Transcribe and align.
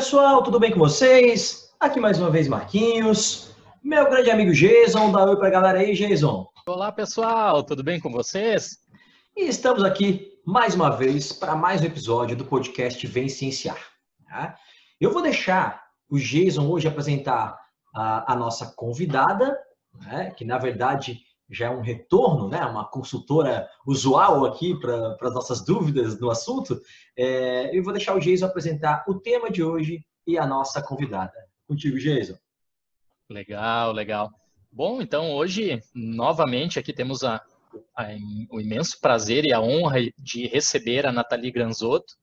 pessoal, 0.00 0.42
tudo 0.42 0.58
bem 0.58 0.72
com 0.72 0.78
vocês? 0.78 1.74
Aqui 1.78 2.00
mais 2.00 2.18
uma 2.18 2.30
vez 2.30 2.48
Marquinhos, 2.48 3.54
meu 3.84 4.08
grande 4.08 4.30
amigo 4.30 4.50
Jason, 4.50 5.12
dá 5.12 5.26
oi 5.26 5.36
pra 5.36 5.50
galera 5.50 5.80
aí, 5.80 5.92
Jason. 5.94 6.48
Olá 6.66 6.90
pessoal, 6.90 7.62
tudo 7.62 7.84
bem 7.84 8.00
com 8.00 8.10
vocês? 8.10 8.78
E 9.36 9.42
estamos 9.42 9.84
aqui 9.84 10.26
mais 10.46 10.74
uma 10.74 10.88
vez 10.88 11.34
para 11.34 11.54
mais 11.54 11.82
um 11.82 11.84
episódio 11.84 12.34
do 12.34 12.46
podcast 12.46 13.06
Vem 13.06 13.28
Cienciar. 13.28 13.76
Tá? 14.26 14.56
Eu 14.98 15.12
vou 15.12 15.20
deixar 15.20 15.82
o 16.08 16.18
Jason 16.18 16.66
hoje 16.66 16.88
apresentar 16.88 17.58
a, 17.94 18.32
a 18.32 18.34
nossa 18.34 18.72
convidada, 18.74 19.54
né, 20.06 20.32
que 20.34 20.46
na 20.46 20.56
verdade 20.56 21.20
já 21.50 21.66
é 21.66 21.70
um 21.70 21.80
retorno, 21.80 22.48
né, 22.48 22.64
uma 22.64 22.88
consultora 22.88 23.68
usual 23.84 24.44
aqui 24.44 24.78
para 24.78 25.16
as 25.20 25.34
nossas 25.34 25.64
dúvidas 25.64 26.18
no 26.20 26.30
assunto. 26.30 26.80
É, 27.16 27.76
eu 27.76 27.82
vou 27.82 27.92
deixar 27.92 28.14
o 28.14 28.20
Jason 28.20 28.46
apresentar 28.46 29.04
o 29.08 29.18
tema 29.18 29.50
de 29.50 29.62
hoje 29.62 30.04
e 30.26 30.38
a 30.38 30.46
nossa 30.46 30.80
convidada. 30.80 31.32
Contigo, 31.66 31.98
Jason. 31.98 32.36
Legal, 33.28 33.92
legal. 33.92 34.30
Bom, 34.70 35.02
então 35.02 35.32
hoje, 35.32 35.82
novamente, 35.92 36.78
aqui 36.78 36.92
temos 36.92 37.24
a, 37.24 37.42
a, 37.96 38.06
o 38.50 38.60
imenso 38.60 39.00
prazer 39.00 39.44
e 39.44 39.52
a 39.52 39.60
honra 39.60 39.98
de 40.16 40.46
receber 40.46 41.04
a 41.04 41.12
Nathalie 41.12 41.50
Granzotto, 41.50 42.14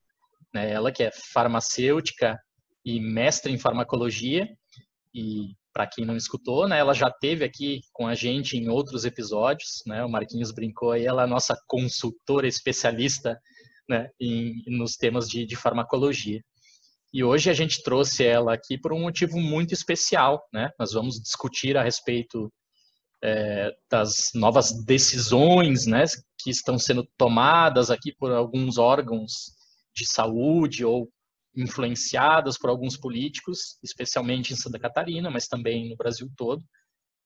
né, 0.54 0.72
ela 0.72 0.92
que 0.92 1.04
é 1.04 1.12
farmacêutica 1.12 2.40
e 2.86 3.02
mestre 3.02 3.52
em 3.52 3.58
farmacologia, 3.58 4.48
e 5.14 5.56
para 5.78 5.86
quem 5.86 6.04
não 6.04 6.16
escutou, 6.16 6.68
né, 6.68 6.80
ela 6.80 6.92
já 6.92 7.12
teve 7.12 7.46
aqui 7.46 7.82
com 7.94 8.08
a 8.08 8.16
gente 8.16 8.58
em 8.58 8.68
outros 8.68 9.06
episódios, 9.06 9.84
né, 9.86 10.04
o 10.04 10.10
Marquinhos 10.10 10.50
brincou 10.50 10.90
aí, 10.90 11.06
ela 11.06 11.22
é 11.22 11.26
a 11.26 11.28
nossa 11.28 11.56
consultora 11.68 12.48
especialista 12.48 13.40
né, 13.88 14.10
em, 14.20 14.64
nos 14.66 14.96
temas 14.96 15.30
de, 15.30 15.46
de 15.46 15.56
farmacologia. 15.56 16.42
E 17.14 17.24
hoje 17.24 17.52
a 17.52 17.54
gente 17.54 17.84
trouxe 17.84 18.26
ela 18.26 18.56
aqui 18.56 18.76
por 18.76 18.92
um 18.92 19.02
motivo 19.02 19.40
muito 19.40 19.72
especial, 19.72 20.44
né? 20.52 20.72
Nós 20.80 20.94
vamos 20.94 21.22
discutir 21.22 21.78
a 21.78 21.84
respeito 21.84 22.52
é, 23.24 23.72
das 23.90 24.32
novas 24.34 24.84
decisões, 24.84 25.86
né, 25.86 26.04
que 26.40 26.50
estão 26.50 26.80
sendo 26.80 27.08
tomadas 27.16 27.92
aqui 27.92 28.12
por 28.18 28.32
alguns 28.32 28.80
órgãos 28.80 29.56
de 29.96 30.12
saúde 30.12 30.84
ou 30.84 31.08
influenciadas 31.58 32.58
por 32.58 32.70
alguns 32.70 32.96
políticos, 32.96 33.78
especialmente 33.84 34.54
em 34.54 34.56
Santa 34.56 34.80
Catarina, 34.80 35.30
mas 35.30 35.48
também 35.48 35.90
no 35.90 35.98
Brasil 35.98 36.30
todo, 36.38 36.64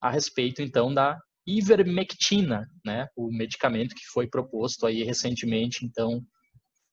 a 0.01 0.09
respeito 0.09 0.61
então 0.61 0.93
da 0.93 1.19
ivermectina, 1.45 2.67
né, 2.85 3.07
o 3.15 3.31
medicamento 3.31 3.95
que 3.95 4.05
foi 4.11 4.27
proposto 4.27 4.85
aí 4.85 5.03
recentemente 5.03 5.85
então 5.85 6.21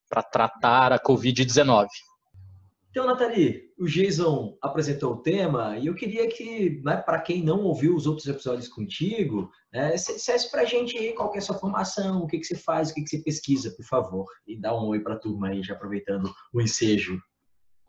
para 0.09 0.23
tratar 0.23 0.93
a 0.93 0.99
COVID-19. 0.99 1.87
Então, 2.91 3.07
Nathalie, 3.07 3.65
o 3.79 3.85
Jason 3.85 4.57
apresentou 4.63 5.13
o 5.13 5.23
tema 5.23 5.79
e 5.79 5.87
eu 5.87 5.95
queria 5.95 6.27
que, 6.27 6.81
né, 6.83 6.97
para 6.97 7.21
quem 7.21 7.45
não 7.45 7.63
ouviu 7.63 7.95
os 7.95 8.07
outros 8.07 8.27
episódios 8.27 8.67
contigo, 8.67 9.51
né, 9.73 9.97
você 9.97 10.15
dissesse 10.15 10.51
para 10.51 10.63
a 10.63 10.65
gente 10.65 11.13
qual 11.13 11.33
é 11.35 11.39
a 11.39 11.41
sua 11.41 11.59
formação, 11.59 12.23
o 12.23 12.27
que, 12.27 12.39
que 12.39 12.47
você 12.47 12.57
faz, 12.57 12.91
o 12.91 12.95
que, 12.95 13.03
que 13.03 13.11
você 13.11 13.23
pesquisa, 13.23 13.71
por 13.77 13.85
favor. 13.85 14.27
E 14.47 14.59
dá 14.59 14.75
um 14.75 14.89
oi 14.89 15.01
para 15.01 15.15
a 15.15 15.19
turma 15.19 15.49
aí, 15.49 15.63
já 15.63 15.75
aproveitando 15.75 16.33
o 16.53 16.61
ensejo. 16.61 17.21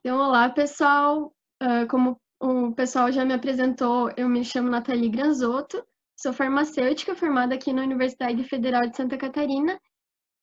Então, 0.01 0.17
olá, 0.17 0.49
pessoal. 0.49 1.33
Uh, 1.61 1.85
como 1.89 2.17
o 2.39 2.73
pessoal 2.73 3.11
já 3.11 3.25
me 3.25 3.33
apresentou, 3.33 4.09
eu 4.15 4.29
me 4.29 4.45
chamo 4.45 4.69
Nathalie 4.69 5.09
Granzotto, 5.09 5.85
sou 6.15 6.31
farmacêutica 6.31 7.13
formada 7.15 7.55
aqui 7.55 7.73
na 7.73 7.83
Universidade 7.83 8.41
Federal 8.45 8.87
de 8.87 8.95
Santa 8.95 9.17
Catarina. 9.17 9.77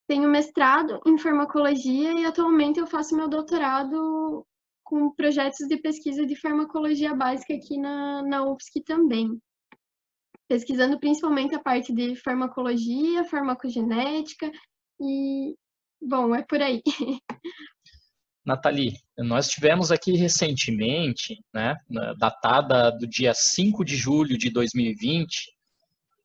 Tenho 0.07 0.29
mestrado 0.29 1.01
em 1.07 1.17
farmacologia 1.17 2.13
e 2.13 2.27
atualmente 2.27 2.79
eu 2.79 2.87
faço 2.87 3.17
meu 3.17 3.29
doutorado 3.29 4.47
com 4.85 5.11
projetos 5.13 5.67
de 5.67 5.79
pesquisa 5.79 6.27
de 6.27 6.37
farmacologia 6.37 7.15
básica 7.15 7.55
aqui 7.55 7.79
na, 7.79 8.23
na 8.23 8.45
UFSC 8.45 8.83
também. 8.85 9.41
Pesquisando 10.47 11.01
principalmente 11.01 11.55
a 11.55 11.63
parte 11.63 11.95
de 11.95 12.15
farmacologia, 12.17 13.25
farmacogenética 13.25 14.53
e, 15.01 15.57
bom, 16.01 16.35
é 16.35 16.43
por 16.43 16.61
aí. 16.61 16.83
Nathalie, 18.47 18.97
nós 19.19 19.49
tivemos 19.49 19.91
aqui 19.91 20.17
recentemente, 20.17 21.43
né, 21.53 21.75
datada 22.17 22.93
do 22.93 23.07
dia 23.07 23.35
5 23.35 23.85
de 23.85 23.97
julho 23.97 24.39
de 24.39 24.51
2020, 24.51 25.53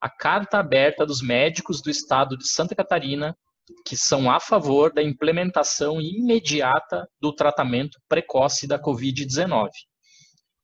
a 0.00 0.08
carta 0.08 0.58
aberta 0.58 1.04
dos 1.04 1.20
médicos 1.20 1.82
do 1.82 1.90
estado 1.90 2.38
de 2.38 2.48
Santa 2.48 2.74
Catarina 2.74 3.36
que 3.84 3.96
são 3.96 4.30
a 4.30 4.40
favor 4.40 4.92
da 4.92 5.02
implementação 5.02 6.00
imediata 6.00 7.08
do 7.20 7.32
tratamento 7.32 7.98
precoce 8.08 8.66
da 8.66 8.78
Covid-19. 8.78 9.70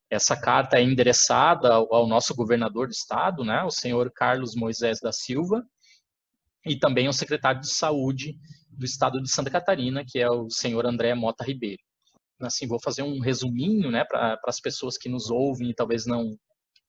Essa 0.09 0.35
carta 0.35 0.77
é 0.77 0.83
endereçada 0.83 1.73
ao 1.73 2.07
nosso 2.07 2.33
governador 2.35 2.87
do 2.87 2.93
estado, 2.93 3.43
né, 3.43 3.63
o 3.63 3.71
senhor 3.71 4.11
Carlos 4.11 4.55
Moisés 4.55 4.99
da 4.99 5.11
Silva, 5.11 5.63
e 6.65 6.77
também 6.77 7.07
ao 7.07 7.13
secretário 7.13 7.61
de 7.61 7.69
Saúde 7.69 8.35
do 8.69 8.85
estado 8.85 9.21
de 9.21 9.29
Santa 9.29 9.49
Catarina, 9.49 10.03
que 10.07 10.19
é 10.19 10.29
o 10.29 10.49
senhor 10.49 10.85
André 10.85 11.13
Mota 11.15 11.43
Ribeiro. 11.43 11.81
Assim, 12.41 12.67
vou 12.67 12.79
fazer 12.81 13.03
um 13.03 13.19
resuminho 13.19 13.91
né, 13.91 14.05
para 14.05 14.39
as 14.45 14.59
pessoas 14.61 14.97
que 14.97 15.09
nos 15.09 15.29
ouvem 15.29 15.69
e 15.69 15.75
talvez 15.75 16.05
não 16.05 16.37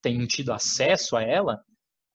tenham 0.01 0.27
tido 0.27 0.53
acesso 0.53 1.17
a 1.17 1.23
ela. 1.23 1.61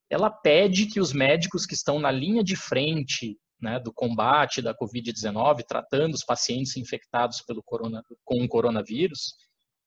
Ela 0.10 0.30
pede 0.30 0.86
que 0.86 1.00
os 1.00 1.12
médicos 1.12 1.66
que 1.66 1.74
estão 1.74 2.00
na 2.00 2.12
linha 2.12 2.44
de 2.44 2.56
frente 2.56 3.38
né, 3.62 3.80
do 3.80 3.92
combate 3.94 4.62
da 4.62 4.76
Covid-19, 4.76 5.64
tratando 5.68 6.14
os 6.14 6.24
pacientes 6.24 6.78
infectados 6.78 7.42
pelo 7.42 7.64
corona, 7.64 8.04
com 8.24 8.44
o 8.44 8.48
coronavírus, 8.48 9.34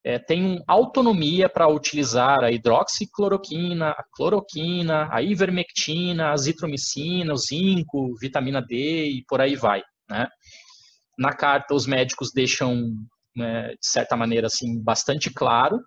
é, 0.05 0.19
tenham 0.19 0.63
autonomia 0.67 1.49
para 1.49 1.69
utilizar 1.69 2.43
a 2.43 2.51
hidroxicloroquina, 2.51 3.91
a 3.91 4.05
cloroquina, 4.13 5.09
a 5.13 5.23
ivermectina, 5.23 6.27
a 6.27 6.33
azitromicina, 6.33 7.33
o 7.33 7.37
zinco, 7.37 8.15
vitamina 8.21 8.63
D 8.63 9.07
e 9.07 9.25
por 9.29 9.41
aí 9.41 9.57
vai. 9.57 9.83
Né? 10.09 10.27
Na 11.19 11.33
carta, 11.33 11.75
os 11.75 11.87
médicos 11.87 12.31
deixam, 12.33 12.95
né, 13.37 13.71
de 13.71 13.87
certa 13.87 14.17
maneira, 14.17 14.47
assim, 14.47 14.81
bastante 14.83 15.31
claro 15.31 15.79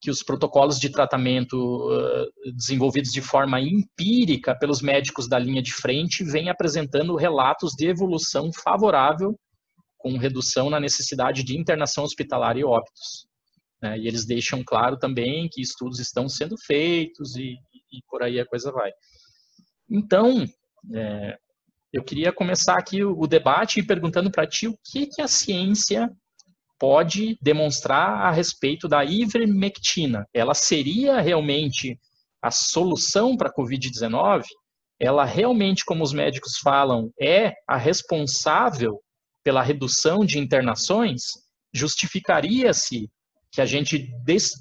que 0.00 0.10
os 0.10 0.22
protocolos 0.22 0.80
de 0.80 0.90
tratamento 0.90 1.54
uh, 1.56 2.52
desenvolvidos 2.56 3.12
de 3.12 3.22
forma 3.22 3.60
empírica 3.60 4.58
pelos 4.58 4.82
médicos 4.82 5.28
da 5.28 5.38
linha 5.38 5.62
de 5.62 5.72
frente 5.72 6.24
vêm 6.24 6.50
apresentando 6.50 7.14
relatos 7.14 7.72
de 7.76 7.86
evolução 7.86 8.50
favorável, 8.52 9.38
com 9.96 10.18
redução 10.18 10.68
na 10.68 10.80
necessidade 10.80 11.44
de 11.44 11.56
internação 11.56 12.02
hospitalar 12.02 12.56
e 12.56 12.64
óbitos. 12.64 13.28
Né? 13.82 13.98
E 13.98 14.06
eles 14.06 14.24
deixam 14.24 14.62
claro 14.62 14.96
também 14.96 15.48
que 15.50 15.60
estudos 15.60 15.98
estão 15.98 16.28
sendo 16.28 16.56
feitos 16.56 17.36
e, 17.36 17.56
e 17.92 18.02
por 18.08 18.22
aí 18.22 18.38
a 18.38 18.46
coisa 18.46 18.70
vai. 18.70 18.92
Então, 19.90 20.46
é, 20.94 21.36
eu 21.92 22.04
queria 22.04 22.32
começar 22.32 22.78
aqui 22.78 23.04
o, 23.04 23.18
o 23.18 23.26
debate 23.26 23.82
perguntando 23.82 24.30
para 24.30 24.46
ti 24.46 24.68
o 24.68 24.78
que, 24.84 25.06
que 25.06 25.20
a 25.20 25.28
ciência 25.28 26.08
pode 26.78 27.38
demonstrar 27.40 28.26
a 28.26 28.30
respeito 28.30 28.88
da 28.88 29.04
ivermectina. 29.04 30.26
Ela 30.32 30.54
seria 30.54 31.20
realmente 31.20 31.98
a 32.40 32.50
solução 32.50 33.36
para 33.36 33.48
a 33.48 33.54
Covid-19? 33.54 34.42
Ela 34.98 35.24
realmente, 35.24 35.84
como 35.84 36.02
os 36.02 36.12
médicos 36.12 36.58
falam, 36.58 37.12
é 37.20 37.52
a 37.68 37.76
responsável 37.76 39.00
pela 39.44 39.62
redução 39.62 40.24
de 40.24 40.38
internações? 40.38 41.22
Justificaria-se 41.72 43.08
que 43.52 43.60
a 43.60 43.66
gente 43.66 44.10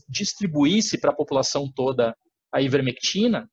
distribuísse 0.09 0.99
para 0.99 1.11
a 1.11 1.15
população 1.15 1.71
toda 1.73 2.15
a 2.51 2.61
ivermectina? 2.61 3.49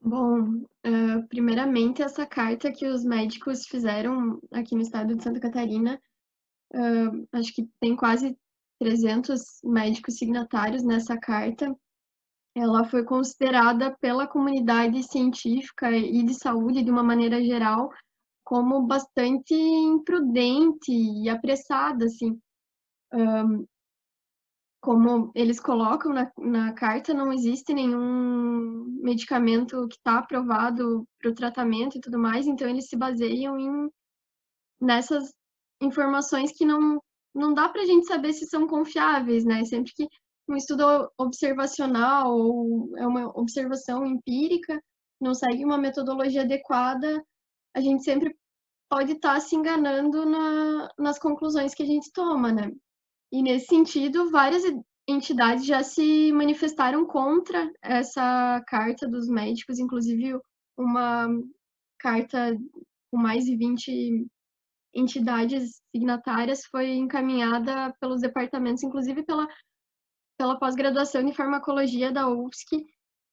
Bom, 0.00 0.42
uh, 0.42 1.28
primeiramente, 1.28 2.02
essa 2.02 2.26
carta 2.26 2.72
que 2.72 2.86
os 2.86 3.04
médicos 3.04 3.66
fizeram 3.66 4.40
aqui 4.52 4.74
no 4.74 4.82
estado 4.82 5.14
de 5.14 5.22
Santa 5.22 5.40
Catarina 5.40 5.98
uh, 6.74 7.28
acho 7.32 7.54
que 7.54 7.68
tem 7.80 7.94
quase 7.94 8.36
300 8.80 9.60
médicos 9.64 10.16
signatários 10.16 10.82
nessa 10.82 11.16
carta. 11.16 11.74
Ela 12.54 12.84
foi 12.84 13.04
considerada 13.04 13.96
pela 14.00 14.26
comunidade 14.26 15.02
científica 15.02 15.90
e 15.90 16.22
de 16.22 16.34
saúde, 16.34 16.82
de 16.82 16.90
uma 16.90 17.02
maneira 17.02 17.42
geral, 17.42 17.90
como 18.44 18.86
bastante 18.86 19.54
imprudente 19.54 20.90
e 20.90 21.28
apressada, 21.28 22.06
assim. 22.06 22.38
Um, 23.12 23.66
como 24.86 25.32
eles 25.34 25.58
colocam 25.58 26.12
na, 26.12 26.30
na 26.38 26.72
carta, 26.72 27.12
não 27.12 27.32
existe 27.32 27.74
nenhum 27.74 28.84
medicamento 29.02 29.88
que 29.88 29.96
está 29.96 30.18
aprovado 30.18 31.04
para 31.18 31.28
o 31.28 31.34
tratamento 31.34 31.98
e 31.98 32.00
tudo 32.00 32.20
mais, 32.20 32.46
então 32.46 32.68
eles 32.68 32.88
se 32.88 32.96
baseiam 32.96 33.58
em 33.58 33.90
nessas 34.80 35.34
informações 35.82 36.52
que 36.52 36.64
não, 36.64 37.02
não 37.34 37.52
dá 37.52 37.68
para 37.68 37.82
a 37.82 37.84
gente 37.84 38.06
saber 38.06 38.32
se 38.32 38.46
são 38.46 38.68
confiáveis, 38.68 39.44
né? 39.44 39.64
Sempre 39.64 39.92
que 39.92 40.06
um 40.48 40.54
estudo 40.54 41.10
observacional 41.18 42.30
ou 42.38 42.96
é 42.96 43.04
uma 43.04 43.26
observação 43.36 44.06
empírica, 44.06 44.80
não 45.20 45.34
segue 45.34 45.64
uma 45.64 45.78
metodologia 45.78 46.42
adequada, 46.42 47.20
a 47.74 47.80
gente 47.80 48.04
sempre 48.04 48.36
pode 48.88 49.14
estar 49.14 49.34
tá 49.34 49.40
se 49.40 49.56
enganando 49.56 50.24
na, 50.24 50.88
nas 50.96 51.18
conclusões 51.18 51.74
que 51.74 51.82
a 51.82 51.86
gente 51.86 52.12
toma, 52.12 52.52
né? 52.52 52.70
E 53.32 53.42
nesse 53.42 53.66
sentido, 53.66 54.30
várias 54.30 54.62
entidades 55.08 55.64
já 55.64 55.82
se 55.82 56.32
manifestaram 56.32 57.06
contra 57.06 57.70
essa 57.82 58.62
carta 58.66 59.08
dos 59.08 59.28
médicos, 59.28 59.78
inclusive 59.78 60.38
uma 60.76 61.28
carta 61.98 62.56
com 63.10 63.16
mais 63.16 63.44
de 63.44 63.56
20 63.56 64.26
entidades 64.94 65.82
signatárias 65.94 66.64
foi 66.66 66.94
encaminhada 66.94 67.94
pelos 68.00 68.20
departamentos, 68.20 68.82
inclusive 68.82 69.22
pela, 69.24 69.46
pela 70.38 70.58
pós-graduação 70.58 71.20
em 71.20 71.34
farmacologia 71.34 72.10
da 72.10 72.28
UFSC, 72.28 72.76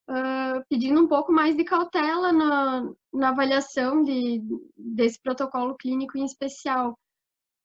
uh, 0.09 0.63
pedindo 0.69 1.01
um 1.01 1.07
pouco 1.07 1.31
mais 1.31 1.55
de 1.55 1.63
cautela 1.63 2.33
na, 2.33 2.93
na 3.13 3.29
avaliação 3.29 4.03
de, 4.03 4.41
desse 4.75 5.21
protocolo 5.21 5.75
clínico 5.77 6.17
em 6.17 6.25
especial. 6.25 6.97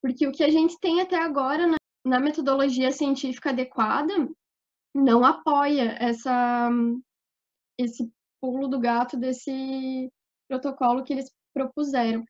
Porque 0.00 0.28
o 0.28 0.32
que 0.32 0.44
a 0.44 0.50
gente 0.50 0.78
tem 0.78 1.00
até 1.00 1.20
agora 1.20 1.66
na, 1.66 1.77
na 2.08 2.18
metodologia 2.18 2.90
científica 2.90 3.50
adequada 3.50 4.28
não 4.94 5.24
apoia 5.24 5.96
essa, 6.00 6.70
esse 7.78 8.10
pulo 8.40 8.66
do 8.68 8.80
gato 8.80 9.16
desse 9.16 10.10
protocolo 10.48 11.04
que 11.04 11.12
eles 11.12 11.30
propuseram. 11.54 12.24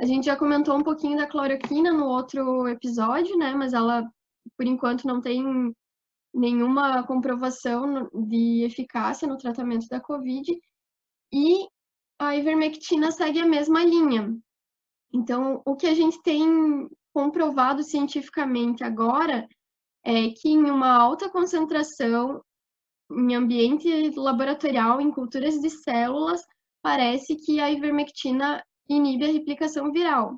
A 0.00 0.06
gente 0.06 0.26
já 0.26 0.36
comentou 0.36 0.76
um 0.76 0.82
pouquinho 0.82 1.16
da 1.16 1.26
cloroquina 1.26 1.92
no 1.92 2.06
outro 2.06 2.68
episódio, 2.68 3.36
né? 3.36 3.54
Mas 3.54 3.72
ela, 3.72 4.08
por 4.56 4.66
enquanto, 4.66 5.06
não 5.06 5.20
tem 5.20 5.74
nenhuma 6.32 7.04
comprovação 7.04 8.08
de 8.12 8.64
eficácia 8.64 9.28
no 9.28 9.38
tratamento 9.38 9.86
da 9.88 10.00
Covid. 10.00 10.50
E 11.32 11.68
a 12.18 12.36
ivermectina 12.36 13.10
segue 13.12 13.40
a 13.40 13.46
mesma 13.46 13.84
linha. 13.84 14.36
Então, 15.12 15.62
o 15.64 15.76
que 15.76 15.86
a 15.86 15.94
gente 15.94 16.20
tem 16.22 16.88
comprovado 17.14 17.84
cientificamente 17.84 18.82
agora 18.82 19.46
é 20.04 20.28
que 20.30 20.48
em 20.48 20.70
uma 20.70 20.90
alta 20.90 21.30
concentração 21.30 22.42
em 23.10 23.34
ambiente 23.34 23.88
laboratorial, 24.16 25.00
em 25.00 25.12
culturas 25.12 25.60
de 25.60 25.70
células, 25.70 26.42
parece 26.82 27.36
que 27.36 27.60
a 27.60 27.70
ivermectina 27.70 28.62
inibe 28.88 29.24
a 29.24 29.32
replicação 29.32 29.92
viral. 29.92 30.36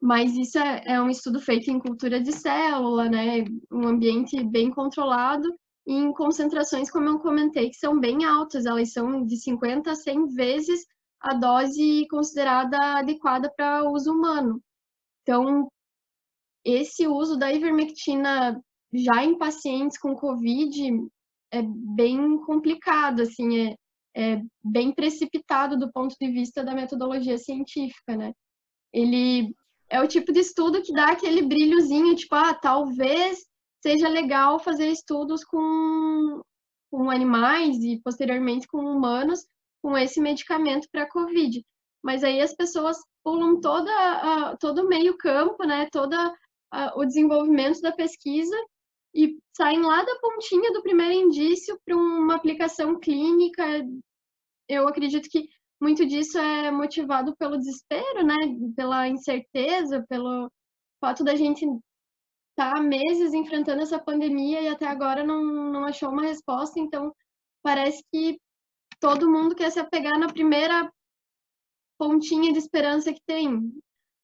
Mas 0.00 0.36
isso 0.36 0.58
é, 0.58 0.82
é 0.84 1.00
um 1.00 1.08
estudo 1.08 1.40
feito 1.40 1.70
em 1.70 1.78
cultura 1.78 2.20
de 2.20 2.32
célula, 2.32 3.08
né? 3.08 3.44
Um 3.70 3.86
ambiente 3.86 4.42
bem 4.44 4.70
controlado 4.70 5.48
e 5.86 5.94
em 5.94 6.12
concentrações, 6.12 6.90
como 6.90 7.08
eu 7.08 7.18
comentei, 7.20 7.70
que 7.70 7.76
são 7.76 7.98
bem 7.98 8.24
altas, 8.24 8.66
elas 8.66 8.92
são 8.92 9.24
de 9.24 9.36
50 9.36 9.92
a 9.92 9.94
100 9.94 10.26
vezes 10.34 10.84
a 11.20 11.34
dose 11.34 12.06
considerada 12.10 12.98
adequada 12.98 13.50
para 13.56 13.88
uso 13.88 14.12
humano. 14.12 14.60
Então, 15.22 15.68
esse 16.64 17.06
uso 17.06 17.36
da 17.36 17.52
ivermectina 17.52 18.60
já 18.92 19.24
em 19.24 19.38
pacientes 19.38 19.98
com 19.98 20.14
COVID 20.14 21.08
é 21.50 21.62
bem 21.62 22.38
complicado, 22.40 23.22
assim, 23.22 23.68
é, 23.68 23.74
é 24.14 24.42
bem 24.62 24.92
precipitado 24.92 25.78
do 25.78 25.90
ponto 25.92 26.14
de 26.20 26.30
vista 26.30 26.64
da 26.64 26.74
metodologia 26.74 27.38
científica, 27.38 28.16
né? 28.16 28.32
Ele 28.92 29.54
é 29.88 30.00
o 30.00 30.08
tipo 30.08 30.32
de 30.32 30.40
estudo 30.40 30.82
que 30.82 30.92
dá 30.92 31.10
aquele 31.10 31.42
brilhozinho, 31.42 32.14
tipo, 32.14 32.34
ah, 32.34 32.54
talvez 32.54 33.44
seja 33.82 34.08
legal 34.08 34.58
fazer 34.58 34.88
estudos 34.88 35.44
com, 35.44 36.40
com 36.90 37.10
animais 37.10 37.76
e 37.82 38.00
posteriormente 38.02 38.66
com 38.66 38.78
humanos 38.78 39.44
com 39.82 39.98
esse 39.98 40.20
medicamento 40.20 40.88
para 40.90 41.08
COVID. 41.08 41.62
Mas 42.02 42.24
aí 42.24 42.40
as 42.40 42.54
pessoas 42.54 42.98
pulam 43.22 43.60
toda, 43.60 43.90
uh, 44.52 44.56
todo 44.58 44.82
o 44.82 44.88
meio 44.88 45.16
campo, 45.16 45.64
né, 45.64 45.88
todo 45.92 46.14
uh, 46.14 46.98
o 46.98 47.04
desenvolvimento 47.04 47.80
da 47.80 47.92
pesquisa 47.92 48.56
e 49.14 49.38
saem 49.56 49.82
lá 49.82 50.02
da 50.02 50.18
pontinha 50.20 50.72
do 50.72 50.82
primeiro 50.82 51.12
indício 51.12 51.78
para 51.84 51.96
uma 51.96 52.34
aplicação 52.34 52.98
clínica. 52.98 53.62
Eu 54.68 54.88
acredito 54.88 55.28
que 55.28 55.48
muito 55.80 56.06
disso 56.06 56.38
é 56.38 56.70
motivado 56.70 57.36
pelo 57.36 57.58
desespero, 57.58 58.24
né? 58.24 58.36
Pela 58.76 59.08
incerteza, 59.08 60.04
pelo 60.08 60.50
fato 61.00 61.24
da 61.24 61.34
gente 61.34 61.66
estar 62.50 62.74
tá 62.74 62.80
meses 62.80 63.34
enfrentando 63.34 63.82
essa 63.82 63.98
pandemia 63.98 64.62
e 64.62 64.68
até 64.68 64.86
agora 64.86 65.24
não, 65.24 65.42
não 65.42 65.84
achou 65.84 66.10
uma 66.10 66.22
resposta. 66.22 66.78
Então, 66.78 67.12
parece 67.62 68.02
que 68.12 68.38
todo 69.00 69.30
mundo 69.30 69.54
quer 69.54 69.70
se 69.70 69.80
apegar 69.80 70.18
na 70.18 70.28
primeira 70.28 70.90
pontinha 72.02 72.52
de 72.52 72.58
esperança 72.58 73.12
que 73.12 73.22
tem. 73.24 73.72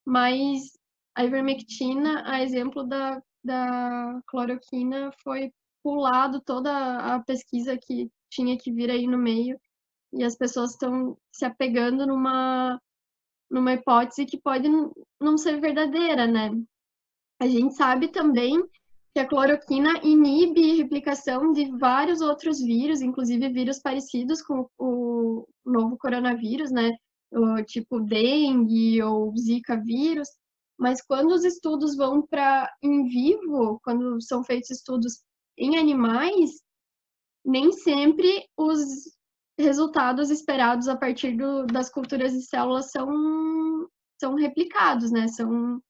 Mas 0.05 0.77
a 1.15 1.23
ivermectina, 1.23 2.23
a 2.29 2.43
exemplo 2.43 2.83
da 2.83 3.21
da 3.41 4.21
cloroquina 4.27 5.13
foi 5.23 5.49
pulado 5.81 6.41
toda 6.41 6.97
a 6.97 7.23
pesquisa 7.23 7.77
que 7.77 8.11
tinha 8.29 8.57
que 8.57 8.69
vir 8.69 8.91
aí 8.91 9.07
no 9.07 9.17
meio 9.17 9.57
e 10.11 10.25
as 10.25 10.35
pessoas 10.35 10.71
estão 10.71 11.17
se 11.31 11.45
apegando 11.45 12.05
numa 12.05 12.77
numa 13.49 13.73
hipótese 13.73 14.25
que 14.25 14.37
pode 14.37 14.67
não 15.21 15.37
ser 15.37 15.61
verdadeira, 15.61 16.27
né? 16.27 16.51
A 17.39 17.47
gente 17.47 17.75
sabe 17.75 18.09
também 18.09 18.61
que 19.13 19.21
a 19.21 19.27
cloroquina 19.27 20.01
inibe 20.03 20.75
replicação 20.75 21.53
de 21.53 21.71
vários 21.77 22.19
outros 22.19 22.59
vírus, 22.59 23.01
inclusive 23.01 23.47
vírus 23.49 23.79
parecidos 23.79 24.41
com 24.41 24.69
o 24.77 25.47
novo 25.65 25.97
coronavírus, 25.97 26.71
né? 26.71 26.91
Tipo 27.67 27.99
dengue 27.99 29.01
ou 29.03 29.35
zika 29.37 29.77
vírus, 29.77 30.27
mas 30.77 31.01
quando 31.01 31.31
os 31.31 31.43
estudos 31.43 31.95
vão 31.95 32.25
para 32.25 32.73
em 32.81 33.07
vivo, 33.07 33.79
quando 33.83 34.21
são 34.21 34.43
feitos 34.43 34.71
estudos 34.71 35.21
em 35.57 35.77
animais, 35.77 36.61
nem 37.45 37.71
sempre 37.71 38.47
os 38.57 38.79
resultados 39.59 40.29
esperados 40.29 40.87
a 40.87 40.95
partir 40.95 41.35
do, 41.35 41.65
das 41.65 41.89
culturas 41.89 42.31
de 42.31 42.41
células 42.41 42.91
são, 42.91 43.09
são 44.19 44.35
replicados, 44.35 45.11
né? 45.11 45.27
São, 45.27 45.81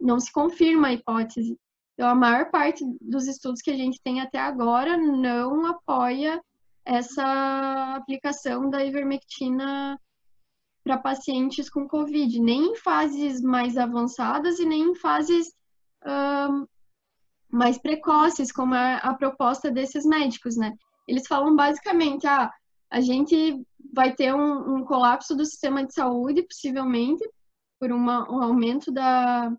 não 0.00 0.18
se 0.18 0.32
confirma 0.32 0.88
a 0.88 0.92
hipótese. 0.94 1.58
Então, 1.94 2.08
a 2.08 2.14
maior 2.14 2.50
parte 2.50 2.82
dos 2.98 3.26
estudos 3.26 3.60
que 3.60 3.70
a 3.70 3.76
gente 3.76 4.00
tem 4.02 4.22
até 4.22 4.38
agora 4.38 4.96
não 4.96 5.66
apoia 5.66 6.42
essa 6.82 7.94
aplicação 7.94 8.70
da 8.70 8.82
ivermectina 8.82 10.00
para 10.82 10.98
pacientes 10.98 11.68
com 11.68 11.88
Covid, 11.88 12.40
nem 12.40 12.72
em 12.72 12.76
fases 12.76 13.40
mais 13.40 13.76
avançadas 13.76 14.58
e 14.58 14.64
nem 14.64 14.90
em 14.90 14.94
fases 14.94 15.52
um, 16.06 16.66
mais 17.50 17.78
precoces, 17.78 18.52
como 18.52 18.74
é 18.74 19.00
a 19.02 19.14
proposta 19.14 19.70
desses 19.70 20.04
médicos, 20.04 20.56
né? 20.56 20.72
Eles 21.06 21.26
falam 21.26 21.54
basicamente, 21.54 22.26
ah, 22.26 22.50
a 22.90 23.00
gente 23.00 23.62
vai 23.92 24.14
ter 24.14 24.34
um, 24.34 24.76
um 24.76 24.84
colapso 24.84 25.36
do 25.36 25.44
sistema 25.44 25.84
de 25.84 25.92
saúde, 25.92 26.42
possivelmente, 26.42 27.28
por 27.78 27.90
uma, 27.92 28.30
um 28.30 28.42
aumento 28.42 28.92
da, 28.92 29.50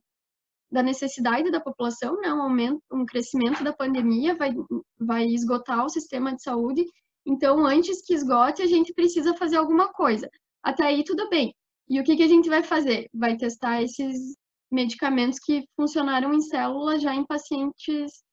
da 0.71 0.81
necessidade 0.81 1.51
da 1.51 1.59
população, 1.59 2.15
né? 2.21 2.33
um, 2.33 2.41
aumento, 2.41 2.81
um 2.91 3.05
crescimento 3.05 3.63
da 3.63 3.73
pandemia 3.73 4.35
vai, 4.35 4.51
vai 4.99 5.25
esgotar 5.25 5.85
o 5.85 5.89
sistema 5.89 6.33
de 6.33 6.41
saúde. 6.41 6.85
Então, 7.25 7.65
antes 7.65 8.01
que 8.05 8.13
esgote, 8.13 8.61
a 8.61 8.67
gente 8.67 8.93
precisa 8.93 9.35
fazer 9.35 9.57
alguma 9.57 9.91
coisa. 9.91 10.29
Até 10.63 10.85
aí, 10.85 11.03
tudo 11.03 11.29
bem. 11.29 11.53
E 11.89 11.99
o 11.99 12.03
que, 12.03 12.15
que 12.15 12.23
a 12.23 12.27
gente 12.27 12.49
vai 12.49 12.63
fazer? 12.63 13.09
Vai 13.13 13.35
testar 13.35 13.81
esses 13.81 14.35
medicamentos 14.71 15.39
que 15.39 15.65
funcionaram 15.75 16.33
em 16.33 16.41
células 16.41 17.01
já 17.01 17.13
em 17.13 17.25
pacientes 17.25 18.23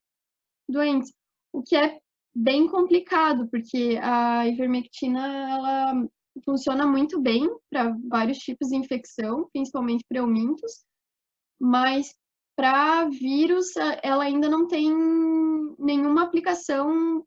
doentes. 0.68 1.12
O 1.52 1.62
que 1.62 1.76
é 1.76 1.98
bem 2.34 2.68
complicado, 2.68 3.48
porque 3.50 3.98
a 4.00 4.46
ivermectina 4.46 5.26
ela 5.50 6.08
funciona 6.44 6.86
muito 6.86 7.20
bem 7.20 7.48
para 7.68 7.96
vários 8.08 8.38
tipos 8.38 8.68
de 8.68 8.76
infecção, 8.76 9.48
principalmente 9.52 10.04
para 10.08 10.18
eumintos, 10.18 10.84
mas 11.60 12.14
para 12.56 13.08
vírus 13.08 13.74
ela 14.02 14.24
ainda 14.24 14.48
não 14.48 14.66
tem 14.66 14.92
nenhuma 15.78 16.22
aplicação 16.22 17.24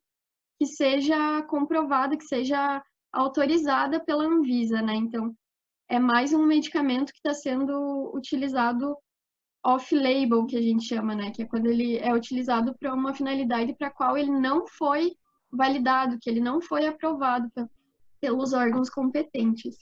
que 0.60 0.66
seja 0.66 1.42
comprovada, 1.44 2.18
que 2.18 2.26
seja 2.26 2.82
autorizada 3.12 4.00
pela 4.00 4.26
Anvisa, 4.26 4.82
né? 4.82 4.96
Então, 4.96 5.36
é 5.90 6.00
mais 6.00 6.34
um 6.34 6.46
medicamento 6.46 7.12
que 7.12 7.20
está 7.20 7.34
sendo 7.34 8.12
utilizado 8.16 8.96
off-label, 9.64 10.46
que 10.46 10.58
a 10.58 10.62
gente 10.62 10.86
chama, 10.86 11.14
né? 11.14 11.32
Que 11.32 11.44
é 11.44 11.46
quando 11.46 11.68
ele 11.68 11.98
é 11.98 12.14
utilizado 12.14 12.76
para 12.80 12.94
uma 12.94 13.14
finalidade 13.14 13.76
para 13.76 13.88
a 13.88 13.92
qual 13.92 14.18
ele 14.18 14.32
não 14.32 14.66
foi 14.66 15.12
validado, 15.52 16.18
que 16.20 16.30
ele 16.30 16.40
não 16.40 16.62
foi 16.62 16.88
aprovado 16.88 17.50
pelos 18.20 18.54
órgãos 18.54 18.90
competentes. 18.90 19.76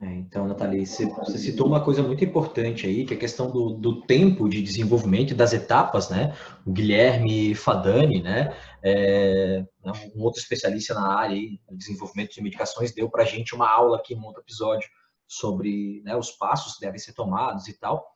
É, 0.00 0.12
então, 0.16 0.46
Nathalie, 0.46 0.84
você, 0.84 1.06
você, 1.06 1.38
citou 1.38 1.66
uma 1.66 1.82
coisa 1.82 2.02
muito 2.02 2.22
importante 2.22 2.86
aí, 2.86 3.06
que 3.06 3.14
é 3.14 3.16
a 3.16 3.20
questão 3.20 3.50
do, 3.50 3.70
do 3.70 4.02
tempo 4.02 4.48
de 4.48 4.60
desenvolvimento 4.60 5.34
das 5.34 5.52
etapas, 5.52 6.10
né? 6.10 6.34
O 6.66 6.72
Guilherme 6.72 7.54
Fadani, 7.54 8.20
né? 8.20 8.54
É, 8.86 9.64
né, 9.82 9.92
um 10.14 10.22
outro 10.22 10.40
especialista 10.40 10.92
na 10.92 11.18
área 11.18 11.34
de 11.34 11.58
desenvolvimento 11.70 12.34
de 12.34 12.42
medicações, 12.42 12.92
deu 12.92 13.08
para 13.08 13.22
a 13.22 13.26
gente 13.26 13.54
uma 13.54 13.68
aula 13.68 13.96
aqui 13.96 14.14
um 14.14 14.24
outro 14.24 14.42
episódio 14.42 14.86
sobre 15.26 16.02
né, 16.04 16.14
os 16.14 16.32
passos 16.32 16.74
que 16.74 16.80
devem 16.82 16.98
ser 16.98 17.14
tomados 17.14 17.66
e 17.66 17.78
tal. 17.78 18.06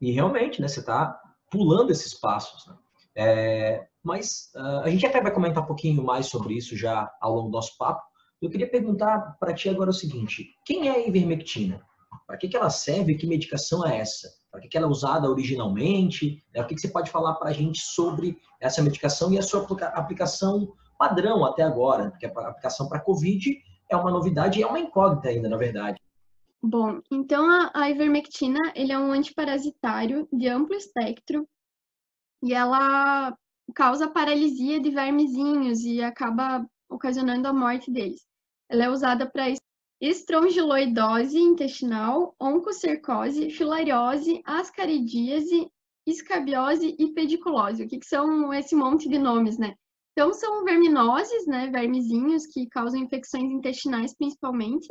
E 0.00 0.12
realmente, 0.12 0.60
né? 0.60 0.68
Você 0.68 0.80
está 0.80 1.18
pulando 1.50 1.90
esses 1.90 2.14
passos, 2.14 2.66
né? 2.66 2.76
É, 3.16 3.88
mas 4.02 4.50
uh, 4.54 4.80
a 4.84 4.90
gente 4.90 5.04
até 5.04 5.20
vai 5.20 5.32
comentar 5.32 5.64
um 5.64 5.66
pouquinho 5.66 6.04
mais 6.04 6.26
sobre 6.26 6.54
isso 6.54 6.76
já 6.76 7.10
ao 7.20 7.34
longo 7.34 7.48
do 7.48 7.56
nosso 7.56 7.76
papo. 7.76 8.02
Eu 8.40 8.48
queria 8.48 8.70
perguntar 8.70 9.36
para 9.40 9.52
ti 9.52 9.68
agora 9.68 9.90
o 9.90 9.94
seguinte: 9.94 10.54
quem 10.64 10.88
é 10.88 10.92
a 10.92 11.06
ivermectina? 11.08 11.82
Para 12.26 12.36
que, 12.36 12.48
que 12.48 12.56
ela 12.56 12.70
serve? 12.70 13.16
Que 13.16 13.26
medicação 13.26 13.84
é 13.86 13.98
essa? 13.98 14.28
Para 14.50 14.60
que, 14.60 14.76
ela 14.76 14.86
é 14.86 14.90
usada 14.90 15.28
originalmente? 15.28 16.42
Né? 16.54 16.62
O 16.62 16.66
que, 16.66 16.78
você 16.78 16.88
pode 16.88 17.10
falar 17.10 17.34
para 17.34 17.50
a 17.50 17.52
gente 17.52 17.80
sobre 17.80 18.38
essa 18.60 18.82
medicação 18.82 19.32
e 19.32 19.38
a 19.38 19.42
sua 19.42 19.66
aplicação 19.94 20.72
padrão 20.98 21.44
até 21.44 21.62
agora? 21.62 22.10
Porque 22.10 22.26
a 22.26 22.48
aplicação 22.48 22.88
para 22.88 23.00
COVID 23.00 23.56
é 23.90 23.96
uma 23.96 24.10
novidade 24.10 24.58
e 24.58 24.62
é 24.62 24.66
uma 24.66 24.80
incógnita 24.80 25.28
ainda, 25.28 25.48
na 25.48 25.56
verdade. 25.56 26.00
Bom, 26.62 27.00
então 27.10 27.48
a, 27.48 27.70
a 27.72 27.90
ivermectina 27.90 28.58
ele 28.74 28.92
é 28.92 28.98
um 28.98 29.12
antiparasitário 29.12 30.28
de 30.32 30.48
amplo 30.48 30.74
espectro 30.74 31.48
e 32.42 32.52
ela 32.52 33.36
causa 33.74 34.10
paralisia 34.10 34.80
de 34.80 34.90
vermezinhos 34.90 35.80
e 35.80 36.02
acaba 36.02 36.66
ocasionando 36.88 37.46
a 37.46 37.52
morte 37.52 37.90
deles. 37.90 38.26
Ela 38.68 38.84
é 38.84 38.90
usada 38.90 39.28
para 39.30 39.48
estrongiloidose 40.00 41.38
intestinal, 41.38 42.34
oncocercose, 42.40 43.50
filariose, 43.50 44.40
ascaridíase, 44.44 45.70
escabiose 46.06 46.94
e 46.98 47.12
pediculose. 47.12 47.84
O 47.84 47.88
que, 47.88 47.98
que 47.98 48.06
são 48.06 48.52
esse 48.54 48.74
monte 48.74 49.08
de 49.08 49.18
nomes, 49.18 49.58
né? 49.58 49.74
Então, 50.12 50.32
são 50.32 50.64
verminoses, 50.64 51.46
né, 51.46 51.68
vermezinhos 51.70 52.46
que 52.46 52.66
causam 52.68 53.00
infecções 53.00 53.52
intestinais 53.52 54.14
principalmente, 54.16 54.88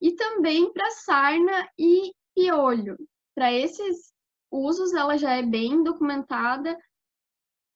e 0.00 0.12
também 0.14 0.72
para 0.72 0.90
sarna 0.90 1.68
e 1.78 2.12
piolho. 2.34 2.96
Para 3.34 3.52
esses 3.52 4.12
usos, 4.50 4.92
ela 4.92 5.16
já 5.16 5.32
é 5.34 5.42
bem 5.42 5.82
documentada 5.82 6.76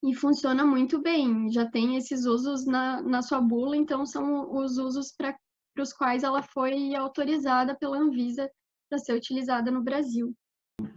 e 0.03 0.15
funciona 0.15 0.65
muito 0.65 1.00
bem. 1.00 1.50
Já 1.53 1.69
tem 1.71 1.97
esses 1.97 2.25
usos 2.25 2.67
na, 2.67 3.00
na 3.03 3.23
sua 3.23 3.41
bula, 3.41 3.77
então 3.77 4.05
são 4.05 4.53
os 4.55 4.79
usos 4.79 5.12
para 5.17 5.37
os 5.79 5.93
quais 5.93 6.23
ela 6.23 6.43
foi 6.43 6.95
autorizada 6.95 7.77
pela 7.77 7.99
Anvisa 7.99 8.50
para 8.89 8.99
ser 8.99 9.15
utilizada 9.15 9.71
no 9.71 9.83
Brasil. 9.83 10.35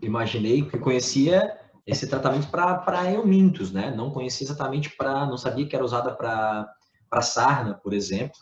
Imaginei 0.02 0.64
que 0.64 0.78
conhecia 0.78 1.60
esse 1.86 2.08
tratamento 2.08 2.50
para 2.50 3.12
eumintos, 3.12 3.72
né? 3.72 3.94
Não 3.96 4.12
conhecia 4.12 4.46
exatamente 4.46 4.96
para, 4.96 5.26
não 5.26 5.38
sabia 5.38 5.68
que 5.68 5.76
era 5.76 5.84
usada 5.84 6.16
para 6.16 7.22
sarna, 7.22 7.74
por 7.76 7.94
exemplo. 7.94 8.38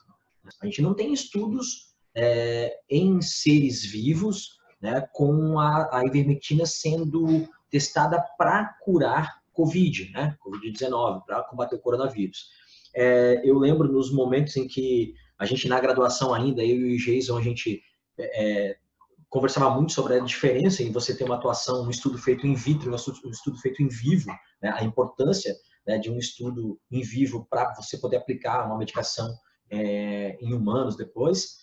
A 0.61 0.65
gente 0.65 0.81
não 0.81 0.93
tem 0.93 1.11
estudos 1.11 1.91
é, 2.15 2.73
em 2.89 3.21
seres 3.21 3.83
vivos, 3.83 4.59
né, 4.81 5.07
com 5.13 5.59
a, 5.59 5.97
a 5.97 6.05
ivermectina 6.05 6.65
sendo 6.65 7.47
testada 7.69 8.23
para 8.37 8.65
curar 8.83 9.41
COVID, 9.53 10.11
né, 10.11 10.35
COVID-19, 10.43 11.23
para 11.25 11.43
combater 11.43 11.75
o 11.75 11.81
coronavírus. 11.81 12.49
É, 12.93 13.41
eu 13.43 13.57
lembro 13.57 13.91
nos 13.91 14.11
momentos 14.11 14.57
em 14.57 14.67
que 14.67 15.13
a 15.41 15.45
gente 15.45 15.67
na 15.67 15.79
graduação 15.79 16.35
ainda, 16.35 16.63
eu 16.63 16.77
e 16.77 16.95
o 16.95 16.97
Jason, 16.97 17.35
a 17.35 17.41
gente 17.41 17.81
é, 18.19 18.77
conversava 19.27 19.71
muito 19.71 19.91
sobre 19.91 20.13
a 20.13 20.19
diferença 20.19 20.83
em 20.83 20.91
você 20.91 21.17
ter 21.17 21.23
uma 21.23 21.33
atuação, 21.33 21.83
um 21.83 21.89
estudo 21.89 22.19
feito 22.19 22.45
in 22.45 22.53
vitro, 22.53 22.91
um 22.91 23.31
estudo 23.31 23.57
feito 23.57 23.81
em 23.81 23.87
vivo, 23.87 24.29
né, 24.61 24.71
a 24.77 24.83
importância 24.83 25.55
né, 25.87 25.97
de 25.97 26.11
um 26.11 26.19
estudo 26.19 26.79
em 26.91 27.01
vivo 27.01 27.47
para 27.49 27.73
você 27.73 27.97
poder 27.97 28.17
aplicar 28.17 28.67
uma 28.67 28.77
medicação 28.77 29.33
é, 29.71 30.37
em 30.39 30.53
humanos 30.53 30.95
depois. 30.95 31.55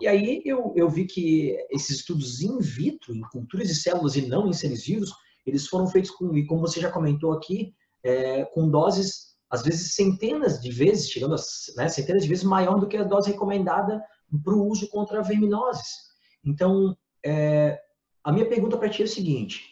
E 0.00 0.08
aí 0.08 0.40
eu, 0.46 0.72
eu 0.74 0.88
vi 0.88 1.04
que 1.04 1.54
esses 1.70 1.98
estudos 1.98 2.40
in 2.40 2.58
vitro, 2.58 3.14
em 3.14 3.20
culturas 3.20 3.68
de 3.68 3.74
células 3.74 4.16
e 4.16 4.26
não 4.26 4.48
em 4.48 4.54
seres 4.54 4.86
vivos, 4.86 5.12
eles 5.44 5.66
foram 5.66 5.86
feitos 5.86 6.10
com, 6.10 6.34
e 6.34 6.46
como 6.46 6.62
você 6.62 6.80
já 6.80 6.90
comentou 6.90 7.32
aqui, 7.32 7.74
é, 8.02 8.46
com 8.46 8.70
doses, 8.70 9.25
às 9.50 9.62
vezes 9.62 9.94
centenas 9.94 10.60
de 10.60 10.70
vezes, 10.70 11.10
chegando 11.10 11.34
a 11.34 11.38
né, 11.76 11.88
centenas 11.88 12.22
de 12.22 12.28
vezes 12.28 12.44
maior 12.44 12.78
do 12.78 12.88
que 12.88 12.96
a 12.96 13.04
dose 13.04 13.30
recomendada 13.30 14.02
para 14.42 14.54
o 14.54 14.66
uso 14.66 14.88
contra 14.88 15.22
verminoses. 15.22 16.06
Então, 16.44 16.96
é, 17.24 17.80
a 18.24 18.32
minha 18.32 18.48
pergunta 18.48 18.76
para 18.76 18.88
ti 18.88 19.02
é 19.02 19.04
o 19.04 19.08
seguinte: 19.08 19.62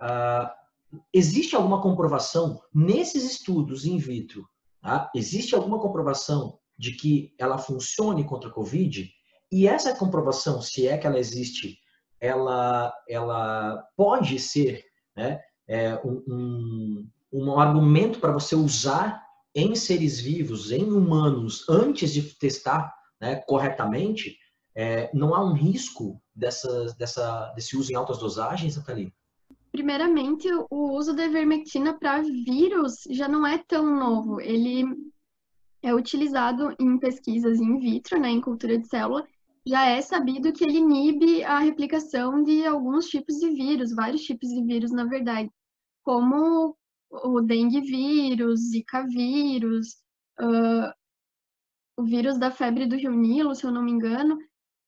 uh, 0.00 0.50
existe 1.12 1.54
alguma 1.54 1.80
comprovação 1.80 2.60
nesses 2.74 3.24
estudos 3.24 3.86
in 3.86 3.98
vitro? 3.98 4.46
Tá? 4.80 5.10
Existe 5.14 5.54
alguma 5.54 5.80
comprovação 5.80 6.58
de 6.76 6.92
que 6.92 7.32
ela 7.38 7.58
funcione 7.58 8.24
contra 8.24 8.50
a 8.50 8.52
Covid? 8.52 9.08
E 9.52 9.68
essa 9.68 9.94
comprovação, 9.94 10.60
se 10.60 10.88
é 10.88 10.98
que 10.98 11.06
ela 11.06 11.18
existe, 11.18 11.78
ela, 12.18 12.92
ela 13.08 13.82
pode 13.96 14.38
ser 14.38 14.84
né, 15.14 15.40
é, 15.68 15.94
um, 16.04 16.24
um, 16.26 17.10
um 17.32 17.58
argumento 17.58 18.18
para 18.18 18.32
você 18.32 18.54
usar 18.54 19.22
em 19.54 19.74
seres 19.74 20.20
vivos, 20.20 20.70
em 20.70 20.84
humanos, 20.84 21.66
antes 21.68 22.12
de 22.12 22.22
testar 22.38 22.92
né, 23.20 23.36
corretamente, 23.46 24.36
é, 24.74 25.10
não 25.14 25.34
há 25.34 25.44
um 25.44 25.52
risco 25.52 26.20
dessa, 26.34 26.86
dessa, 26.98 27.52
desse 27.54 27.76
uso 27.76 27.92
em 27.92 27.94
altas 27.94 28.18
dosagens, 28.18 28.76
Nathalie? 28.76 29.12
Primeiramente, 29.70 30.48
o 30.70 30.92
uso 30.96 31.14
da 31.14 31.24
ivermectina 31.24 31.98
para 31.98 32.22
vírus 32.22 33.04
já 33.10 33.26
não 33.28 33.46
é 33.46 33.58
tão 33.58 33.98
novo. 33.98 34.40
Ele 34.40 34.84
é 35.82 35.94
utilizado 35.94 36.74
em 36.78 36.98
pesquisas 36.98 37.58
in 37.58 37.78
vitro, 37.78 38.20
né, 38.20 38.30
em 38.30 38.40
cultura 38.40 38.78
de 38.78 38.86
célula, 38.86 39.26
já 39.66 39.86
é 39.86 40.00
sabido 40.00 40.52
que 40.52 40.64
ele 40.64 40.78
inibe 40.78 41.44
a 41.44 41.58
replicação 41.58 42.42
de 42.42 42.66
alguns 42.66 43.06
tipos 43.06 43.36
de 43.36 43.50
vírus, 43.50 43.94
vários 43.94 44.22
tipos 44.22 44.48
de 44.48 44.62
vírus, 44.62 44.90
na 44.90 45.04
verdade, 45.04 45.50
como 46.02 46.76
o 47.12 47.40
dengue 47.40 47.80
vírus, 47.80 48.70
zika 48.70 49.06
vírus, 49.06 49.96
uh, 50.40 50.92
o 51.96 52.04
vírus 52.04 52.38
da 52.38 52.50
febre 52.50 52.86
do 52.86 52.96
Rio 52.96 53.12
Nilo, 53.12 53.54
se 53.54 53.64
eu 53.64 53.70
não 53.70 53.82
me 53.82 53.92
engano. 53.92 54.38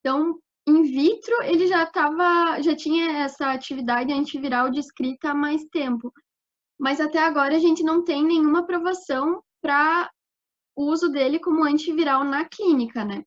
Então, 0.01 0.39
in 0.67 0.83
vitro, 0.83 1.43
ele 1.43 1.67
já 1.67 1.85
tava, 1.85 2.61
já 2.63 2.75
tinha 2.75 3.19
essa 3.19 3.53
atividade 3.53 4.13
antiviral 4.13 4.71
descrita 4.71 5.31
há 5.31 5.35
mais 5.35 5.65
tempo. 5.67 6.11
Mas 6.79 7.01
até 7.01 7.19
agora 7.19 7.55
a 7.57 7.61
gente 7.61 7.83
não 7.83 8.03
tem 8.03 8.25
nenhuma 8.25 8.61
aprovação 8.61 9.43
para 9.61 10.11
o 10.75 10.87
uso 10.91 11.11
dele 11.11 11.39
como 11.39 11.65
antiviral 11.65 12.25
na 12.25 12.49
clínica, 12.49 13.05
né? 13.05 13.23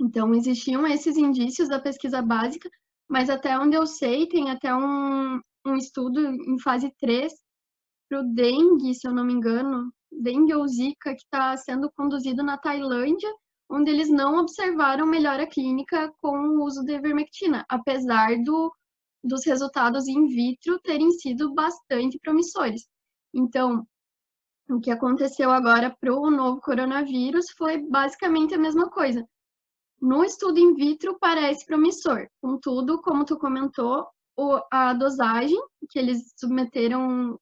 Então, 0.00 0.34
existiam 0.34 0.86
esses 0.86 1.16
indícios 1.16 1.68
da 1.68 1.80
pesquisa 1.80 2.22
básica, 2.22 2.70
mas 3.08 3.28
até 3.28 3.58
onde 3.58 3.76
eu 3.76 3.86
sei, 3.86 4.26
tem 4.26 4.50
até 4.50 4.74
um, 4.74 5.40
um 5.66 5.76
estudo 5.76 6.20
em 6.20 6.58
fase 6.58 6.90
3 6.98 7.32
para 8.12 8.20
o 8.20 8.24
dengue, 8.24 8.94
se 8.94 9.08
eu 9.08 9.14
não 9.14 9.24
me 9.24 9.32
engano, 9.32 9.90
dengue 10.10 10.54
ou 10.54 10.68
zika, 10.68 11.14
que 11.14 11.22
está 11.22 11.56
sendo 11.56 11.90
conduzido 11.96 12.42
na 12.42 12.58
Tailândia, 12.58 13.32
onde 13.70 13.90
eles 13.90 14.10
não 14.10 14.36
observaram 14.36 15.06
melhora 15.06 15.46
clínica 15.46 16.12
com 16.20 16.36
o 16.36 16.62
uso 16.62 16.84
de 16.84 16.92
ivermectina, 16.92 17.64
apesar 17.70 18.36
do, 18.44 18.70
dos 19.24 19.46
resultados 19.46 20.06
in 20.08 20.26
vitro 20.26 20.78
terem 20.80 21.10
sido 21.12 21.54
bastante 21.54 22.18
promissores. 22.18 22.86
Então, 23.32 23.82
o 24.68 24.78
que 24.78 24.90
aconteceu 24.90 25.50
agora 25.50 25.96
para 25.98 26.14
o 26.14 26.30
novo 26.30 26.60
coronavírus 26.60 27.46
foi 27.56 27.78
basicamente 27.78 28.54
a 28.54 28.58
mesma 28.58 28.90
coisa. 28.90 29.26
No 29.98 30.22
estudo 30.22 30.58
in 30.58 30.74
vitro 30.74 31.16
parece 31.18 31.64
promissor, 31.64 32.28
contudo, 32.42 33.00
como 33.00 33.24
tu 33.24 33.38
comentou, 33.38 34.06
a 34.70 34.92
dosagem 34.92 35.58
que 35.88 35.98
eles 35.98 36.34
submeteram 36.36 37.38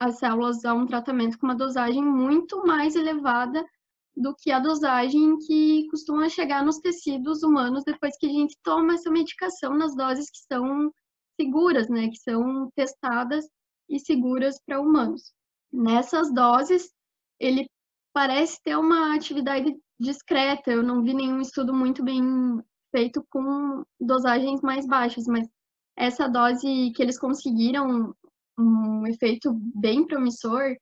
as 0.00 0.18
células 0.18 0.64
a 0.64 0.72
um 0.72 0.86
tratamento 0.86 1.38
com 1.38 1.46
uma 1.46 1.54
dosagem 1.54 2.02
muito 2.02 2.66
mais 2.66 2.96
elevada 2.96 3.62
do 4.16 4.34
que 4.34 4.50
a 4.50 4.58
dosagem 4.58 5.38
que 5.38 5.86
costuma 5.90 6.28
chegar 6.28 6.64
nos 6.64 6.78
tecidos 6.78 7.42
humanos 7.42 7.84
depois 7.84 8.16
que 8.18 8.26
a 8.26 8.30
gente 8.30 8.56
toma 8.62 8.94
essa 8.94 9.10
medicação 9.10 9.76
nas 9.76 9.94
doses 9.94 10.30
que 10.30 10.38
são 10.52 10.90
seguras, 11.38 11.88
né, 11.88 12.08
que 12.08 12.16
são 12.16 12.70
testadas 12.74 13.46
e 13.88 13.98
seguras 13.98 14.58
para 14.64 14.80
humanos. 14.80 15.32
Nessas 15.72 16.32
doses, 16.32 16.90
ele 17.38 17.68
parece 18.12 18.60
ter 18.62 18.76
uma 18.76 19.14
atividade 19.14 19.74
discreta. 19.98 20.70
Eu 20.70 20.82
não 20.82 21.02
vi 21.02 21.14
nenhum 21.14 21.40
estudo 21.40 21.72
muito 21.72 22.02
bem 22.02 22.22
feito 22.90 23.24
com 23.30 23.84
dosagens 24.00 24.60
mais 24.62 24.86
baixas, 24.86 25.26
mas 25.26 25.46
essa 25.96 26.26
dose 26.28 26.92
que 26.94 27.02
eles 27.02 27.18
conseguiram 27.18 28.14
um 28.60 29.06
efeito 29.06 29.52
bem 29.74 30.06
promissor, 30.06 30.76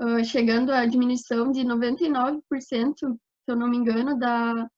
uh, 0.00 0.24
chegando 0.24 0.70
à 0.70 0.86
diminuição 0.86 1.50
de 1.50 1.60
99%, 1.60 2.40
se 2.60 3.06
eu 3.48 3.56
não 3.56 3.68
me 3.68 3.76
engano, 3.76 4.18
da, 4.18 4.68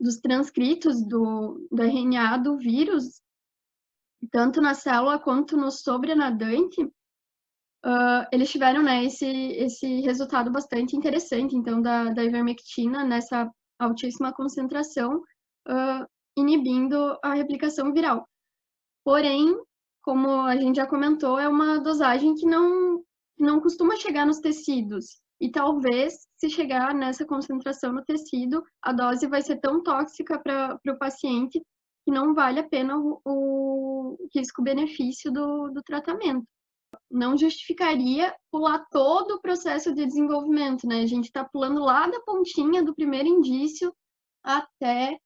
dos 0.00 0.18
transcritos 0.18 1.02
do, 1.06 1.66
do 1.70 1.82
RNA 1.82 2.38
do 2.38 2.56
vírus, 2.58 3.20
tanto 4.30 4.60
na 4.60 4.74
célula 4.74 5.18
quanto 5.18 5.56
no 5.56 5.70
sobrenadante, 5.70 6.82
uh, 6.82 8.26
eles 8.32 8.50
tiveram 8.50 8.82
né, 8.82 9.04
esse, 9.04 9.26
esse 9.26 10.00
resultado 10.00 10.50
bastante 10.50 10.96
interessante, 10.96 11.56
então, 11.56 11.80
da, 11.80 12.12
da 12.12 12.24
ivermectina 12.24 13.04
nessa 13.04 13.50
altíssima 13.78 14.32
concentração, 14.32 15.18
uh, 15.68 16.06
inibindo 16.36 17.18
a 17.22 17.34
replicação 17.34 17.92
viral. 17.92 18.28
Porém, 19.04 19.56
como 20.08 20.40
a 20.40 20.56
gente 20.56 20.76
já 20.76 20.86
comentou, 20.86 21.38
é 21.38 21.46
uma 21.46 21.78
dosagem 21.80 22.34
que 22.34 22.46
não 22.46 23.04
não 23.38 23.60
costuma 23.60 23.94
chegar 23.94 24.24
nos 24.24 24.38
tecidos. 24.38 25.20
E 25.38 25.50
talvez, 25.50 26.26
se 26.38 26.48
chegar 26.48 26.94
nessa 26.94 27.26
concentração 27.26 27.92
no 27.92 28.02
tecido, 28.02 28.64
a 28.80 28.90
dose 28.90 29.26
vai 29.26 29.42
ser 29.42 29.60
tão 29.60 29.82
tóxica 29.82 30.40
para 30.40 30.80
o 30.88 30.98
paciente 30.98 31.60
que 32.06 32.10
não 32.10 32.32
vale 32.32 32.58
a 32.58 32.66
pena 32.66 32.96
o, 32.96 33.20
o 33.22 34.16
risco-benefício 34.34 35.30
do, 35.30 35.68
do 35.68 35.82
tratamento. 35.82 36.46
Não 37.10 37.36
justificaria 37.36 38.34
pular 38.50 38.86
todo 38.90 39.32
o 39.32 39.40
processo 39.42 39.94
de 39.94 40.06
desenvolvimento, 40.06 40.86
né? 40.86 41.02
A 41.02 41.06
gente 41.06 41.26
está 41.26 41.44
pulando 41.44 41.80
lá 41.80 42.06
da 42.08 42.18
pontinha 42.20 42.82
do 42.82 42.94
primeiro 42.94 43.28
indício 43.28 43.94
até 44.42 45.18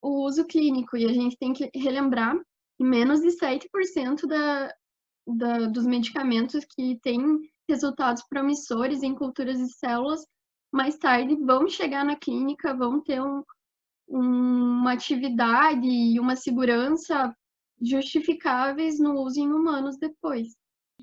o 0.00 0.24
uso 0.24 0.46
clínico. 0.46 0.96
E 0.96 1.04
a 1.04 1.12
gente 1.12 1.36
tem 1.36 1.52
que 1.52 1.70
relembrar 1.74 2.34
que 2.76 2.84
menos 2.84 3.20
de 3.20 3.28
7% 3.28 4.26
da, 4.26 4.74
da, 5.26 5.66
dos 5.66 5.86
medicamentos 5.86 6.64
que 6.64 6.98
têm 7.02 7.40
resultados 7.68 8.22
promissores 8.28 9.02
em 9.02 9.14
culturas 9.14 9.58
de 9.58 9.72
células, 9.72 10.24
mais 10.72 10.96
tarde 10.96 11.36
vão 11.36 11.68
chegar 11.68 12.04
na 12.04 12.16
clínica, 12.16 12.74
vão 12.74 13.02
ter 13.02 13.20
um, 13.20 13.42
um, 14.08 14.80
uma 14.80 14.92
atividade 14.92 15.86
e 15.86 16.18
uma 16.18 16.36
segurança 16.36 17.34
justificáveis 17.80 18.98
no 18.98 19.20
uso 19.20 19.40
em 19.40 19.52
humanos 19.52 19.96
depois. 19.98 20.48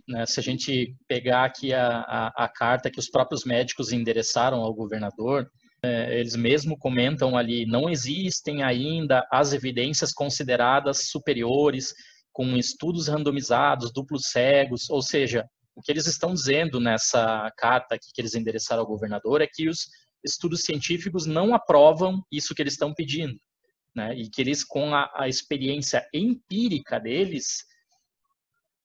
Né, 0.07 0.25
se 0.25 0.39
a 0.39 0.43
gente 0.43 0.95
pegar 1.07 1.45
aqui 1.45 1.73
a, 1.73 1.99
a, 1.99 2.45
a, 2.45 2.47
carta 2.47 2.89
que 2.89 2.99
os 2.99 3.09
próprios 3.09 3.43
médicos 3.43 3.91
endereçaram 3.91 4.59
ao 4.59 4.73
governador, 4.73 5.51
eles 5.83 6.35
mesmo 6.35 6.77
comentam 6.77 7.37
ali, 7.37 7.65
não 7.65 7.89
existem 7.89 8.63
ainda 8.63 9.25
as 9.31 9.53
evidências 9.53 10.11
consideradas 10.11 11.09
superiores 11.09 11.93
com 12.31 12.57
estudos 12.57 13.07
randomizados, 13.07 13.91
duplos 13.91 14.27
cegos, 14.27 14.89
ou 14.89 15.01
seja, 15.01 15.45
o 15.75 15.81
que 15.81 15.91
eles 15.91 16.07
estão 16.07 16.33
dizendo 16.33 16.79
nessa 16.79 17.51
carta 17.57 17.97
que 17.97 18.21
eles 18.21 18.35
endereçaram 18.35 18.81
ao 18.81 18.87
governador 18.87 19.41
é 19.41 19.47
que 19.47 19.69
os 19.69 19.87
estudos 20.23 20.63
científicos 20.63 21.25
não 21.25 21.53
aprovam 21.53 22.21
isso 22.31 22.53
que 22.53 22.61
eles 22.61 22.73
estão 22.73 22.93
pedindo, 22.93 23.39
né? 23.95 24.13
E 24.15 24.29
que 24.29 24.41
eles, 24.41 24.63
com 24.63 24.93
a, 24.93 25.09
a 25.15 25.29
experiência 25.29 26.05
empírica 26.13 26.99
deles, 26.99 27.65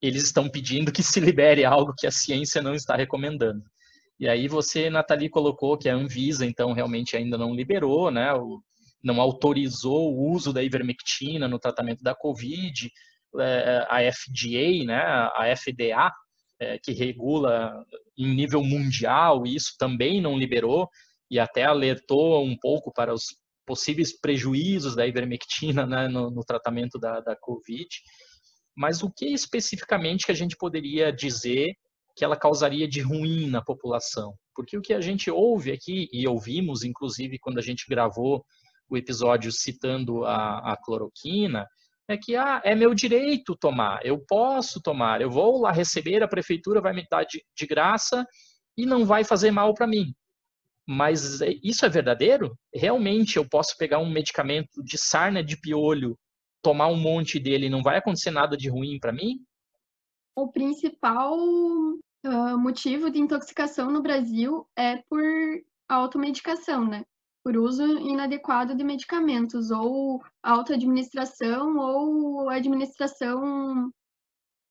eles 0.00 0.22
estão 0.22 0.48
pedindo 0.48 0.92
que 0.92 1.02
se 1.02 1.18
libere 1.18 1.64
algo 1.64 1.94
que 1.96 2.06
a 2.06 2.12
ciência 2.12 2.62
não 2.62 2.74
está 2.74 2.94
recomendando. 2.94 3.64
E 4.18 4.28
aí 4.28 4.46
você, 4.48 4.88
Nathalie, 4.88 5.28
colocou 5.28 5.76
que 5.76 5.88
a 5.88 5.94
Anvisa, 5.94 6.46
então, 6.46 6.72
realmente 6.72 7.16
ainda 7.16 7.36
não 7.36 7.54
liberou, 7.54 8.10
né? 8.10 8.32
não 9.02 9.20
autorizou 9.20 10.14
o 10.14 10.32
uso 10.32 10.52
da 10.52 10.62
ivermectina 10.62 11.46
no 11.46 11.58
tratamento 11.58 12.02
da 12.02 12.14
Covid, 12.14 12.90
é, 13.38 13.86
a 13.88 14.00
FDA, 14.12 14.84
né, 14.86 15.02
a 15.34 15.54
FDA, 15.54 16.10
é, 16.58 16.78
que 16.78 16.92
regula 16.92 17.84
em 18.16 18.34
nível 18.34 18.62
mundial, 18.62 19.44
isso 19.44 19.74
também 19.78 20.22
não 20.22 20.38
liberou 20.38 20.88
e 21.30 21.38
até 21.38 21.64
alertou 21.64 22.42
um 22.44 22.56
pouco 22.56 22.92
para 22.92 23.12
os 23.12 23.24
possíveis 23.66 24.18
prejuízos 24.18 24.94
da 24.94 25.06
ivermectina 25.06 25.84
né, 25.86 26.08
no, 26.08 26.30
no, 26.30 26.44
tratamento 26.44 26.98
da, 26.98 27.20
da 27.20 27.36
Covid. 27.36 27.88
Mas 28.76 29.02
o 29.02 29.10
que 29.10 29.26
especificamente 29.26 30.26
que 30.26 30.32
a 30.32 30.36
gente 30.36 30.56
poderia 30.56 31.12
dizer 31.12 31.74
que 32.14 32.24
ela 32.24 32.36
causaria 32.36 32.88
de 32.88 33.00
ruim 33.00 33.48
na 33.48 33.62
população? 33.62 34.34
Porque 34.54 34.76
o 34.76 34.82
que 34.82 34.94
a 34.94 35.00
gente 35.00 35.30
ouve 35.30 35.72
aqui, 35.72 36.08
e 36.12 36.26
ouvimos 36.26 36.84
inclusive 36.84 37.38
quando 37.38 37.58
a 37.58 37.62
gente 37.62 37.86
gravou 37.88 38.44
o 38.88 38.96
episódio 38.96 39.50
citando 39.50 40.24
a, 40.24 40.72
a 40.72 40.76
cloroquina, 40.76 41.66
é 42.06 42.16
que 42.16 42.36
ah, 42.36 42.60
é 42.64 42.74
meu 42.74 42.94
direito 42.94 43.56
tomar, 43.56 44.04
eu 44.04 44.22
posso 44.26 44.80
tomar, 44.80 45.20
eu 45.20 45.30
vou 45.30 45.62
lá 45.62 45.72
receber, 45.72 46.22
a 46.22 46.28
prefeitura 46.28 46.80
vai 46.80 46.92
me 46.92 47.06
dar 47.10 47.24
de, 47.24 47.42
de 47.56 47.66
graça 47.66 48.26
e 48.76 48.84
não 48.84 49.06
vai 49.06 49.24
fazer 49.24 49.50
mal 49.50 49.72
para 49.74 49.86
mim. 49.86 50.14
Mas 50.86 51.40
é, 51.40 51.54
isso 51.62 51.86
é 51.86 51.88
verdadeiro? 51.88 52.58
Realmente 52.74 53.36
eu 53.36 53.48
posso 53.48 53.76
pegar 53.78 53.98
um 53.98 54.10
medicamento 54.10 54.82
de 54.82 54.98
sarna 54.98 55.42
de 55.42 55.56
piolho, 55.56 56.18
tomar 56.62 56.88
um 56.88 56.96
monte 56.96 57.38
dele 57.38 57.66
e 57.66 57.70
não 57.70 57.82
vai 57.82 57.96
acontecer 57.96 58.30
nada 58.30 58.56
de 58.56 58.68
ruim 58.68 58.98
para 58.98 59.12
mim? 59.12 59.38
O 60.36 60.50
principal 60.50 61.36
uh, 62.24 62.58
motivo 62.58 63.10
de 63.10 63.20
intoxicação 63.20 63.90
no 63.90 64.02
Brasil 64.02 64.66
é 64.76 64.98
por 65.08 65.22
automedicação, 65.88 66.86
né? 66.86 67.04
por 67.44 67.58
uso 67.58 67.84
inadequado 67.98 68.74
de 68.74 68.82
medicamentos, 68.82 69.70
ou 69.70 70.24
autoadministração, 70.42 71.76
ou 71.76 72.48
administração 72.48 73.88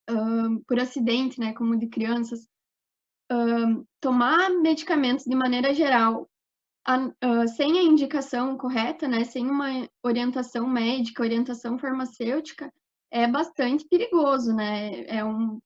uh, 0.10 0.64
por 0.68 0.80
acidente, 0.80 1.40
né, 1.40 1.54
como 1.54 1.78
de 1.78 1.88
crianças. 1.88 2.48
Uh, 3.32 3.86
tomar 4.02 4.50
medicamentos 4.50 5.24
de 5.26 5.36
maneira 5.36 5.72
geral, 5.72 6.28
uh, 6.90 7.48
sem 7.56 7.78
a 7.78 7.84
indicação 7.84 8.58
correta, 8.58 9.08
né, 9.08 9.24
sem 9.24 9.48
uma 9.48 9.88
orientação 10.02 10.68
médica, 10.68 11.22
orientação 11.22 11.78
farmacêutica, 11.78 12.74
é 13.12 13.28
bastante 13.28 13.86
perigoso, 13.88 14.52
né? 14.52 15.04
É 15.04 15.24
um, 15.24 15.60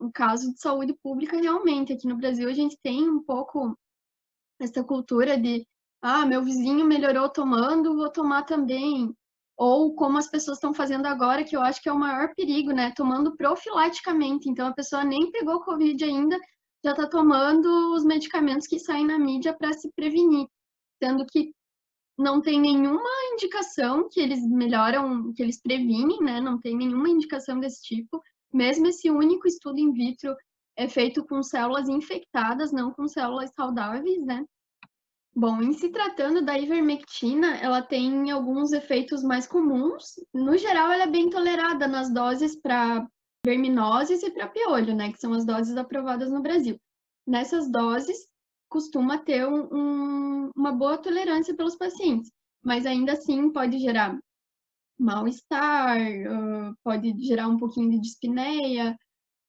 um 0.00 0.10
caso 0.10 0.52
de 0.52 0.60
saúde 0.60 0.94
pública 1.02 1.36
realmente. 1.36 1.92
Aqui 1.92 2.06
no 2.06 2.16
Brasil 2.16 2.48
a 2.48 2.52
gente 2.52 2.78
tem 2.82 3.08
um 3.08 3.22
pouco 3.22 3.76
essa 4.60 4.82
cultura 4.84 5.38
de 5.38 5.66
ah, 6.02 6.24
meu 6.26 6.42
vizinho 6.42 6.86
melhorou 6.86 7.28
tomando, 7.28 7.96
vou 7.96 8.10
tomar 8.10 8.44
também. 8.44 9.14
Ou 9.56 9.94
como 9.94 10.18
as 10.18 10.28
pessoas 10.28 10.58
estão 10.58 10.74
fazendo 10.74 11.06
agora, 11.06 11.42
que 11.42 11.56
eu 11.56 11.62
acho 11.62 11.82
que 11.82 11.88
é 11.88 11.92
o 11.92 11.98
maior 11.98 12.34
perigo, 12.34 12.72
né? 12.72 12.92
Tomando 12.94 13.34
profilaticamente. 13.36 14.48
Então 14.48 14.68
a 14.68 14.74
pessoa 14.74 15.02
nem 15.02 15.30
pegou 15.30 15.64
Covid 15.64 16.04
ainda, 16.04 16.38
já 16.84 16.90
está 16.90 17.08
tomando 17.08 17.94
os 17.94 18.04
medicamentos 18.04 18.66
que 18.66 18.78
saem 18.78 19.06
na 19.06 19.18
mídia 19.18 19.54
para 19.54 19.72
se 19.72 19.90
prevenir. 19.92 20.46
Sendo 21.02 21.24
que 21.26 21.52
não 22.18 22.40
tem 22.40 22.60
nenhuma 22.60 23.10
indicação 23.32 24.08
que 24.10 24.20
eles 24.20 24.46
melhoram, 24.46 25.32
que 25.34 25.42
eles 25.42 25.60
previnem, 25.60 26.20
né? 26.20 26.40
Não 26.40 26.60
tem 26.60 26.76
nenhuma 26.76 27.08
indicação 27.08 27.58
desse 27.58 27.82
tipo. 27.82 28.22
Mesmo 28.52 28.86
esse 28.86 29.10
único 29.10 29.46
estudo 29.46 29.78
in 29.78 29.92
vitro 29.92 30.34
é 30.76 30.88
feito 30.88 31.24
com 31.24 31.42
células 31.42 31.88
infectadas, 31.88 32.72
não 32.72 32.92
com 32.92 33.08
células 33.08 33.50
saudáveis, 33.54 34.24
né? 34.24 34.44
Bom, 35.34 35.62
em 35.62 35.74
se 35.74 35.90
tratando 35.90 36.42
da 36.42 36.58
ivermectina, 36.58 37.58
ela 37.58 37.82
tem 37.82 38.30
alguns 38.30 38.72
efeitos 38.72 39.22
mais 39.22 39.46
comuns. 39.46 40.14
No 40.32 40.56
geral, 40.56 40.90
ela 40.90 41.02
é 41.02 41.10
bem 41.10 41.28
tolerada 41.28 41.86
nas 41.86 42.10
doses 42.10 42.58
para 42.58 43.06
verminoses 43.44 44.22
e 44.22 44.30
para 44.30 44.48
piolho, 44.48 44.94
né, 44.94 45.12
que 45.12 45.20
são 45.20 45.32
as 45.34 45.44
doses 45.44 45.76
aprovadas 45.76 46.32
no 46.32 46.40
Brasil. 46.40 46.80
Nessas 47.26 47.70
doses, 47.70 48.16
costuma 48.68 49.18
ter 49.18 49.46
um, 49.46 49.68
um, 49.72 50.50
uma 50.56 50.72
boa 50.72 50.98
tolerância 50.98 51.54
pelos 51.54 51.76
pacientes, 51.76 52.32
mas 52.64 52.86
ainda 52.86 53.12
assim 53.12 53.52
pode 53.52 53.78
gerar 53.78 54.18
mal-estar, 54.98 55.98
uh, 55.98 56.76
pode 56.82 57.14
gerar 57.24 57.48
um 57.48 57.56
pouquinho 57.56 57.90
de 57.90 58.00
dispneia, 58.00 58.96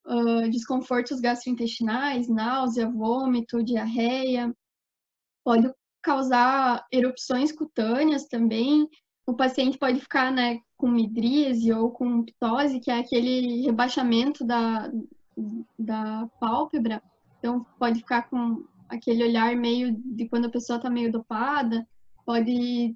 uh, 0.06 0.50
desconfortos 0.50 1.20
gastrointestinais, 1.20 2.28
náusea, 2.28 2.90
vômito, 2.90 3.64
diarreia 3.64 4.54
pode 5.48 5.74
causar 6.04 6.86
erupções 6.92 7.54
cutâneas 7.54 8.26
também. 8.26 8.86
O 9.26 9.34
paciente 9.34 9.78
pode 9.78 10.02
ficar 10.02 10.30
né, 10.30 10.60
com 10.76 10.90
midríase 10.90 11.72
ou 11.72 11.90
com 11.90 12.26
ptose, 12.26 12.82
que 12.82 12.92
é 12.92 13.00
aquele 13.00 13.62
rebaixamento 13.66 14.46
da, 14.46 14.92
da 15.80 16.30
pálpebra. 16.38 17.02
Então, 17.40 17.66
pode 17.80 18.00
ficar 18.00 18.24
com 18.30 18.66
aquele 18.90 19.24
olhar 19.24 19.56
meio 19.56 19.96
de 19.96 20.28
quando 20.28 20.48
a 20.48 20.52
pessoa 20.52 20.76
está 20.76 20.90
meio 20.90 21.14
dopada, 21.14 21.88
pode 22.26 22.94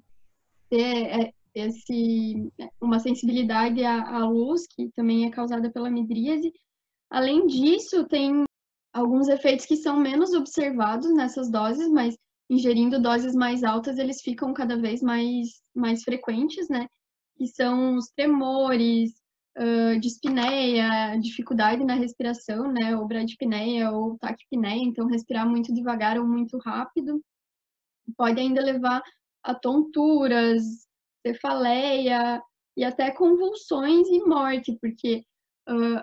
ter 0.68 1.06
é, 1.06 1.32
esse, 1.54 2.50
uma 2.80 2.98
sensibilidade 2.98 3.84
à, 3.84 4.16
à 4.16 4.26
luz, 4.26 4.66
que 4.66 4.90
também 4.94 5.26
é 5.26 5.30
causada 5.30 5.70
pela 5.70 5.90
midríase. 5.90 6.52
Além 7.10 7.46
disso, 7.46 8.06
tem 8.06 8.44
alguns 8.92 9.28
efeitos 9.28 9.66
que 9.66 9.76
são 9.76 9.98
menos 9.98 10.32
observados 10.32 11.12
nessas 11.14 11.50
doses, 11.50 11.88
mas 11.90 12.16
ingerindo 12.50 13.00
doses 13.00 13.34
mais 13.34 13.62
altas, 13.62 13.98
eles 13.98 14.20
ficam 14.20 14.52
cada 14.52 14.76
vez 14.76 15.02
mais, 15.02 15.62
mais 15.74 16.02
frequentes, 16.02 16.68
né? 16.68 16.86
Que 17.36 17.46
são 17.46 17.96
os 17.96 18.08
tremores, 18.08 19.12
uh, 19.56 19.98
dispneia, 20.00 21.16
dificuldade 21.18 21.84
na 21.84 21.94
respiração, 21.94 22.70
né? 22.70 22.96
Ou 22.96 23.06
bradipneia 23.06 23.90
ou 23.90 24.18
taquipneia, 24.18 24.82
então 24.82 25.06
respirar 25.06 25.48
muito 25.48 25.72
devagar 25.72 26.18
ou 26.18 26.26
muito 26.26 26.58
rápido. 26.58 27.22
Pode 28.16 28.40
ainda 28.40 28.60
levar 28.60 29.02
a 29.42 29.54
tonturas, 29.54 30.62
cefaleia 31.26 32.42
e 32.76 32.84
até 32.84 33.10
convulsões 33.10 34.08
e 34.08 34.20
morte, 34.24 34.76
porque 34.80 35.24
uh, 35.68 36.02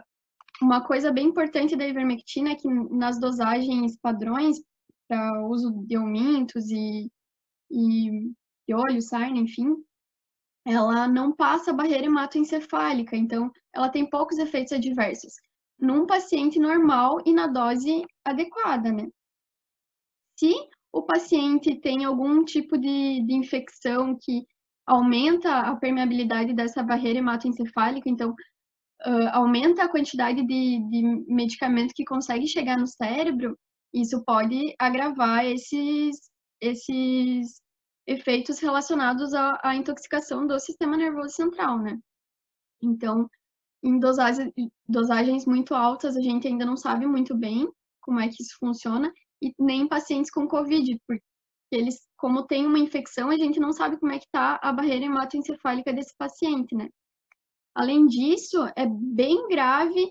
uma 0.62 0.86
coisa 0.86 1.12
bem 1.12 1.28
importante 1.28 1.76
da 1.76 1.88
ivermectina 1.88 2.52
é 2.52 2.56
que 2.56 2.68
nas 2.68 3.20
dosagens 3.20 3.98
padrões, 3.98 4.58
para 5.08 5.48
uso 5.48 5.84
de 5.88 5.96
aumentos 5.96 6.70
e, 6.70 7.12
e, 7.72 8.32
e 8.68 8.74
olho, 8.74 9.02
sarna, 9.02 9.38
enfim, 9.38 9.76
ela 10.66 11.08
não 11.08 11.32
passa 11.32 11.72
a 11.72 11.74
barreira 11.74 12.06
hematoencefálica, 12.06 13.16
então 13.16 13.52
ela 13.74 13.90
tem 13.90 14.08
poucos 14.08 14.38
efeitos 14.38 14.74
adversos. 14.74 15.34
num 15.80 16.06
paciente 16.06 16.60
normal 16.60 17.20
e 17.26 17.34
na 17.34 17.48
dose 17.48 18.06
adequada, 18.26 18.92
né? 18.92 19.08
Se 20.38 20.54
o 20.92 21.04
paciente 21.04 21.80
tem 21.80 22.04
algum 22.04 22.44
tipo 22.44 22.78
de, 22.78 23.24
de 23.24 23.34
infecção 23.34 24.18
que 24.22 24.46
aumenta 24.90 25.60
a 25.60 25.76
permeabilidade 25.76 26.54
dessa 26.54 26.82
barreira 26.82 27.20
hematoencefálica, 27.20 28.10
então 28.10 28.32
uh, 29.06 29.30
aumenta 29.32 29.84
a 29.84 29.90
quantidade 29.90 30.42
de, 30.46 30.80
de 30.90 31.26
medicamento 31.28 31.94
que 31.94 32.04
consegue 32.04 32.48
chegar 32.48 32.78
no 32.78 32.88
cérebro, 32.88 33.58
isso 33.94 34.24
pode 34.26 34.76
agravar 34.80 35.46
esses, 35.46 36.18
esses 36.60 37.62
efeitos 38.08 38.60
relacionados 38.60 39.34
à, 39.34 39.60
à 39.64 39.76
intoxicação 39.76 40.46
do 40.48 40.60
sistema 40.60 40.98
nervoso 40.98 41.36
central, 41.36 41.80
né? 41.80 41.98
Então, 42.82 43.30
em 43.84 44.00
dosagens, 44.88 45.46
muito 45.46 45.74
altas, 45.76 46.18
a 46.18 46.22
gente 46.22 46.48
ainda 46.48 46.66
não 46.66 46.76
sabe 46.76 47.06
muito 47.06 47.38
bem 47.38 47.68
como 48.02 48.20
é 48.20 48.28
que 48.28 48.42
isso 48.42 48.58
funciona, 48.60 49.12
e 49.42 49.54
nem 49.60 49.82
em 49.82 49.88
pacientes 49.88 50.32
com 50.32 50.48
Covid, 50.48 51.00
porque 51.08 51.24
eles, 51.72 52.00
como 52.20 52.46
tem 52.46 52.66
uma 52.66 52.78
infecção, 52.78 53.30
a 53.30 53.38
gente 53.38 53.60
não 53.60 53.72
sabe 53.72 53.98
como 53.98 54.12
é 54.12 54.20
que 54.20 54.26
está 54.26 54.60
a 54.62 54.74
barreira 54.74 55.06
hematoencefálica 55.06 55.94
desse 55.94 56.16
paciente, 56.18 56.76
né? 56.76 56.90
Além 57.74 58.06
disso, 58.08 58.58
é 58.76 58.86
bem 58.86 59.48
grave 59.48 60.04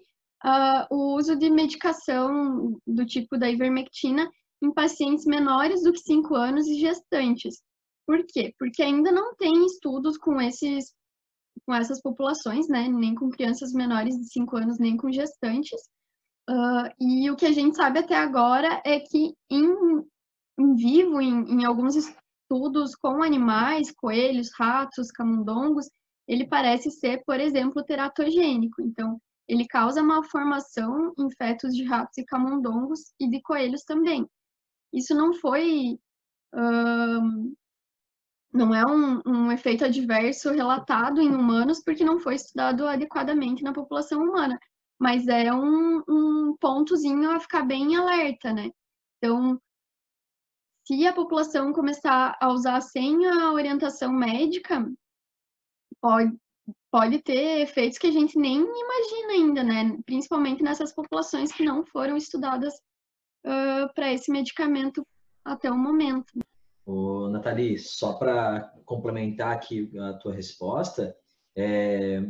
uh, 0.45 0.87
o 0.91 1.17
uso 1.17 1.37
de 1.37 1.51
medicação 1.51 2.81
do 2.87 3.05
tipo 3.05 3.37
da 3.37 3.51
ivermectina 3.51 4.29
em 4.63 4.73
pacientes 4.73 5.27
menores 5.27 5.83
do 5.83 5.93
que 5.93 6.01
5 6.01 6.35
anos 6.35 6.67
e 6.67 6.81
gestantes. 6.81 7.63
Por 8.07 8.25
quê? 8.27 8.55
Porque 8.59 8.83
ainda 8.83 9.13
não 9.13 9.35
tem 9.37 9.67
estudos 9.67 10.17
com 10.17 10.41
esses 10.41 10.93
com 11.67 11.75
essas 11.75 12.01
populações, 12.01 12.69
né? 12.69 12.89
Nem 12.89 13.15
com 13.15 13.29
crianças 13.29 13.73
menores 13.73 14.17
de 14.17 14.33
5 14.33 14.57
anos, 14.57 14.79
nem 14.79 14.97
com 14.97 15.13
gestantes. 15.13 15.81
Uh, 16.49 16.89
e 16.99 17.31
o 17.31 17.37
que 17.37 17.45
a 17.45 17.53
gente 17.53 17.77
sabe 17.77 17.99
até 17.99 18.17
agora 18.17 18.81
é 18.87 18.99
que 19.01 19.35
em, 19.51 20.03
em 20.59 20.75
vivo, 20.75 21.21
em, 21.21 21.61
em 21.61 21.65
alguns 21.65 21.97
estudos 21.97 22.95
com 22.97 23.23
animais, 23.23 23.93
coelhos, 23.93 24.51
ratos, 24.59 25.11
camundongos, 25.11 25.89
ele 26.27 26.47
parece 26.47 26.91
ser, 26.91 27.23
por 27.25 27.41
exemplo, 27.41 27.85
teratogênico. 27.85 28.83
Então, 28.83 29.21
ele 29.49 29.67
causa 29.67 30.03
malformação 30.03 31.13
em 31.19 31.31
fetos 31.31 31.75
de 31.75 31.85
ratos 31.85 32.19
e 32.19 32.25
camundongos 32.25 33.13
e 33.19 33.29
de 33.29 33.41
coelhos 33.43 33.83
também. 33.85 34.27
Isso 34.93 35.15
não 35.15 35.33
foi. 35.35 35.99
Uh, 36.55 37.55
não 38.53 38.75
é 38.75 38.85
um, 38.87 39.21
um, 39.27 39.53
efeito 39.53 39.85
adverso 39.85 40.51
relatado 40.51 41.21
em 41.21 41.29
humanos 41.29 41.83
porque 41.85 42.03
não 42.03 42.19
foi 42.19 42.35
estudado 42.35 42.87
adequadamente 42.87 43.63
na 43.63 43.75
população 43.75 44.23
humana 44.23 44.59
mas 44.99 45.29
é 45.29 45.53
um, 45.53 46.03
um 46.09 46.57
pontozinho 46.61 47.31
a 47.31 47.39
ficar 47.39 47.63
bem 47.63 47.95
alerta, 47.97 48.53
né? 48.53 48.71
Então, 49.19 49.61
se 50.89 51.07
a 51.07 51.13
população 51.13 51.71
começar 51.71 52.35
a 52.41 52.51
usar 52.51 52.81
sem 52.81 53.27
a 53.27 53.53
orientação 53.53 54.11
médica, 54.11 54.91
pode, 56.01 56.35
pode 56.91 57.19
ter 57.23 57.61
efeitos 57.61 57.99
que 57.99 58.07
a 58.07 58.11
gente 58.11 58.39
nem 58.39 58.57
imagina 58.57 59.33
ainda, 59.33 59.63
né? 59.63 59.99
Principalmente 60.07 60.63
nessas 60.63 60.95
populações 60.95 61.53
que 61.53 61.63
não 61.63 61.85
foram 61.85 62.17
estudadas 62.17 62.73
uh, 63.45 63.93
para 63.95 64.15
esse 64.15 64.33
medicamento 64.33 65.07
até 65.45 65.71
o 65.71 65.77
momento. 65.77 66.33
Ô, 66.87 67.29
Nathalie, 67.29 67.79
só 67.79 68.15
para 68.15 68.73
complementar 68.87 69.53
aqui 69.53 69.91
a 69.99 70.15
tua 70.15 70.33
resposta, 70.33 71.15
é, 71.55 72.23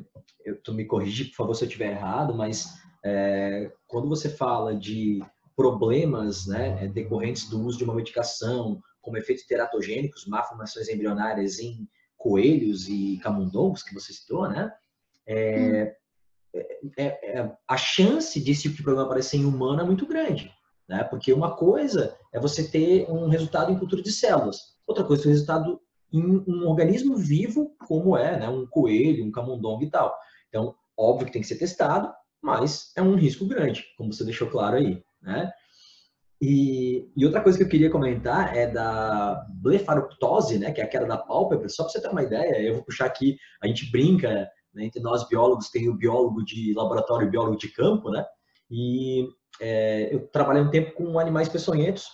eu, 0.44 0.60
tu 0.62 0.74
me 0.74 0.84
corrige, 0.84 1.26
por 1.26 1.36
favor, 1.36 1.54
se 1.54 1.62
eu 1.62 1.68
estiver 1.68 1.92
errado, 1.92 2.34
mas 2.34 2.66
é, 3.04 3.72
quando 3.86 4.08
você 4.08 4.28
fala 4.28 4.74
de 4.74 5.20
problemas 5.58 6.46
né, 6.46 6.86
decorrentes 6.86 7.50
do 7.50 7.60
uso 7.60 7.78
de 7.78 7.82
uma 7.82 7.92
medicação, 7.92 8.80
como 9.00 9.16
efeitos 9.16 9.44
teratogênicos, 9.44 10.24
malformações 10.24 10.88
embrionárias 10.88 11.58
em 11.58 11.88
coelhos 12.16 12.88
e 12.88 13.18
camundongos, 13.20 13.82
que 13.82 13.92
você 13.92 14.12
citou, 14.12 14.48
né? 14.48 14.72
É, 15.26 15.96
é, 16.96 17.40
é, 17.40 17.56
a 17.66 17.76
chance 17.76 18.38
desse 18.38 18.62
tipo 18.62 18.76
de 18.76 18.82
problema 18.84 19.06
aparecer 19.06 19.36
em 19.36 19.44
humano 19.44 19.80
é 19.80 19.84
muito 19.84 20.06
grande, 20.06 20.48
né? 20.88 21.02
Porque 21.02 21.32
uma 21.32 21.56
coisa 21.56 22.16
é 22.32 22.38
você 22.38 22.62
ter 22.62 23.10
um 23.10 23.28
resultado 23.28 23.72
em 23.72 23.78
cultura 23.78 24.00
de 24.00 24.12
células, 24.12 24.76
outra 24.86 25.02
coisa 25.02 25.24
é 25.24 25.26
o 25.26 25.30
resultado 25.30 25.80
em 26.12 26.22
um 26.46 26.68
organismo 26.68 27.16
vivo 27.16 27.74
como 27.88 28.16
é 28.16 28.38
né, 28.38 28.48
um 28.48 28.64
coelho, 28.64 29.24
um 29.24 29.32
camundongo 29.32 29.82
e 29.82 29.90
tal. 29.90 30.16
Então, 30.48 30.76
óbvio 30.96 31.26
que 31.26 31.32
tem 31.32 31.42
que 31.42 31.48
ser 31.48 31.58
testado, 31.58 32.12
mas 32.40 32.92
é 32.96 33.02
um 33.02 33.16
risco 33.16 33.44
grande, 33.44 33.84
como 33.96 34.12
você 34.12 34.24
deixou 34.24 34.48
claro 34.48 34.76
aí. 34.76 35.02
Né? 35.22 35.50
E, 36.40 37.10
e 37.16 37.26
outra 37.26 37.40
coisa 37.40 37.58
que 37.58 37.64
eu 37.64 37.68
queria 37.68 37.90
comentar 37.90 38.56
é 38.56 38.68
da 38.68 39.44
blefaroptose, 39.60 40.58
né, 40.58 40.70
que 40.70 40.80
é 40.80 40.84
aquela 40.84 41.06
da 41.06 41.18
pálpebra, 41.18 41.68
só 41.68 41.82
para 41.82 41.92
você 41.92 42.00
ter 42.00 42.08
uma 42.08 42.22
ideia, 42.22 42.62
eu 42.62 42.74
vou 42.74 42.84
puxar 42.84 43.06
aqui, 43.06 43.36
a 43.60 43.66
gente 43.66 43.90
brinca, 43.90 44.48
né, 44.72 44.84
entre 44.84 45.00
nós 45.02 45.26
biólogos, 45.28 45.70
tem 45.70 45.88
o 45.88 45.96
biólogo 45.96 46.44
de 46.44 46.72
laboratório 46.74 47.24
e 47.24 47.28
o 47.28 47.30
biólogo 47.30 47.56
de 47.56 47.68
campo, 47.72 48.10
né? 48.10 48.24
E 48.70 49.26
é, 49.60 50.14
eu 50.14 50.28
trabalhei 50.28 50.62
um 50.62 50.70
tempo 50.70 50.94
com 50.94 51.18
animais 51.18 51.48
peçonhentos, 51.48 52.06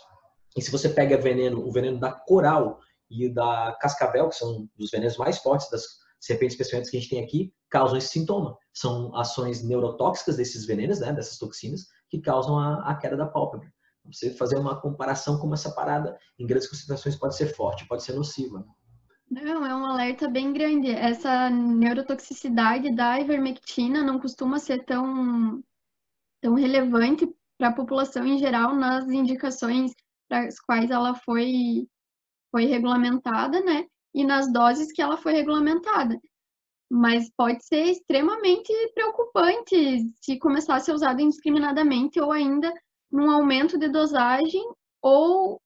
e 0.57 0.63
se 0.63 0.71
você 0.71 0.89
pega 0.89 1.19
veneno, 1.19 1.67
o 1.67 1.71
veneno 1.71 1.99
da 1.99 2.13
coral 2.13 2.79
e 3.11 3.29
da 3.29 3.77
cascavel, 3.81 4.31
que 4.31 4.37
são 4.37 4.67
os 4.79 4.91
venenos 4.91 5.19
mais 5.19 5.39
fortes 5.39 5.69
das 5.69 5.85
serpentes 6.19 6.57
peçonhentas 6.57 6.91
que 6.91 6.97
a 6.97 7.01
gente 7.01 7.11
tem 7.11 7.23
aqui, 7.23 7.53
causam 7.69 7.99
esse 7.99 8.09
sintoma. 8.09 8.57
São 8.73 9.15
ações 9.15 9.63
neurotóxicas 9.63 10.37
desses 10.37 10.65
venenos, 10.65 11.01
né, 11.01 11.13
dessas 11.13 11.37
toxinas, 11.37 11.83
que 12.15 12.21
causam 12.21 12.57
a, 12.57 12.91
a 12.91 12.95
queda 12.95 13.17
da 13.17 13.27
pálpebra. 13.27 13.69
Você 14.07 14.31
fazer 14.31 14.57
uma 14.57 14.81
comparação 14.81 15.39
como 15.39 15.55
essa 15.55 15.75
parada 15.75 16.17
em 16.39 16.47
grandes 16.47 16.69
concentrações 16.69 17.17
pode 17.17 17.37
ser 17.37 17.47
forte, 17.55 17.89
pode 17.89 18.05
ser 18.05 18.13
nociva. 18.13 18.65
Não, 19.29 19.67
é 19.67 19.75
um 19.75 19.85
alerta 19.85 20.29
bem 20.29 20.53
grande. 20.53 20.91
Essa 20.91 21.51
neurotoxicidade 21.51 22.95
da 22.95 23.19
ivermectina 23.19 24.03
não 24.03 24.21
costuma 24.21 24.59
ser 24.59 24.85
tão, 24.85 25.61
tão 26.41 26.55
relevante 26.55 27.27
para 27.59 27.69
a 27.69 27.75
população 27.75 28.25
em 28.27 28.39
geral 28.39 28.77
nas 28.77 29.09
indicações 29.09 29.93
para 30.29 30.47
as 30.47 30.61
quais 30.61 30.91
ela 30.91 31.15
foi 31.15 31.89
foi 32.53 32.67
regulamentada, 32.67 33.61
né? 33.63 33.87
E 34.15 34.25
nas 34.25 34.53
doses 34.53 34.93
que 34.93 35.03
ela 35.03 35.17
foi 35.17 35.33
regulamentada. 35.33 36.17
Mas 36.91 37.31
pode 37.37 37.65
ser 37.65 37.85
extremamente 37.85 38.73
preocupante 38.95 40.07
se 40.21 40.39
começar 40.39 40.77
a 40.77 40.81
ser 40.81 40.93
usado 40.93 41.21
indiscriminadamente 41.21 42.21
ou 42.21 42.31
ainda 42.31 42.73
num 43.11 43.31
aumento 43.31 43.79
de 43.79 43.89
dosagem 43.89 44.63
ou 45.03 45.61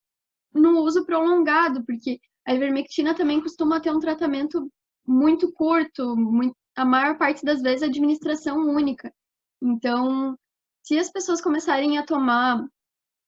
no 0.55 0.81
uso 0.81 1.05
prolongado, 1.05 1.85
porque 1.85 2.19
a 2.47 2.55
ivermectina 2.55 3.15
também 3.15 3.41
costuma 3.41 3.81
ter 3.81 3.91
um 3.91 4.01
tratamento 4.01 4.71
muito 5.07 5.53
curto, 5.53 6.17
muito, 6.17 6.55
a 6.77 6.85
maior 6.85 7.17
parte 7.19 7.45
das 7.45 7.61
vezes 7.61 7.83
administração 7.83 8.59
única. 8.59 9.13
Então, 9.63 10.37
se 10.83 10.99
as 10.99 11.11
pessoas 11.11 11.41
começarem 11.41 11.99
a 11.99 12.05
tomar 12.05 12.65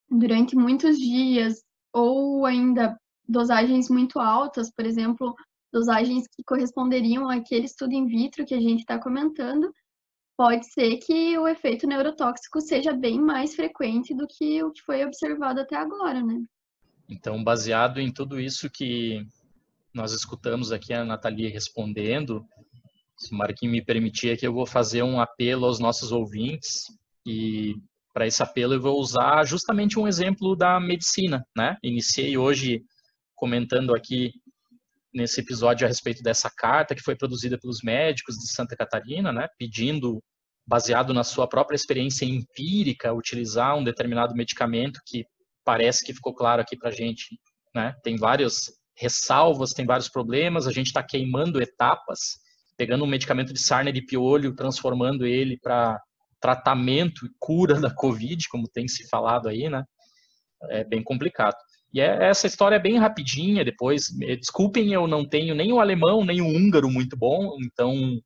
durante 0.08 0.56
muitos 0.56 0.98
dias 0.98 1.62
ou 1.92 2.46
ainda 2.46 2.98
dosagens 3.28 3.88
muito 3.88 4.18
altas, 4.18 4.70
por 4.70 4.84
exemplo, 4.84 5.34
dosagens 5.72 6.24
que 6.28 6.42
corresponderiam 6.44 7.28
àquele 7.28 7.66
estudo 7.66 7.92
in 7.92 8.06
vitro 8.06 8.44
que 8.44 8.54
a 8.54 8.60
gente 8.60 8.80
está 8.80 8.98
comentando, 8.98 9.72
pode 10.36 10.70
ser 10.72 10.96
que 10.98 11.36
o 11.38 11.46
efeito 11.46 11.86
neurotóxico 11.86 12.60
seja 12.60 12.92
bem 12.92 13.20
mais 13.20 13.54
frequente 13.54 14.14
do 14.14 14.26
que 14.26 14.62
o 14.62 14.72
que 14.72 14.82
foi 14.82 15.04
observado 15.04 15.60
até 15.60 15.76
agora, 15.76 16.22
né? 16.22 16.42
Então, 17.08 17.42
baseado 17.42 18.00
em 18.00 18.12
tudo 18.12 18.40
isso 18.40 18.70
que 18.70 19.26
nós 19.92 20.12
escutamos 20.12 20.72
aqui 20.72 20.92
a 20.92 21.04
Nathalie 21.04 21.48
respondendo, 21.48 22.46
se 23.18 23.34
o 23.34 23.36
Marquinhos 23.36 23.72
me 23.72 23.84
permitir 23.84 24.30
aqui, 24.30 24.46
eu 24.46 24.52
vou 24.52 24.64
fazer 24.64 25.02
um 25.02 25.20
apelo 25.20 25.66
aos 25.66 25.78
nossos 25.78 26.10
ouvintes 26.10 26.84
e 27.26 27.74
para 28.14 28.26
esse 28.26 28.42
apelo 28.42 28.74
eu 28.74 28.80
vou 28.80 28.98
usar 28.98 29.44
justamente 29.44 29.98
um 29.98 30.08
exemplo 30.08 30.56
da 30.56 30.80
medicina, 30.80 31.44
né? 31.56 31.76
Iniciei 31.82 32.36
hoje 32.38 32.82
comentando 33.34 33.94
aqui 33.94 34.32
nesse 35.12 35.40
episódio 35.40 35.84
a 35.84 35.88
respeito 35.88 36.22
dessa 36.22 36.50
carta 36.50 36.94
que 36.94 37.02
foi 37.02 37.16
produzida 37.16 37.58
pelos 37.58 37.82
médicos 37.82 38.36
de 38.36 38.52
Santa 38.52 38.76
Catarina, 38.76 39.32
né, 39.32 39.48
pedindo, 39.58 40.22
baseado 40.66 41.12
na 41.12 41.24
sua 41.24 41.48
própria 41.48 41.74
experiência 41.74 42.24
empírica, 42.24 43.12
utilizar 43.12 43.76
um 43.76 43.84
determinado 43.84 44.34
medicamento 44.34 45.00
que 45.04 45.24
parece 45.64 46.04
que 46.04 46.14
ficou 46.14 46.34
claro 46.34 46.62
aqui 46.62 46.76
para 46.76 46.90
gente, 46.90 47.38
né, 47.74 47.94
tem 48.02 48.16
várias 48.16 48.72
ressalvas, 48.96 49.72
tem 49.72 49.86
vários 49.86 50.08
problemas, 50.08 50.66
a 50.66 50.72
gente 50.72 50.88
está 50.88 51.02
queimando 51.02 51.60
etapas, 51.60 52.38
pegando 52.76 53.04
um 53.04 53.08
medicamento 53.08 53.52
de 53.52 53.60
sarna 53.60 53.92
de 53.92 54.02
piolho, 54.02 54.54
transformando 54.54 55.26
ele 55.26 55.58
para 55.58 56.00
tratamento 56.40 57.26
e 57.26 57.30
cura 57.38 57.80
da 57.80 57.94
Covid, 57.94 58.48
como 58.48 58.68
tem 58.68 58.86
se 58.88 59.08
falado 59.08 59.48
aí, 59.48 59.68
né, 59.68 59.84
é 60.68 60.84
bem 60.84 61.02
complicado. 61.02 61.56
E 61.92 62.00
é, 62.00 62.28
essa 62.28 62.46
história 62.46 62.76
é 62.76 62.80
bem 62.80 62.98
rapidinha 62.98 63.64
depois. 63.64 64.08
Desculpem, 64.38 64.92
eu 64.92 65.06
não 65.06 65.28
tenho 65.28 65.54
nem 65.54 65.72
o 65.72 65.80
alemão, 65.80 66.24
nem 66.24 66.40
o 66.40 66.46
húngaro 66.46 66.90
muito 66.90 67.16
bom, 67.16 67.56
então 67.62 68.20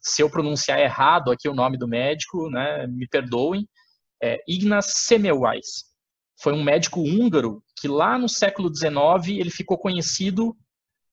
se 0.00 0.22
eu 0.22 0.30
pronunciar 0.30 0.78
errado 0.78 1.30
aqui 1.30 1.48
o 1.48 1.54
nome 1.54 1.76
do 1.76 1.88
médico, 1.88 2.48
né, 2.50 2.86
me 2.86 3.08
perdoem, 3.08 3.68
é 4.22 4.38
Ignaz 4.46 4.92
Semmelweis. 4.94 5.88
Foi 6.40 6.52
um 6.52 6.62
médico 6.62 7.00
húngaro 7.00 7.62
que 7.80 7.88
lá 7.88 8.18
no 8.18 8.28
século 8.28 8.72
XIX 8.74 9.38
ele 9.38 9.50
ficou 9.50 9.76
conhecido 9.76 10.56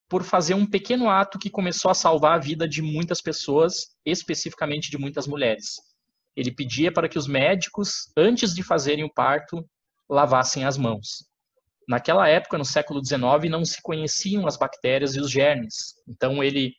por 0.07 0.23
fazer 0.23 0.53
um 0.53 0.67
pequeno 0.67 1.09
ato 1.09 1.39
que 1.39 1.49
começou 1.49 1.89
a 1.89 1.95
salvar 1.95 2.35
a 2.35 2.41
vida 2.41 2.67
de 2.67 2.81
muitas 2.81 3.21
pessoas, 3.21 3.87
especificamente 4.05 4.91
de 4.91 4.99
muitas 4.99 5.25
mulheres. 5.25 5.75
Ele 6.35 6.51
pedia 6.51 6.91
para 6.91 7.09
que 7.09 7.17
os 7.17 7.27
médicos, 7.27 8.11
antes 8.15 8.53
de 8.53 8.61
fazerem 8.61 9.03
o 9.03 9.11
parto, 9.11 9.67
lavassem 10.07 10.63
as 10.63 10.77
mãos. 10.77 11.25
Naquela 11.87 12.27
época, 12.27 12.57
no 12.57 12.65
século 12.65 13.03
XIX, 13.03 13.49
não 13.49 13.63
se 13.63 13.81
conheciam 13.81 14.47
as 14.47 14.57
bactérias 14.57 15.15
e 15.15 15.19
os 15.19 15.29
germes. 15.29 15.95
Então, 16.07 16.43
ele 16.43 16.73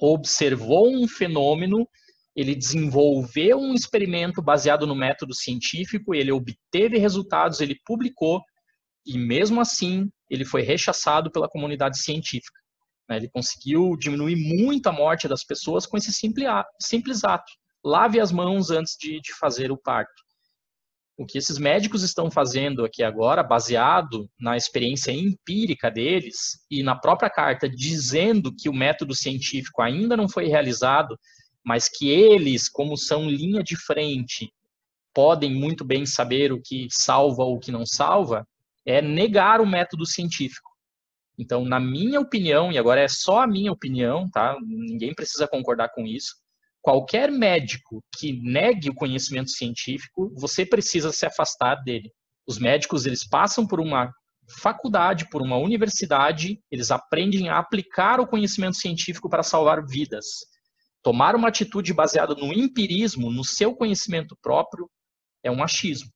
observou 0.00 0.94
um 0.94 1.08
fenômeno, 1.08 1.88
ele 2.36 2.54
desenvolveu 2.54 3.58
um 3.58 3.74
experimento 3.74 4.42
baseado 4.42 4.86
no 4.86 4.94
método 4.94 5.34
científico, 5.34 6.14
ele 6.14 6.32
obteve 6.32 6.98
resultados, 6.98 7.60
ele 7.60 7.78
publicou, 7.86 8.42
e 9.06 9.16
mesmo 9.18 9.60
assim, 9.60 10.10
ele 10.28 10.44
foi 10.44 10.62
rechaçado 10.62 11.30
pela 11.30 11.48
comunidade 11.48 11.98
científica. 11.98 12.58
Né? 13.08 13.16
Ele 13.16 13.28
conseguiu 13.28 13.96
diminuir 13.96 14.36
muito 14.36 14.88
a 14.88 14.92
morte 14.92 15.28
das 15.28 15.44
pessoas 15.44 15.86
com 15.86 15.96
esse 15.96 16.12
simples 16.12 17.24
ato. 17.24 17.52
Lave 17.84 18.18
as 18.18 18.32
mãos 18.32 18.70
antes 18.70 18.96
de, 18.98 19.20
de 19.20 19.32
fazer 19.34 19.70
o 19.70 19.76
parto. 19.76 20.23
O 21.16 21.24
que 21.24 21.38
esses 21.38 21.58
médicos 21.58 22.02
estão 22.02 22.28
fazendo 22.28 22.84
aqui 22.84 23.02
agora, 23.02 23.42
baseado 23.42 24.28
na 24.38 24.56
experiência 24.56 25.12
empírica 25.12 25.88
deles 25.88 26.58
e 26.68 26.82
na 26.82 26.96
própria 26.96 27.30
carta 27.30 27.68
dizendo 27.68 28.52
que 28.52 28.68
o 28.68 28.74
método 28.74 29.14
científico 29.14 29.80
ainda 29.80 30.16
não 30.16 30.28
foi 30.28 30.46
realizado, 30.46 31.16
mas 31.64 31.88
que 31.88 32.08
eles, 32.08 32.68
como 32.68 32.96
são 32.96 33.30
linha 33.30 33.62
de 33.62 33.76
frente, 33.76 34.52
podem 35.14 35.54
muito 35.54 35.84
bem 35.84 36.04
saber 36.04 36.52
o 36.52 36.60
que 36.60 36.88
salva 36.90 37.44
ou 37.44 37.56
o 37.56 37.60
que 37.60 37.70
não 37.70 37.86
salva, 37.86 38.46
é 38.84 39.00
negar 39.00 39.60
o 39.60 39.66
método 39.66 40.04
científico. 40.04 40.68
Então, 41.38 41.64
na 41.64 41.78
minha 41.78 42.20
opinião, 42.20 42.72
e 42.72 42.78
agora 42.78 43.00
é 43.00 43.08
só 43.08 43.42
a 43.42 43.46
minha 43.46 43.70
opinião, 43.70 44.28
tá? 44.30 44.56
Ninguém 44.60 45.14
precisa 45.14 45.46
concordar 45.46 45.90
com 45.90 46.04
isso 46.04 46.43
qualquer 46.84 47.32
médico 47.32 48.04
que 48.14 48.38
negue 48.42 48.90
o 48.90 48.94
conhecimento 48.94 49.50
científico, 49.50 50.30
você 50.36 50.66
precisa 50.66 51.10
se 51.10 51.24
afastar 51.24 51.76
dele. 51.76 52.12
Os 52.46 52.58
médicos, 52.58 53.06
eles 53.06 53.26
passam 53.26 53.66
por 53.66 53.80
uma 53.80 54.12
faculdade, 54.60 55.26
por 55.30 55.40
uma 55.40 55.56
universidade, 55.56 56.60
eles 56.70 56.90
aprendem 56.90 57.48
a 57.48 57.58
aplicar 57.58 58.20
o 58.20 58.26
conhecimento 58.26 58.76
científico 58.76 59.30
para 59.30 59.42
salvar 59.42 59.82
vidas. 59.86 60.26
Tomar 61.02 61.34
uma 61.34 61.48
atitude 61.48 61.94
baseada 61.94 62.34
no 62.34 62.52
empirismo, 62.52 63.32
no 63.32 63.44
seu 63.44 63.74
conhecimento 63.74 64.36
próprio, 64.42 64.86
é 65.42 65.50
um 65.50 65.62
achismo. 65.62 66.10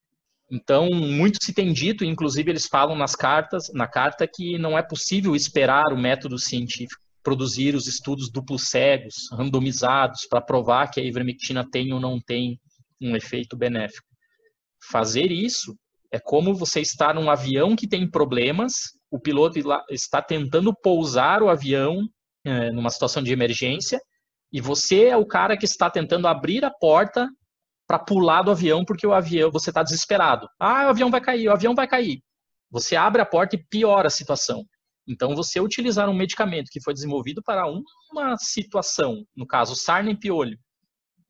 Então, 0.50 0.90
muito 0.90 1.42
se 1.42 1.54
tem 1.54 1.72
dito, 1.72 2.04
inclusive 2.04 2.50
eles 2.50 2.66
falam 2.66 2.94
nas 2.94 3.16
cartas, 3.16 3.72
na 3.72 3.88
carta 3.88 4.28
que 4.28 4.58
não 4.58 4.76
é 4.76 4.82
possível 4.82 5.34
esperar 5.34 5.94
o 5.94 5.98
método 5.98 6.38
científico 6.38 7.07
produzir 7.28 7.74
os 7.74 7.86
estudos 7.86 8.30
duplos 8.30 8.70
cegos, 8.70 9.28
randomizados, 9.30 10.26
para 10.30 10.40
provar 10.40 10.90
que 10.90 10.98
a 10.98 11.04
ivermectina 11.04 11.62
tem 11.70 11.92
ou 11.92 12.00
não 12.00 12.18
tem 12.18 12.58
um 12.98 13.14
efeito 13.14 13.54
benéfico. 13.54 14.08
Fazer 14.90 15.30
isso 15.30 15.76
é 16.10 16.18
como 16.18 16.54
você 16.54 16.80
estar 16.80 17.14
num 17.14 17.28
avião 17.28 17.76
que 17.76 17.86
tem 17.86 18.10
problemas, 18.10 18.72
o 19.10 19.20
piloto 19.20 19.58
está 19.90 20.22
tentando 20.22 20.74
pousar 20.74 21.42
o 21.42 21.50
avião 21.50 22.08
é, 22.46 22.72
numa 22.72 22.88
situação 22.88 23.22
de 23.22 23.30
emergência, 23.30 24.00
e 24.50 24.58
você 24.58 25.08
é 25.08 25.16
o 25.18 25.26
cara 25.26 25.54
que 25.54 25.66
está 25.66 25.90
tentando 25.90 26.26
abrir 26.26 26.64
a 26.64 26.70
porta 26.70 27.28
para 27.86 27.98
pular 27.98 28.40
do 28.40 28.52
avião 28.52 28.86
porque 28.86 29.06
o 29.06 29.12
avião 29.12 29.50
você 29.50 29.68
está 29.68 29.82
desesperado. 29.82 30.48
Ah, 30.58 30.86
o 30.86 30.90
avião 30.90 31.10
vai 31.10 31.20
cair, 31.20 31.46
o 31.46 31.52
avião 31.52 31.74
vai 31.74 31.86
cair. 31.86 32.22
Você 32.70 32.96
abre 32.96 33.20
a 33.20 33.26
porta 33.26 33.54
e 33.54 33.62
piora 33.62 34.06
a 34.06 34.10
situação. 34.10 34.64
Então, 35.08 35.34
você 35.34 35.58
utilizar 35.58 36.08
um 36.08 36.14
medicamento 36.14 36.68
que 36.70 36.82
foi 36.82 36.92
desenvolvido 36.92 37.42
para 37.42 37.64
uma 38.12 38.36
situação, 38.36 39.24
no 39.34 39.46
caso, 39.46 39.74
sarna 39.74 40.10
e 40.10 40.16
piolho, 40.16 40.58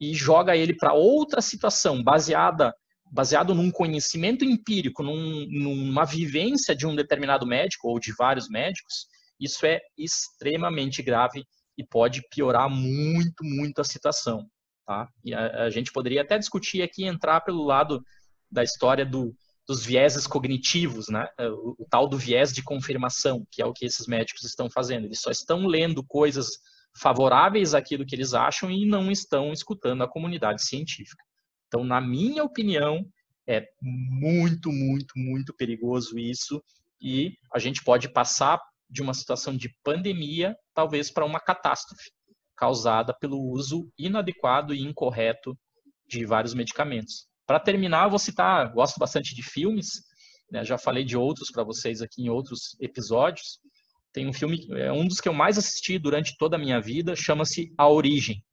e 0.00 0.14
joga 0.14 0.56
ele 0.56 0.74
para 0.74 0.92
outra 0.92 1.40
situação 1.40 2.02
baseada 2.02 2.74
baseado 3.10 3.54
num 3.54 3.70
conhecimento 3.70 4.44
empírico, 4.44 5.02
num, 5.02 5.46
numa 5.48 6.04
vivência 6.04 6.76
de 6.76 6.86
um 6.86 6.94
determinado 6.94 7.46
médico 7.46 7.88
ou 7.88 7.98
de 7.98 8.12
vários 8.12 8.48
médicos, 8.50 9.06
isso 9.40 9.64
é 9.64 9.80
extremamente 9.96 11.02
grave 11.02 11.44
e 11.76 11.84
pode 11.84 12.22
piorar 12.30 12.68
muito, 12.68 13.42
muito 13.42 13.80
a 13.80 13.84
situação. 13.84 14.46
Tá? 14.86 15.08
E 15.24 15.32
a, 15.32 15.64
a 15.64 15.70
gente 15.70 15.92
poderia 15.92 16.22
até 16.22 16.38
discutir 16.38 16.82
aqui, 16.82 17.04
entrar 17.04 17.40
pelo 17.40 17.64
lado 17.64 18.02
da 18.50 18.62
história 18.62 19.06
do, 19.06 19.34
dos 19.68 19.84
vieses 19.84 20.26
cognitivos, 20.26 21.08
né? 21.08 21.28
É, 21.36 21.46
o, 21.48 21.76
o, 21.78 21.86
tal 21.90 22.08
do 22.08 22.16
viés 22.16 22.52
de 22.54 22.62
confirmação, 22.62 23.46
que 23.50 23.60
é 23.60 23.66
o 23.66 23.72
que 23.72 23.84
esses 23.84 24.06
médicos 24.06 24.44
estão 24.44 24.70
fazendo. 24.70 25.04
Eles 25.04 25.20
só 25.20 25.30
estão 25.30 25.66
lendo 25.66 26.02
coisas 26.02 26.58
favoráveis 26.96 27.74
àquilo 27.74 28.06
que 28.06 28.16
eles 28.16 28.32
acham 28.32 28.70
e 28.70 28.86
não 28.86 29.10
estão 29.10 29.52
escutando 29.52 30.02
a 30.02 30.08
comunidade 30.08 30.64
científica. 30.64 31.22
Então, 31.66 31.84
na 31.84 32.00
minha 32.00 32.42
opinião, 32.42 33.04
é 33.46 33.66
muito, 33.82 34.72
muito, 34.72 35.12
muito 35.16 35.54
perigoso 35.54 36.18
isso 36.18 36.62
e 37.00 37.34
a 37.52 37.58
gente 37.58 37.84
pode 37.84 38.10
passar 38.10 38.58
de 38.90 39.02
uma 39.02 39.12
situação 39.12 39.54
de 39.54 39.68
pandemia, 39.84 40.56
talvez 40.74 41.10
para 41.10 41.26
uma 41.26 41.38
catástrofe 41.38 42.10
causada 42.56 43.14
pelo 43.14 43.38
uso 43.38 43.88
inadequado 43.98 44.74
e 44.74 44.80
incorreto 44.80 45.56
de 46.06 46.24
vários 46.24 46.54
medicamentos. 46.54 47.27
Para 47.48 47.58
terminar, 47.58 48.04
eu 48.04 48.10
vou 48.10 48.18
citar, 48.18 48.70
gosto 48.74 48.98
bastante 48.98 49.34
de 49.34 49.42
filmes, 49.42 50.02
né? 50.52 50.62
já 50.62 50.76
falei 50.76 51.02
de 51.02 51.16
outros 51.16 51.50
para 51.50 51.64
vocês 51.64 52.02
aqui 52.02 52.22
em 52.22 52.28
outros 52.28 52.76
episódios. 52.78 53.58
Tem 54.12 54.28
um 54.28 54.34
filme, 54.34 54.66
é 54.72 54.92
um 54.92 55.08
dos 55.08 55.18
que 55.18 55.30
eu 55.30 55.32
mais 55.32 55.56
assisti 55.56 55.98
durante 55.98 56.36
toda 56.36 56.56
a 56.56 56.58
minha 56.58 56.78
vida, 56.78 57.16
chama-se 57.16 57.72
A 57.78 57.88
Origem. 57.88 58.44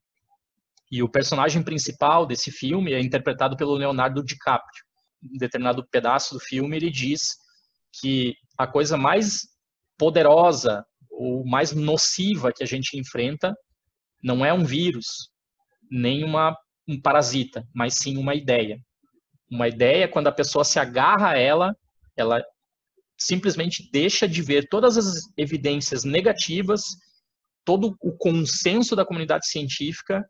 E 0.89 1.03
o 1.03 1.09
personagem 1.09 1.61
principal 1.61 2.25
desse 2.25 2.49
filme 2.51 2.93
é 2.93 3.01
interpretado 3.01 3.57
pelo 3.57 3.75
Leonardo 3.75 4.23
DiCaprio. 4.23 4.85
Em 5.21 5.37
determinado 5.37 5.85
pedaço 5.91 6.33
do 6.33 6.39
filme, 6.39 6.77
ele 6.77 6.89
diz 6.89 7.35
que 7.99 8.33
a 8.57 8.65
coisa 8.65 8.95
mais 8.95 9.41
poderosa 9.97 10.85
ou 11.11 11.45
mais 11.45 11.73
nociva 11.73 12.53
que 12.53 12.63
a 12.63 12.67
gente 12.67 12.97
enfrenta 12.97 13.53
não 14.23 14.45
é 14.45 14.53
um 14.53 14.63
vírus, 14.63 15.29
nem 15.91 16.23
uma 16.23 16.55
um 16.87 16.99
parasita, 16.99 17.67
mas 17.73 17.95
sim 17.95 18.17
uma 18.17 18.35
ideia. 18.35 18.79
Uma 19.49 19.67
ideia, 19.67 20.07
quando 20.07 20.27
a 20.27 20.31
pessoa 20.31 20.63
se 20.63 20.79
agarra 20.79 21.31
a 21.31 21.37
ela, 21.37 21.75
ela 22.15 22.43
simplesmente 23.17 23.89
deixa 23.91 24.27
de 24.27 24.41
ver 24.41 24.67
todas 24.69 24.97
as 24.97 25.21
evidências 25.37 26.03
negativas, 26.03 26.83
todo 27.63 27.95
o 28.01 28.17
consenso 28.17 28.95
da 28.95 29.05
comunidade 29.05 29.47
científica 29.47 30.23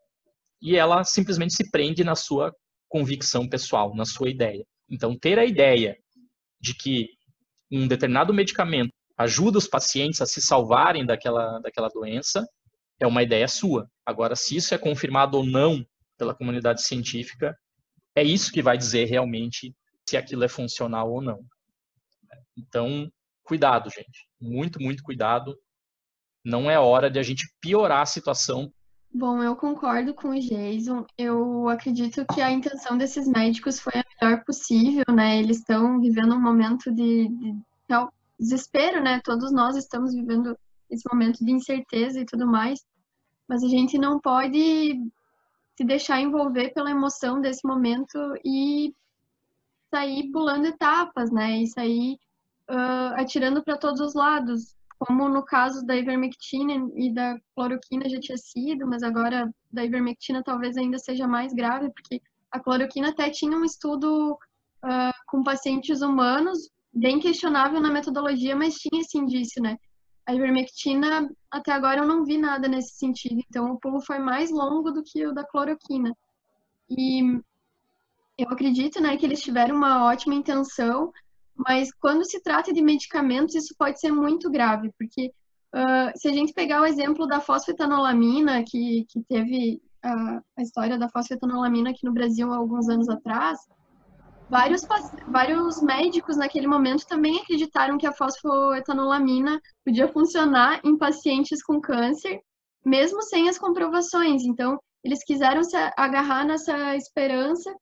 e 0.62 0.76
ela 0.76 1.04
simplesmente 1.04 1.54
se 1.54 1.70
prende 1.70 2.04
na 2.04 2.15
sua 2.15 2.54
convicção 2.88 3.48
pessoal, 3.48 3.96
na 3.96 4.06
sua 4.06 4.30
ideia. 4.30 4.65
Então, 4.89 5.18
ter 5.18 5.38
a 5.38 5.46
ideia 5.46 5.98
de 6.62 6.74
que 6.74 7.10
um 7.72 7.88
determinado 7.88 8.34
medicamento 8.34 8.94
ajuda 9.18 9.58
os 9.58 9.68
pacientes 9.68 10.22
a 10.22 10.26
se 10.26 10.41
salvarem 10.41 11.06
daquela, 11.06 11.60
daquela 11.60 11.89
doença 11.89 12.46
é 13.00 13.08
uma 13.08 13.24
ideia 13.24 13.48
sua. 13.48 13.89
Agora, 14.06 14.36
se 14.36 14.56
isso 14.56 14.74
é 14.74 14.78
confirmado 14.78 15.38
ou 15.38 15.46
não 15.46 15.86
pela 16.17 16.36
comunidade 16.36 16.82
científica, 16.82 17.58
é 18.15 18.23
isso 18.23 18.51
que 18.51 18.62
vai 18.62 18.78
dizer 18.78 19.06
realmente 19.06 19.75
se 20.08 20.15
aquilo 20.15 20.43
é 20.43 20.47
funcional 20.47 21.12
ou 21.12 21.21
não. 21.21 21.39
Então, 22.58 23.12
cuidado, 23.43 23.89
gente. 23.89 24.28
Muito, 24.39 24.82
muito 24.82 25.04
cuidado. 25.04 25.58
Não 26.43 26.69
é 26.69 26.80
hora 26.80 27.10
de 27.10 27.19
a 27.19 27.23
gente 27.23 27.45
piorar 27.60 28.01
a 28.01 28.06
situação. 28.06 28.71
Bom, 29.13 29.41
eu 29.41 29.56
concordo 29.56 30.13
com 30.13 30.30
o 30.30 30.39
Jason. 30.39 31.06
Eu 31.17 31.67
acredito 31.69 32.25
que 32.34 32.41
a 32.41 32.51
intenção 32.51 32.97
desses 32.97 33.28
médicos 33.28 33.80
foi 33.80 33.93
a 33.95 34.04
melhor 34.21 34.43
possível, 34.43 35.06
né? 35.13 35.39
Eles 35.39 35.60
estão 35.60 35.99
vivendo 35.99 36.36
um 36.36 36.41
momento 36.41 36.93
de, 36.93 37.28
de 37.30 37.56
desespero, 38.39 39.01
né? 39.01 39.21
Todos 39.23 39.51
nós 39.51 39.75
estamos 39.75 40.13
vivendo 40.13 40.58
esse 40.89 41.04
momento 41.12 41.43
de 41.43 41.51
incerteza 41.51 42.19
e 42.19 42.25
tudo 42.25 42.45
mais. 42.45 42.80
Mas 43.47 43.63
a 43.63 43.67
gente 43.67 43.97
não 43.97 44.19
pode 44.19 44.99
se 45.77 45.83
deixar 45.83 46.21
envolver 46.21 46.73
pela 46.73 46.91
emoção 46.91 47.41
desse 47.41 47.67
momento 47.67 48.17
e 48.43 48.93
sair 49.93 50.31
pulando 50.31 50.65
etapas, 50.65 51.31
né? 51.31 51.61
E 51.61 51.67
sair 51.67 52.17
uh, 52.69 53.13
atirando 53.19 53.63
para 53.63 53.77
todos 53.77 53.99
os 53.99 54.13
lados, 54.13 54.75
como 54.97 55.27
no 55.29 55.43
caso 55.43 55.85
da 55.85 55.95
ivermectina 55.95 56.89
e 56.95 57.13
da 57.13 57.38
cloroquina 57.53 58.09
já 58.09 58.19
tinha 58.19 58.38
sido, 58.38 58.88
mas 58.88 59.03
agora 59.03 59.53
da 59.71 59.83
ivermectina 59.83 60.41
talvez 60.43 60.77
ainda 60.77 60.97
seja 60.97 61.27
mais 61.27 61.53
grave, 61.53 61.91
porque 61.91 62.21
a 62.51 62.59
cloroquina 62.59 63.09
até 63.09 63.29
tinha 63.29 63.57
um 63.57 63.65
estudo 63.65 64.33
uh, 64.33 65.13
com 65.27 65.43
pacientes 65.43 66.01
humanos, 66.01 66.69
bem 66.93 67.19
questionável 67.19 67.81
na 67.81 67.91
metodologia, 67.91 68.55
mas 68.55 68.75
tinha 68.75 69.01
esse 69.01 69.17
indício, 69.17 69.61
né? 69.61 69.77
A 70.25 70.33
ivermectina, 70.33 71.29
até 71.51 71.71
agora 71.71 72.01
eu 72.01 72.07
não 72.07 72.25
vi 72.25 72.38
nada 72.38 72.67
nesse 72.67 72.95
sentido, 72.97 73.41
então 73.47 73.71
o 73.71 73.79
pulo 73.79 74.01
foi 74.01 74.17
mais 74.17 74.49
longo 74.49 74.91
do 74.91 75.03
que 75.03 75.25
o 75.25 75.33
da 75.33 75.43
cloroquina. 75.43 76.15
E 76.89 77.21
eu 78.38 78.49
acredito, 78.49 79.01
né, 79.01 79.15
que 79.17 79.25
eles 79.25 79.41
tiveram 79.41 79.75
uma 79.75 80.05
ótima 80.05 80.35
intenção, 80.35 81.11
mas 81.55 81.91
quando 81.93 82.25
se 82.25 82.41
trata 82.41 82.73
de 82.73 82.81
medicamentos, 82.81 83.55
isso 83.55 83.75
pode 83.77 83.99
ser 83.99 84.11
muito 84.11 84.49
grave, 84.49 84.91
porque 84.97 85.31
uh, 85.73 86.17
se 86.17 86.27
a 86.27 86.33
gente 86.33 86.53
pegar 86.53 86.81
o 86.81 86.85
exemplo 86.85 87.27
da 87.27 87.39
fosfetanolamina, 87.39 88.63
que, 88.63 89.05
que 89.07 89.23
teve 89.23 89.81
uh, 90.03 90.43
a 90.57 90.61
história 90.61 90.97
da 90.97 91.07
fosfetanolamina 91.07 91.91
aqui 91.91 92.03
no 92.03 92.13
Brasil 92.13 92.51
há 92.51 92.57
alguns 92.57 92.89
anos 92.89 93.07
atrás, 93.07 93.59
Vários, 94.49 94.81
vários 95.27 95.81
médicos 95.81 96.38
naquele 96.38 96.67
momento 96.67 97.05
também 97.08 97.39
acreditaram 97.39 97.97
que 97.97 98.05
a 98.05 98.13
fosfoetanolamina 98.13 99.60
podia 99.84 100.08
funcionar 100.08 100.79
em 100.84 100.97
pacientes 100.97 101.63
com 101.63 101.81
câncer, 101.81 102.39
mesmo 102.86 103.23
sem 103.23 103.49
as 103.49 103.58
comprovações. 103.58 104.43
Então, 104.43 104.79
eles 105.03 105.23
quiseram 105.23 105.63
se 105.63 105.75
agarrar 105.97 106.45
nessa 106.45 106.95
esperança 106.95 107.73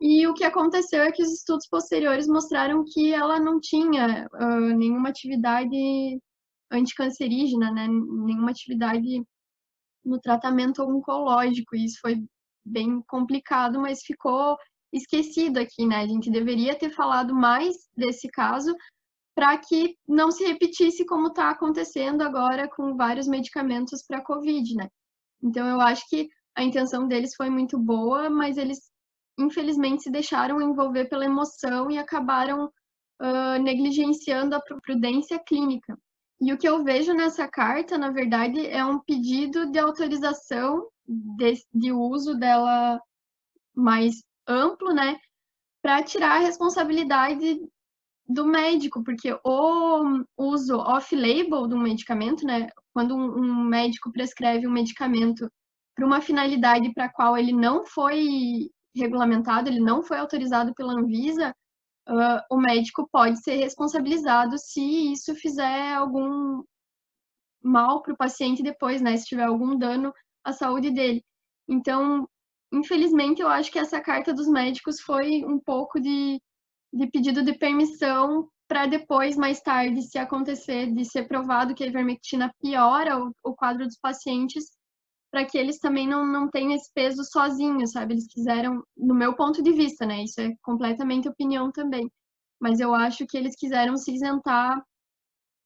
e 0.00 0.26
o 0.28 0.34
que 0.34 0.44
aconteceu 0.44 1.02
é 1.02 1.10
que 1.10 1.22
os 1.22 1.32
estudos 1.32 1.66
posteriores 1.68 2.28
mostraram 2.28 2.84
que 2.86 3.12
ela 3.12 3.40
não 3.40 3.58
tinha 3.58 4.28
uh, 4.32 4.76
nenhuma 4.76 5.08
atividade 5.08 6.20
anticancerígena, 6.70 7.72
né? 7.72 7.88
nenhuma 7.88 8.50
atividade 8.50 9.24
no 10.04 10.20
tratamento 10.20 10.82
oncológico. 10.82 11.74
E 11.74 11.84
isso 11.84 11.98
foi 12.00 12.24
bem 12.64 13.02
complicado, 13.08 13.80
mas 13.80 14.02
ficou 14.02 14.56
esquecido 14.92 15.58
aqui, 15.58 15.86
né? 15.86 15.96
A 15.96 16.06
gente 16.06 16.30
deveria 16.30 16.74
ter 16.78 16.90
falado 16.90 17.34
mais 17.34 17.76
desse 17.96 18.28
caso 18.28 18.74
para 19.34 19.56
que 19.56 19.96
não 20.06 20.30
se 20.30 20.44
repetisse 20.44 21.04
como 21.06 21.28
está 21.28 21.50
acontecendo 21.50 22.22
agora 22.22 22.68
com 22.68 22.96
vários 22.96 23.28
medicamentos 23.28 24.02
para 24.06 24.18
a 24.18 24.24
Covid, 24.24 24.74
né? 24.74 24.88
Então, 25.42 25.66
eu 25.68 25.80
acho 25.80 26.08
que 26.08 26.28
a 26.56 26.64
intenção 26.64 27.06
deles 27.06 27.34
foi 27.36 27.48
muito 27.48 27.78
boa, 27.78 28.28
mas 28.28 28.58
eles, 28.58 28.90
infelizmente, 29.38 30.02
se 30.02 30.10
deixaram 30.10 30.60
envolver 30.60 31.04
pela 31.08 31.24
emoção 31.24 31.88
e 31.88 31.98
acabaram 31.98 32.64
uh, 32.66 33.62
negligenciando 33.62 34.56
a 34.56 34.60
prudência 34.60 35.38
clínica. 35.38 35.96
E 36.40 36.52
o 36.52 36.58
que 36.58 36.68
eu 36.68 36.82
vejo 36.82 37.12
nessa 37.12 37.46
carta, 37.46 37.96
na 37.98 38.10
verdade, 38.10 38.66
é 38.66 38.84
um 38.84 38.98
pedido 38.98 39.70
de 39.70 39.78
autorização 39.78 40.88
de, 41.06 41.54
de 41.72 41.92
uso 41.92 42.36
dela 42.36 43.00
mais 43.74 44.22
amplo, 44.48 44.92
né, 44.92 45.16
para 45.82 46.02
tirar 46.02 46.36
a 46.36 46.44
responsabilidade 46.44 47.60
do 48.26 48.44
médico, 48.44 49.02
porque 49.02 49.32
o 49.44 50.24
uso 50.36 50.76
off-label 50.76 51.66
de 51.66 51.74
um 51.74 51.80
medicamento, 51.80 52.44
né, 52.44 52.68
quando 52.92 53.14
um 53.16 53.64
médico 53.64 54.12
prescreve 54.12 54.66
um 54.66 54.72
medicamento 54.72 55.50
para 55.94 56.06
uma 56.06 56.20
finalidade 56.20 56.92
para 56.92 57.06
a 57.06 57.12
qual 57.12 57.36
ele 57.36 57.52
não 57.52 57.84
foi 57.86 58.70
regulamentado, 58.94 59.68
ele 59.68 59.80
não 59.80 60.02
foi 60.02 60.18
autorizado 60.18 60.74
pela 60.74 60.92
Anvisa, 60.92 61.54
uh, 62.08 62.40
o 62.50 62.58
médico 62.58 63.08
pode 63.10 63.42
ser 63.42 63.56
responsabilizado 63.56 64.58
se 64.58 65.12
isso 65.12 65.34
fizer 65.34 65.94
algum 65.94 66.62
mal 67.62 68.02
para 68.02 68.12
o 68.12 68.16
paciente 68.16 68.62
depois, 68.62 69.00
né, 69.00 69.16
se 69.16 69.26
tiver 69.26 69.44
algum 69.44 69.76
dano 69.76 70.12
à 70.44 70.52
saúde 70.52 70.90
dele. 70.90 71.24
Então, 71.68 72.28
infelizmente, 72.72 73.40
eu 73.42 73.48
acho 73.48 73.70
que 73.70 73.78
essa 73.78 74.00
carta 74.00 74.32
dos 74.32 74.48
médicos 74.48 75.00
foi 75.00 75.44
um 75.44 75.58
pouco 75.58 76.00
de, 76.00 76.40
de 76.92 77.06
pedido 77.10 77.42
de 77.42 77.56
permissão 77.58 78.48
para 78.68 78.86
depois, 78.86 79.36
mais 79.36 79.60
tarde, 79.60 80.02
se 80.02 80.18
acontecer 80.18 80.92
de 80.92 81.04
ser 81.04 81.26
provado 81.26 81.74
que 81.74 81.82
a 81.82 81.86
ivermectina 81.86 82.52
piora 82.60 83.18
o, 83.18 83.32
o 83.42 83.54
quadro 83.54 83.86
dos 83.86 83.98
pacientes, 83.98 84.64
para 85.30 85.44
que 85.44 85.56
eles 85.56 85.78
também 85.78 86.06
não, 86.06 86.26
não 86.26 86.48
tenham 86.48 86.72
esse 86.74 86.92
peso 86.92 87.24
sozinhos, 87.24 87.92
sabe? 87.92 88.14
Eles 88.14 88.26
quiseram, 88.26 88.82
no 88.96 89.14
meu 89.14 89.34
ponto 89.34 89.62
de 89.62 89.72
vista, 89.72 90.04
né? 90.06 90.22
Isso 90.24 90.40
é 90.40 90.54
completamente 90.62 91.28
opinião 91.28 91.72
também. 91.72 92.10
Mas 92.60 92.80
eu 92.80 92.94
acho 92.94 93.26
que 93.26 93.36
eles 93.36 93.54
quiseram 93.56 93.96
se 93.96 94.12
isentar 94.12 94.82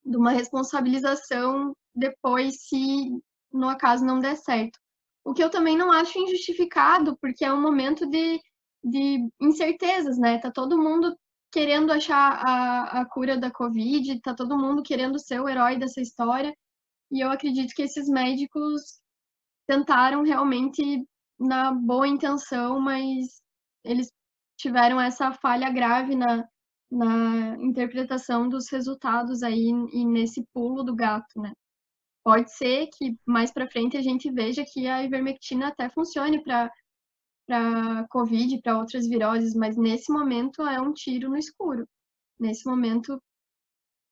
de 0.05 0.17
uma 0.17 0.33
responsabilização 0.33 1.75
depois, 1.95 2.55
se 2.69 3.11
no 3.53 3.69
acaso 3.69 4.05
não 4.05 4.19
der 4.19 4.37
certo. 4.37 4.79
O 5.25 5.33
que 5.35 5.43
eu 5.43 5.51
também 5.51 5.77
não 5.77 5.93
acho 5.93 6.19
injustificado, 6.19 7.17
porque 7.21 7.45
é 7.45 7.53
um 7.53 7.61
momento 7.61 8.07
de, 8.09 8.41
de 8.83 9.29
incertezas, 9.41 10.19
né? 10.19 10.39
Tá 10.39 10.51
todo 10.51 10.81
mundo 10.81 11.17
querendo 11.53 11.93
achar 11.93 12.33
a, 12.45 13.01
a 13.03 13.07
cura 13.07 13.37
da 13.39 13.51
Covid, 13.51 14.21
tá 14.21 14.35
todo 14.35 14.59
mundo 14.59 14.83
querendo 14.83 15.19
ser 15.19 15.41
o 15.41 15.49
herói 15.49 15.79
dessa 15.79 16.01
história. 16.01 16.53
E 17.11 17.21
eu 17.25 17.31
acredito 17.31 17.75
que 17.75 17.83
esses 17.83 18.09
médicos 18.09 19.01
tentaram 19.67 20.23
realmente 20.23 21.07
na 21.39 21.73
boa 21.73 22.09
intenção, 22.09 22.81
mas 22.81 23.43
eles 23.85 24.11
tiveram 24.57 25.01
essa 25.01 25.33
falha 25.33 25.71
grave 25.71 26.15
na, 26.17 26.47
na 26.91 27.57
interpretação 27.59 28.49
dos 28.49 28.71
resultados 28.71 29.43
aí 29.43 29.69
e 29.93 30.05
nesse 30.05 30.45
pulo 30.55 30.83
do 30.83 30.95
gato, 30.95 31.41
né? 31.41 31.53
Pode 32.25 32.53
ser 32.53 32.89
que 32.97 33.17
mais 33.27 33.53
para 33.53 33.71
frente 33.71 33.97
a 33.97 34.03
gente 34.03 34.31
veja 34.31 34.65
que 34.65 34.87
a 34.87 35.03
ivermectina 35.03 35.69
até 35.69 35.89
funcione 35.89 36.43
para 36.43 36.71
para 37.45 38.07
COVID, 38.09 38.63
para 38.63 38.79
outras 38.79 39.07
viroses, 39.09 39.55
mas 39.55 39.77
nesse 39.77 40.13
momento 40.13 40.63
é 40.63 40.81
um 40.81 40.93
tiro 40.93 41.29
no 41.29 41.37
escuro. 41.37 41.87
Nesse 42.39 42.65
momento 42.65 43.21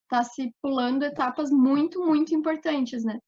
está 0.03 0.25
se 0.25 0.53
pulando 0.61 1.05
etapas 1.05 1.49
muito, 1.51 2.05
muito 2.05 2.35
importantes, 2.35 3.05
né? 3.05 3.21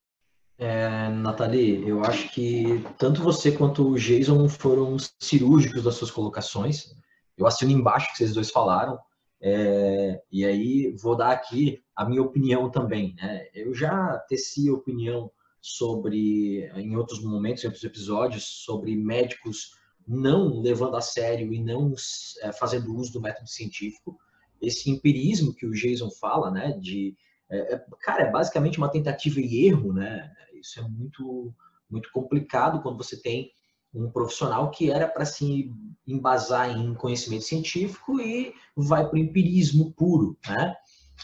É, 0.57 1.09
Nathalie, 1.09 1.87
eu 1.87 2.03
acho 2.03 2.29
que 2.29 2.83
tanto 2.97 3.21
você 3.21 3.51
quanto 3.51 3.87
o 3.87 3.97
Jason 3.97 4.47
foram 4.49 4.97
cirúrgicos 5.19 5.83
das 5.83 5.95
suas 5.95 6.11
colocações. 6.11 6.93
Eu 7.37 7.47
assino 7.47 7.71
embaixo 7.71 8.11
que 8.11 8.17
vocês 8.17 8.33
dois 8.33 8.51
falaram. 8.51 8.99
É, 9.45 10.21
e 10.31 10.45
aí 10.45 10.95
vou 11.01 11.17
dar 11.17 11.31
aqui 11.31 11.83
a 11.93 12.05
minha 12.05 12.21
opinião 12.21 12.71
também. 12.71 13.13
Né? 13.15 13.45
Eu 13.53 13.73
já 13.73 14.17
teci 14.29 14.71
opinião 14.71 15.29
sobre, 15.61 16.65
em 16.75 16.95
outros 16.95 17.21
momentos, 17.21 17.63
em 17.63 17.67
outros 17.67 17.83
episódios, 17.83 18.45
sobre 18.63 18.95
médicos 18.95 19.71
não 20.07 20.61
levando 20.61 20.95
a 20.95 21.01
sério 21.01 21.53
e 21.53 21.61
não 21.61 21.93
é, 22.41 22.51
fazendo 22.53 22.95
uso 22.95 23.13
do 23.13 23.21
método 23.21 23.49
científico. 23.49 24.17
Esse 24.61 24.89
empirismo 24.89 25.53
que 25.53 25.65
o 25.65 25.71
Jason 25.71 26.09
fala, 26.09 26.49
né, 26.49 26.77
de 26.79 27.15
é, 27.49 27.75
é 27.75 27.85
cara, 28.01 28.23
é 28.23 28.31
basicamente 28.31 28.77
uma 28.77 28.89
tentativa 28.89 29.39
e 29.39 29.65
erro, 29.65 29.93
né? 29.93 30.31
Isso 30.53 30.79
é 30.79 30.83
muito 30.83 31.53
muito 31.89 32.09
complicado 32.11 32.81
quando 32.81 32.97
você 32.97 33.21
tem 33.21 33.51
um 33.93 34.09
profissional 34.09 34.71
que 34.71 34.91
era 34.91 35.07
para 35.07 35.25
se 35.25 35.71
embasar 36.07 36.77
em 36.77 36.93
conhecimento 36.93 37.43
científico 37.43 38.19
e 38.19 38.53
vai 38.75 39.07
para 39.07 39.15
o 39.15 39.19
empirismo 39.19 39.93
puro, 39.93 40.37
né? 40.47 40.75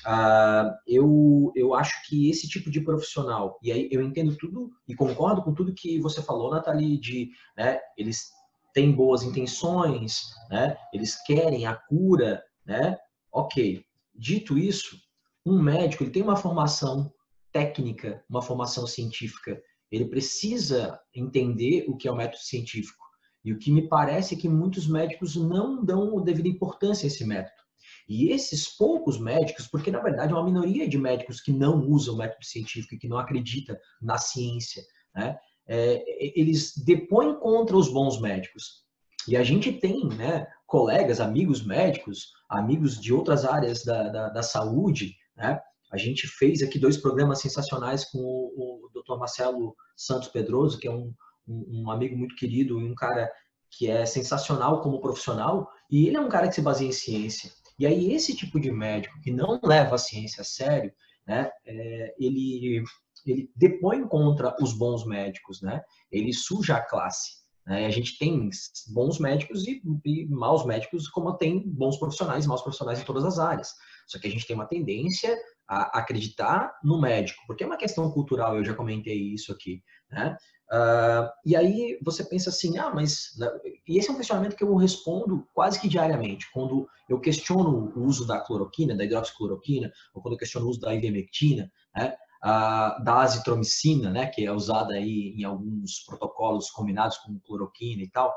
Uh, 0.06 0.72
eu, 0.88 1.52
eu 1.56 1.74
acho 1.74 2.08
que 2.08 2.30
esse 2.30 2.48
tipo 2.48 2.70
de 2.70 2.80
profissional, 2.80 3.60
e 3.62 3.72
aí 3.72 3.90
eu 3.92 4.02
entendo 4.02 4.36
tudo 4.38 4.72
e 4.88 4.96
concordo 4.96 5.42
com 5.42 5.54
tudo 5.54 5.74
que 5.74 6.00
você 6.00 6.22
falou, 6.22 6.52
Nathalie, 6.52 6.98
de 6.98 7.32
né, 7.58 7.80
eles 7.98 8.30
têm 8.74 8.92
boas 8.94 9.24
intenções, 9.24 10.22
né, 10.50 10.78
eles 10.94 11.22
querem 11.24 11.66
a 11.66 11.76
cura, 11.76 12.42
né? 12.66 12.98
Ok. 13.32 13.84
Dito 14.16 14.58
isso, 14.58 14.98
um 15.46 15.62
médico 15.62 16.04
ele 16.04 16.12
tem 16.12 16.24
uma 16.24 16.36
formação 16.36 17.12
técnica, 17.52 18.24
uma 18.30 18.42
formação 18.42 18.86
científica 18.86 19.62
ele 19.92 20.06
precisa 20.06 21.00
entender 21.14 21.86
o 21.88 21.96
que 21.96 22.08
é 22.08 22.12
o 22.12 22.16
método 22.16 22.44
científico. 22.44 23.04
E 23.44 23.54
o 23.54 23.58
que 23.58 23.72
me 23.72 23.88
parece 23.88 24.36
é 24.36 24.38
que 24.38 24.50
muitos 24.50 24.88
médicos 24.88 25.36
não 25.36 25.84
dão 25.84 26.22
devida 26.22 26.48
importância 26.48 27.06
a 27.06 27.08
esse 27.08 27.26
método. 27.26 27.60
E 28.08 28.32
esses 28.32 28.68
poucos 28.68 29.20
médicos, 29.20 29.68
porque 29.68 29.92
na 29.92 30.02
verdade 30.02 30.34
é 30.34 30.36
uma 30.36 30.44
minoria 30.44 30.88
de 30.88 30.98
médicos 30.98 31.40
que 31.40 31.52
não 31.52 31.88
usam 31.88 32.16
o 32.16 32.18
método 32.18 32.44
científico 32.44 32.96
e 32.96 32.98
que 32.98 33.08
não 33.08 33.18
acredita 33.18 33.80
na 34.02 34.18
ciência, 34.18 34.84
né? 35.16 35.38
É, 35.68 36.04
eles 36.36 36.74
depõem 36.84 37.40
contra 37.40 37.78
os 37.78 37.88
bons 37.94 38.20
médicos. 38.20 38.84
E 39.28 39.38
a 39.38 39.44
gente 39.44 39.72
tem 39.72 40.08
né, 40.08 40.48
colegas, 40.66 41.20
amigos 41.20 41.64
médicos, 41.64 42.32
amigos 42.50 43.00
de 43.00 43.14
outras 43.14 43.46
áreas 43.46 43.84
da, 43.84 44.10
da, 44.10 44.30
da 44.30 44.42
saúde, 44.42 45.16
né, 45.38 45.62
a 45.92 45.98
gente 45.98 46.28
fez 46.28 46.62
aqui 46.62 46.78
dois 46.78 46.98
programas 46.98 47.42
sensacionais 47.42 48.06
com 48.06 48.20
o, 48.20 48.86
o 48.86 48.90
Dr. 48.94 49.18
Marcelo 49.18 49.76
Santos 49.96 50.30
Pedroso, 50.30 50.78
que 50.78 50.88
é 50.88 50.92
um, 50.92 51.14
um, 51.48 51.90
amigo 51.90 52.16
muito 52.16 52.36
querido 52.36 52.80
e 52.80 52.84
um 52.84 52.96
cara 52.96 53.30
que 53.72 53.90
é 53.90 54.06
sensacional 54.06 54.82
como 54.82 55.02
profissional, 55.02 55.70
e 55.92 56.08
ele 56.08 56.18
é 56.18 56.22
um 56.22 56.30
cara 56.30 56.48
que 56.48 56.56
se 56.56 56.62
baseia 56.62 56.90
em 56.90 56.94
ciência. 56.94 57.52
E 57.78 57.86
aí 57.86 58.14
esse 58.14 58.36
tipo 58.36 58.60
de 58.60 58.72
médico 58.72 59.20
que 59.22 59.32
não 59.32 59.60
leva 59.64 59.96
a 59.96 60.00
ciência 60.00 60.42
a 60.42 60.46
sério, 60.46 60.92
né, 61.26 61.50
é, 61.66 62.16
ele 62.20 62.84
ele 63.26 63.52
depõe 63.56 64.08
contra 64.08 64.56
os 64.62 64.74
bons 64.74 65.06
médicos, 65.06 65.62
né? 65.62 65.82
Ele 66.12 66.34
suja 66.34 66.78
a 66.78 66.82
classe. 66.82 67.40
Né? 67.66 67.86
A 67.86 67.90
gente 67.90 68.18
tem 68.18 68.50
bons 68.94 69.20
médicos 69.20 69.68
e, 69.68 69.82
e 70.06 70.26
maus 70.28 70.66
médicos, 70.66 71.08
como 71.10 71.38
tem 71.38 71.70
bons 71.70 71.98
profissionais, 71.98 72.48
maus 72.48 72.62
profissionais 72.62 73.00
em 73.00 73.06
todas 73.06 73.26
as 73.26 73.38
áreas. 73.38 73.74
Só 74.08 74.20
que 74.20 74.28
a 74.28 74.32
gente 74.32 74.48
tem 74.48 74.56
uma 74.56 74.68
tendência 74.68 75.38
a 75.70 76.00
acreditar 76.00 76.80
no 76.84 77.00
médico, 77.00 77.44
porque 77.46 77.64
é 77.64 77.68
uma 77.68 77.78
questão 77.78 78.10
cultural, 78.12 78.58
eu 78.58 78.66
já 78.66 78.74
comentei 78.74 79.34
isso 79.34 79.52
aqui, 79.52 79.84
né? 80.12 80.36
Uh, 80.72 81.30
e 81.46 81.56
aí 81.56 82.00
você 82.04 82.24
pensa 82.24 82.50
assim, 82.50 82.78
ah, 82.78 82.92
mas... 82.94 83.36
Né? 83.38 83.48
E 83.88 83.98
esse 83.98 84.10
é 84.10 84.12
um 84.12 84.18
questionamento 84.18 84.56
que 84.56 84.64
eu 84.64 84.76
respondo 84.76 85.48
quase 85.54 85.80
que 85.80 85.88
diariamente, 85.88 86.52
quando 86.52 86.88
eu 87.08 87.20
questiono 87.20 87.92
o 87.96 88.04
uso 88.04 88.26
da 88.26 88.40
cloroquina, 88.40 88.96
da 88.96 89.04
hidroxicloroquina, 89.04 89.92
ou 90.14 90.22
quando 90.22 90.34
eu 90.34 90.40
questiono 90.40 90.66
o 90.66 90.70
uso 90.70 90.80
da 90.80 90.94
ivermectina, 90.94 91.72
né? 91.96 92.16
Uh, 92.44 93.04
da 93.04 93.22
azitromicina, 93.22 94.10
né, 94.12 94.28
que 94.28 94.46
é 94.46 94.52
usada 94.52 94.94
aí 94.94 95.36
em 95.38 95.44
alguns 95.44 96.06
protocolos 96.06 96.72
combinados 96.72 97.18
com 97.18 97.38
cloroquina 97.42 98.02
e 98.02 98.10
tal, 98.10 98.34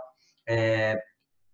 é, 0.48 1.00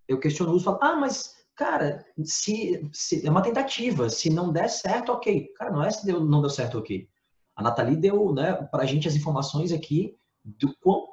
eu 0.09 0.18
questiono 0.18 0.53
o 0.53 0.55
uso 0.55 0.64
falo, 0.64 0.79
ah, 0.81 0.97
mas, 0.97 1.35
cara, 1.59 2.07
se, 2.25 2.89
se, 2.93 3.27
é 3.27 3.31
uma 3.31 3.43
tentativa, 3.43 4.09
se 4.09 4.31
não 4.31 4.53
der 4.53 4.71
certo, 4.71 5.11
ok. 5.11 5.49
Cara, 5.57 5.73
não 5.73 5.83
é 5.83 5.91
se 5.91 6.07
deu, 6.07 6.25
não 6.25 6.41
deu 6.41 6.49
certo, 6.49 6.79
ok. 6.79 7.09
A 7.57 7.63
Nathalie 7.65 7.97
deu 7.97 8.33
né, 8.33 8.53
para 8.71 8.85
a 8.85 8.87
gente 8.87 9.09
as 9.09 9.17
informações 9.17 9.73
aqui 9.73 10.17
do 10.45 10.73
quão 10.79 11.09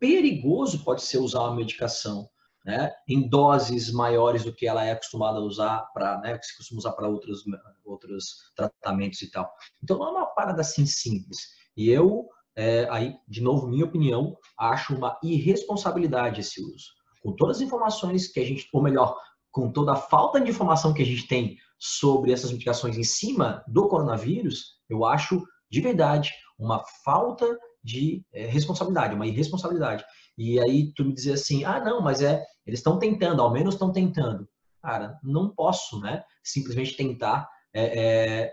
perigoso 0.00 0.82
pode 0.84 1.02
ser 1.02 1.18
usar 1.18 1.42
uma 1.42 1.54
medicação 1.54 2.28
né, 2.64 2.92
em 3.08 3.28
doses 3.28 3.92
maiores 3.92 4.44
do 4.44 4.52
que 4.52 4.66
ela 4.66 4.84
é 4.84 4.90
acostumada 4.90 5.38
a 5.38 5.42
usar 5.42 5.88
para, 5.94 6.18
né, 6.20 6.36
que 6.36 6.44
se 6.44 6.56
costuma 6.56 6.80
usar 6.80 6.92
para 6.92 7.08
outros, 7.08 7.44
outros 7.84 8.52
tratamentos 8.56 9.22
e 9.22 9.30
tal. 9.30 9.48
Então 9.80 9.96
não 9.96 10.08
é 10.08 10.10
uma 10.10 10.26
parada 10.26 10.60
assim 10.60 10.84
simples. 10.86 11.38
E 11.76 11.88
eu, 11.88 12.28
é, 12.56 12.88
aí, 12.90 13.16
de 13.28 13.40
novo, 13.40 13.68
minha 13.68 13.84
opinião, 13.84 14.36
acho 14.58 14.96
uma 14.96 15.16
irresponsabilidade 15.22 16.40
esse 16.40 16.60
uso. 16.60 16.98
Com 17.22 17.34
todas 17.36 17.58
as 17.58 17.62
informações 17.62 18.26
que 18.26 18.40
a 18.40 18.44
gente, 18.44 18.68
ou 18.72 18.82
melhor, 18.82 19.16
com 19.58 19.72
toda 19.72 19.94
a 19.94 19.96
falta 19.96 20.40
de 20.40 20.48
informação 20.48 20.94
que 20.94 21.02
a 21.02 21.04
gente 21.04 21.26
tem 21.26 21.56
sobre 21.80 22.30
essas 22.30 22.52
medicações 22.52 22.96
em 22.96 23.02
cima 23.02 23.64
do 23.66 23.88
coronavírus, 23.88 24.76
eu 24.88 25.04
acho 25.04 25.44
de 25.68 25.80
verdade 25.80 26.30
uma 26.56 26.84
falta 27.04 27.58
de 27.82 28.24
é, 28.32 28.46
responsabilidade, 28.46 29.16
uma 29.16 29.26
irresponsabilidade. 29.26 30.04
E 30.36 30.60
aí 30.60 30.92
tu 30.94 31.04
me 31.04 31.12
dizer 31.12 31.32
assim, 31.32 31.64
ah, 31.64 31.80
não, 31.80 32.00
mas 32.00 32.22
é, 32.22 32.40
eles 32.64 32.78
estão 32.78 33.00
tentando, 33.00 33.42
ao 33.42 33.52
menos 33.52 33.74
estão 33.74 33.90
tentando. 33.90 34.48
Cara, 34.80 35.18
não 35.24 35.52
posso, 35.52 35.98
né? 35.98 36.22
Simplesmente 36.44 36.96
tentar, 36.96 37.48
é, 37.74 38.44
é, 38.44 38.52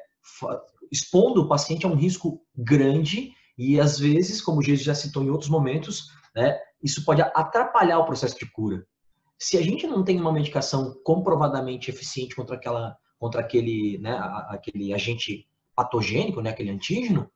expondo 0.92 1.44
o 1.44 1.48
paciente 1.48 1.86
a 1.86 1.90
um 1.90 1.96
risco 1.96 2.42
grande 2.56 3.32
e 3.56 3.80
às 3.80 4.00
vezes, 4.00 4.42
como 4.42 4.58
o 4.58 4.64
Jesus 4.64 4.84
já 4.84 4.96
citou 4.96 5.24
em 5.24 5.30
outros 5.30 5.52
momentos, 5.52 6.08
né, 6.36 6.60
isso 6.82 7.06
pode 7.06 7.22
atrapalhar 7.22 8.00
o 8.00 8.06
processo 8.06 8.40
de 8.40 8.52
cura. 8.52 8.84
Se 9.38 9.58
a 9.58 9.62
gente 9.62 9.86
não 9.88 10.04
tem 10.04 10.20
uma 10.20 10.32
medicação 10.32 10.96
comprovadamente 11.04 11.90
eficiente 11.90 12.36
contra 12.36 12.56
aquela, 12.56 12.98
contra 13.20 13.42
aquele, 13.42 13.98
né, 14.00 14.18
aquele 14.50 14.94
agente 14.94 15.48
patogênico, 15.76 16.42
né, 16.42 16.52
aquele 16.52 16.72
antígeno, 16.72 17.30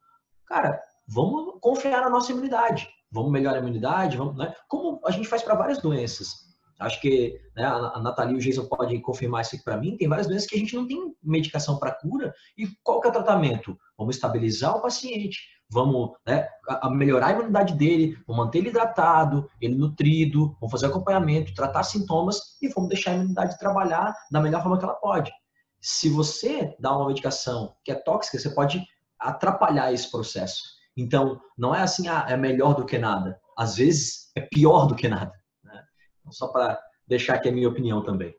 cara, 0.46 0.82
vamos 1.08 1.60
confiar 1.62 2.02
na 2.02 2.10
nossa 2.10 2.32
imunidade. 2.32 2.88
Vamos 3.12 3.32
melhorar 3.32 3.58
a 3.58 3.62
imunidade, 3.62 4.18
vamos, 4.18 4.38
né? 4.38 4.54
Como 4.68 5.02
a 5.04 5.12
gente 5.12 5.28
faz 5.28 5.42
para 5.42 5.56
várias 5.56 5.82
doenças. 5.82 6.50
Acho 6.80 7.02
que 7.02 7.38
né, 7.56 7.66
a 7.66 8.00
Nathalie 8.00 8.36
e 8.36 8.38
o 8.38 8.40
Jason 8.40 8.66
podem 8.66 9.02
confirmar 9.02 9.42
isso 9.42 9.56
aqui 9.56 9.66
para 9.66 9.78
mim. 9.78 9.98
Tem 9.98 10.08
várias 10.08 10.28
doenças 10.28 10.48
que 10.48 10.56
a 10.56 10.60
gente 10.60 10.76
não 10.76 10.88
tem 10.88 11.14
medicação 11.22 11.78
para 11.78 11.92
cura. 11.92 12.34
E 12.58 12.68
qual 12.82 13.02
que 13.02 13.08
é 13.08 13.10
o 13.10 13.14
tratamento? 13.14 13.78
Vamos 13.98 14.16
estabilizar 14.16 14.78
o 14.78 14.82
paciente, 14.82 15.40
vamos 15.72 16.12
né, 16.26 16.48
melhorar 16.92 17.28
a 17.28 17.32
imunidade 17.32 17.76
dele, 17.76 18.18
vamos 18.28 18.46
manter 18.46 18.60
ele 18.60 18.70
hidratado, 18.70 19.50
ele 19.62 19.76
nutrido, 19.76 20.56
vamos 20.60 20.72
fazer 20.72 20.88
acompanhamento, 20.88 21.54
tratar 21.54 21.84
sintomas 21.84 22.58
e 22.62 22.68
vamos 22.70 22.90
deixar 22.90 23.12
a 23.12 23.16
imunidade 23.16 23.60
trabalhar 23.60 24.16
da 24.32 24.42
melhor 24.42 24.62
forma 24.62 24.78
que 24.78 24.84
ela 24.84 24.96
pode. 24.96 25.32
Se 25.80 26.10
você 26.10 26.76
dá 26.80 26.96
uma 26.96 27.08
medicação 27.08 27.76
que 27.86 27.92
é 27.92 27.96
tóxica, 27.96 28.38
você 28.38 28.50
pode 28.50 28.84
atrapalhar 29.20 29.94
esse 29.94 30.10
processo. 30.10 30.62
Então, 30.98 31.40
não 31.58 31.74
é 31.74 31.82
assim, 31.82 32.08
ah, 32.08 32.26
é 32.28 32.36
melhor 32.36 32.76
do 32.76 32.86
que 32.86 32.98
nada. 32.98 33.40
Às 33.58 33.76
vezes, 33.78 34.32
é 34.36 34.42
pior 34.42 34.88
do 34.88 34.96
que 34.96 35.08
nada. 35.08 35.32
Né? 35.64 35.82
Então, 36.20 36.32
só 36.32 36.48
para 36.48 36.80
deixar 37.08 37.36
aqui 37.36 37.48
a 37.48 37.52
minha 37.52 37.70
opinião 37.70 38.04
também. 38.04 38.36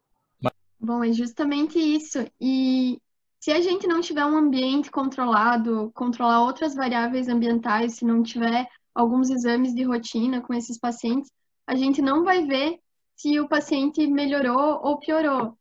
Bom, 0.79 1.05
é 1.05 1.13
justamente 1.13 1.79
isso. 1.79 2.27
E 2.41 3.01
se 3.41 3.51
a 3.51 3.61
gente 3.63 3.87
não 3.87 4.03
tiver 4.03 4.25
um 4.27 4.37
ambiente 4.37 4.91
controlado, 4.91 5.91
controlar 5.95 6.45
outras 6.45 6.75
variáveis 6.75 7.27
ambientais, 7.27 7.95
se 7.95 8.05
não 8.05 8.23
tiver 8.23 8.69
alguns 8.95 9.31
exames 9.31 9.75
de 9.75 9.83
rotina 9.83 10.43
com 10.43 10.53
esses 10.53 10.79
pacientes, 10.79 11.33
a 11.67 11.75
gente 11.75 12.03
não 12.03 12.23
vai 12.23 12.45
ver 12.45 12.79
se 13.17 13.41
o 13.41 13.49
paciente 13.49 14.07
melhorou 14.07 14.81
ou 14.83 14.99
piorou. 14.99 15.59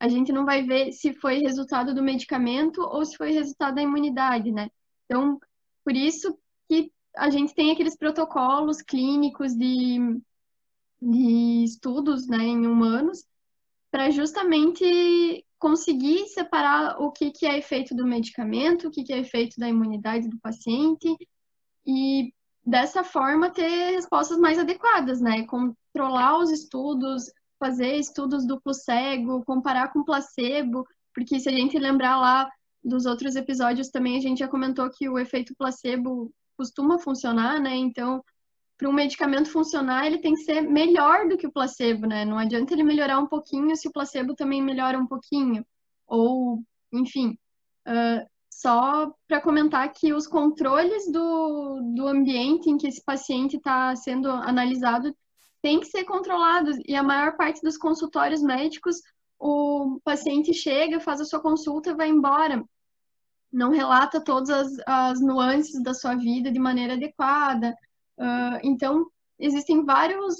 A 0.00 0.08
gente 0.08 0.32
não 0.32 0.44
vai 0.44 0.64
ver 0.64 0.90
se 0.92 1.14
foi 1.14 1.38
resultado 1.38 1.94
do 1.94 2.02
medicamento 2.02 2.80
ou 2.80 3.04
se 3.04 3.16
foi 3.16 3.30
resultado 3.30 3.76
da 3.76 3.82
imunidade, 3.82 4.50
né? 4.50 4.68
Então, 5.04 5.38
por 5.84 5.94
isso 5.94 6.36
que 6.68 6.90
a 7.16 7.30
gente 7.30 7.54
tem 7.54 7.70
aqueles 7.70 7.96
protocolos 7.96 8.82
clínicos 8.82 9.54
de, 9.54 10.20
de 11.00 11.64
estudos 11.64 12.26
né, 12.26 12.38
em 12.38 12.66
humanos 12.66 13.24
para 13.90 14.10
justamente 14.10 15.44
conseguir 15.58 16.26
separar 16.28 17.00
o 17.00 17.10
que, 17.10 17.30
que 17.30 17.46
é 17.46 17.58
efeito 17.58 17.94
do 17.94 18.06
medicamento, 18.06 18.88
o 18.88 18.90
que, 18.90 19.02
que 19.02 19.12
é 19.12 19.18
efeito 19.18 19.58
da 19.58 19.68
imunidade 19.68 20.28
do 20.28 20.38
paciente 20.38 21.16
e 21.86 22.32
dessa 22.64 23.04
forma 23.04 23.50
ter 23.50 23.92
respostas 23.92 24.38
mais 24.38 24.58
adequadas, 24.58 25.20
né? 25.20 25.44
Controlar 25.46 26.38
os 26.38 26.50
estudos, 26.50 27.24
fazer 27.58 27.96
estudos 27.96 28.46
duplo 28.46 28.72
cego, 28.72 29.44
comparar 29.44 29.92
com 29.92 30.04
placebo, 30.04 30.86
porque 31.14 31.38
se 31.38 31.48
a 31.48 31.52
gente 31.52 31.78
lembrar 31.78 32.18
lá 32.18 32.50
dos 32.82 33.06
outros 33.06 33.36
episódios 33.36 33.88
também 33.88 34.16
a 34.16 34.20
gente 34.20 34.38
já 34.38 34.48
comentou 34.48 34.90
que 34.90 35.08
o 35.08 35.18
efeito 35.18 35.54
placebo 35.56 36.30
costuma 36.56 36.98
funcionar, 36.98 37.60
né? 37.60 37.74
Então, 37.74 38.22
para 38.76 38.88
um 38.88 38.92
medicamento 38.92 39.50
funcionar, 39.50 40.06
ele 40.06 40.18
tem 40.18 40.34
que 40.34 40.42
ser 40.42 40.60
melhor 40.62 41.28
do 41.28 41.36
que 41.36 41.46
o 41.46 41.52
placebo, 41.52 42.06
né? 42.06 42.24
Não 42.24 42.38
adianta 42.38 42.72
ele 42.72 42.82
melhorar 42.82 43.18
um 43.18 43.26
pouquinho 43.26 43.76
se 43.76 43.88
o 43.88 43.92
placebo 43.92 44.34
também 44.34 44.62
melhora 44.62 44.98
um 44.98 45.06
pouquinho. 45.06 45.64
Ou, 46.06 46.62
enfim, 46.92 47.38
uh, 47.86 48.26
só 48.50 49.12
para 49.28 49.40
comentar 49.40 49.90
que 49.92 50.12
os 50.12 50.26
controles 50.26 51.10
do, 51.10 51.80
do 51.94 52.06
ambiente 52.06 52.68
em 52.68 52.76
que 52.76 52.88
esse 52.88 53.02
paciente 53.04 53.56
está 53.56 53.94
sendo 53.96 54.28
analisado 54.28 55.14
têm 55.62 55.80
que 55.80 55.86
ser 55.86 56.04
controlados. 56.04 56.76
E 56.86 56.94
a 56.94 57.02
maior 57.02 57.36
parte 57.36 57.62
dos 57.62 57.76
consultórios 57.78 58.42
médicos, 58.42 58.96
o 59.38 60.00
paciente 60.04 60.52
chega, 60.52 61.00
faz 61.00 61.20
a 61.20 61.24
sua 61.24 61.40
consulta 61.40 61.90
e 61.90 61.94
vai 61.94 62.08
embora 62.08 62.64
não 63.54 63.70
relata 63.70 64.20
todas 64.20 64.50
as, 64.50 64.72
as 64.84 65.20
nuances 65.20 65.80
da 65.80 65.94
sua 65.94 66.16
vida 66.16 66.50
de 66.50 66.58
maneira 66.58 66.94
adequada. 66.94 67.72
Uh, 68.18 68.58
então, 68.62 69.06
existem 69.38 69.84
vários 69.84 70.36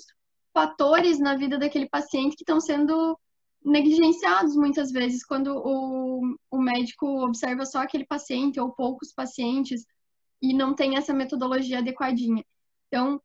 fatores 0.53 1.19
na 1.19 1.37
vida 1.37 1.59
daquele 1.59 1.89
paciente 1.89 2.37
que 2.37 2.43
estão 2.43 2.61
sendo 2.61 3.19
negligenciados 3.65 4.55
muitas 4.57 4.93
vezes 4.93 5.25
quando 5.25 5.49
o, 5.57 6.37
o 6.51 6.59
médico 6.59 7.25
observa 7.25 7.65
só 7.65 7.79
aquele 7.79 8.05
paciente 8.05 8.61
ou 8.61 8.73
poucos 8.73 9.13
pacientes 9.13 9.87
e 10.41 10.53
não 10.53 10.75
tem 10.75 10.97
essa 10.97 11.15
metodologia 11.15 11.79
adequadinha. 11.79 12.45
Então, 12.89 13.21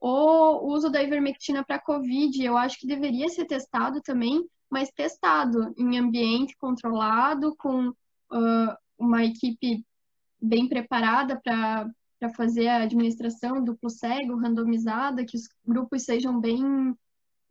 o 0.00 0.72
uso 0.74 0.90
da 0.90 1.02
ivermectina 1.02 1.64
para 1.64 1.78
COVID, 1.78 2.42
eu 2.42 2.58
acho 2.58 2.78
que 2.78 2.86
deveria 2.86 3.28
ser 3.28 3.46
testado 3.46 4.02
também, 4.02 4.44
mas 4.68 4.90
testado 4.90 5.72
em 5.78 5.96
ambiente 5.96 6.56
controlado, 6.58 7.54
com 7.56 7.88
uh, 7.88 8.76
uma 8.98 9.24
equipe 9.24 9.84
bem 10.42 10.68
preparada 10.68 11.40
para 11.42 11.88
fazer 12.32 12.68
a 12.68 12.82
administração 12.82 13.62
duplo 13.62 13.90
cego, 13.90 14.36
randomizada, 14.36 15.24
que 15.24 15.36
os 15.36 15.48
grupos 15.66 16.04
sejam 16.04 16.40
bem, 16.40 16.96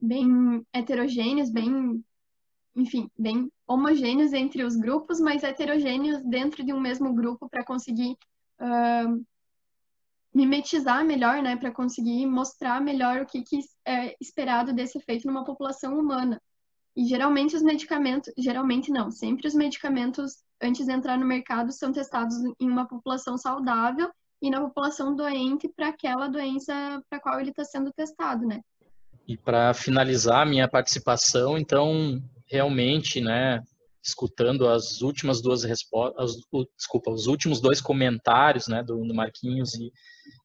bem 0.01 0.65
heterogêneos, 0.73 1.49
bem, 1.49 2.03
enfim, 2.75 3.09
bem 3.17 3.51
homogêneos 3.67 4.33
entre 4.33 4.63
os 4.63 4.75
grupos, 4.75 5.19
mas 5.19 5.43
heterogêneos 5.43 6.21
dentro 6.23 6.63
de 6.63 6.73
um 6.73 6.79
mesmo 6.79 7.13
grupo 7.13 7.49
para 7.49 7.63
conseguir 7.63 8.17
uh, 8.59 9.25
mimetizar 10.33 11.05
melhor, 11.05 11.41
né, 11.41 11.55
para 11.55 11.71
conseguir 11.71 12.25
mostrar 12.25 12.81
melhor 12.81 13.21
o 13.21 13.25
que, 13.25 13.43
que 13.43 13.59
é 13.85 14.15
esperado 14.19 14.73
desse 14.73 14.97
efeito 14.97 15.27
numa 15.27 15.45
população 15.45 15.97
humana. 15.97 16.41
E 16.95 17.05
geralmente 17.05 17.55
os 17.55 17.63
medicamentos, 17.63 18.31
geralmente 18.37 18.91
não, 18.91 19.09
sempre 19.09 19.47
os 19.47 19.55
medicamentos 19.55 20.43
antes 20.61 20.85
de 20.85 20.91
entrar 20.91 21.17
no 21.17 21.25
mercado 21.25 21.71
são 21.71 21.91
testados 21.91 22.35
em 22.59 22.69
uma 22.69 22.87
população 22.87 23.37
saudável 23.37 24.11
e 24.43 24.49
na 24.49 24.59
população 24.59 25.15
doente 25.15 25.69
para 25.69 25.87
aquela 25.87 26.27
doença 26.27 27.01
para 27.09 27.17
qual 27.21 27.39
ele 27.39 27.51
está 27.51 27.63
sendo 27.63 27.93
testado, 27.93 28.45
né? 28.45 28.59
E 29.25 29.37
para 29.37 29.73
finalizar 29.73 30.45
minha 30.45 30.67
participação, 30.67 31.57
então, 31.57 32.21
realmente, 32.45 33.21
né, 33.21 33.61
escutando 34.03 34.67
as 34.67 35.01
últimas 35.01 35.41
duas 35.41 35.63
respostas, 35.63 36.35
desculpa, 36.77 37.09
os 37.09 37.25
últimos 37.25 37.61
dois 37.61 37.79
comentários, 37.79 38.67
né, 38.67 38.83
do, 38.83 39.07
do 39.07 39.13
Marquinhos 39.13 39.75
e, 39.75 39.89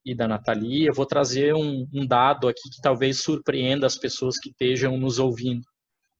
e 0.04 0.14
da 0.14 0.28
Nathalie, 0.28 0.86
eu 0.86 0.94
vou 0.94 1.04
trazer 1.04 1.52
um, 1.56 1.84
um 1.92 2.06
dado 2.06 2.46
aqui 2.46 2.70
que 2.70 2.80
talvez 2.80 3.18
surpreenda 3.20 3.84
as 3.84 3.98
pessoas 3.98 4.38
que 4.38 4.50
estejam 4.50 4.96
nos 4.96 5.18
ouvindo. 5.18 5.64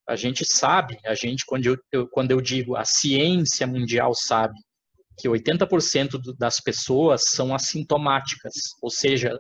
A 0.09 0.17
gente 0.17 0.45
sabe, 0.45 0.99
a 1.07 1.15
gente, 1.15 1.47
quando 1.47 1.67
eu, 1.67 1.77
eu, 1.93 2.09
quando 2.09 2.33
eu 2.33 2.41
digo 2.41 2.75
a 2.75 2.85
ciência 2.85 3.69
mundial 3.69 4.15
sabe, 4.15 4.59
que 5.19 5.29
80% 5.29 6.37
das 6.39 6.61
pessoas 6.61 7.25
são 7.27 7.55
assintomáticas, 7.55 8.55
ou 8.81 8.91
seja, 8.91 9.37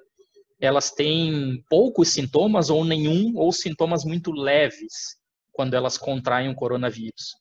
elas 0.61 0.91
têm 0.91 1.63
poucos 1.71 2.09
sintomas 2.09 2.69
ou 2.69 2.85
nenhum, 2.85 3.33
ou 3.37 3.53
sintomas 3.53 4.05
muito 4.05 4.33
leves 4.33 5.17
quando 5.53 5.75
elas 5.75 5.97
contraem 5.97 6.49
o 6.49 6.55
coronavírus. 6.55 7.37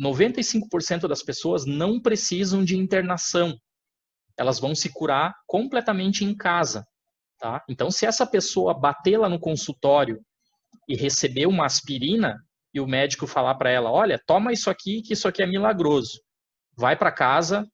95% 0.00 1.06
das 1.06 1.22
pessoas 1.22 1.64
não 1.64 2.00
precisam 2.00 2.64
de 2.64 2.76
internação. 2.76 3.56
Elas 4.36 4.58
vão 4.58 4.74
se 4.74 4.92
curar 4.92 5.32
completamente 5.46 6.24
em 6.24 6.36
casa. 6.36 6.84
Tá? 7.38 7.62
Então, 7.68 7.90
se 7.90 8.04
essa 8.04 8.26
pessoa 8.26 8.74
bater 8.74 9.16
lá 9.16 9.28
no 9.28 9.38
consultório 9.38 10.20
e 10.88 10.96
receber 10.96 11.46
uma 11.46 11.66
aspirina, 11.66 12.36
e 12.74 12.80
o 12.80 12.86
médico 12.86 13.26
falar 13.26 13.54
para 13.54 13.70
ela: 13.70 13.90
olha, 13.90 14.20
toma 14.26 14.52
isso 14.52 14.68
aqui, 14.68 15.00
que 15.00 15.12
isso 15.12 15.28
aqui 15.28 15.42
é 15.42 15.46
milagroso. 15.46 16.20
Vai 16.76 16.96
para 16.96 17.12
casa, 17.12 17.66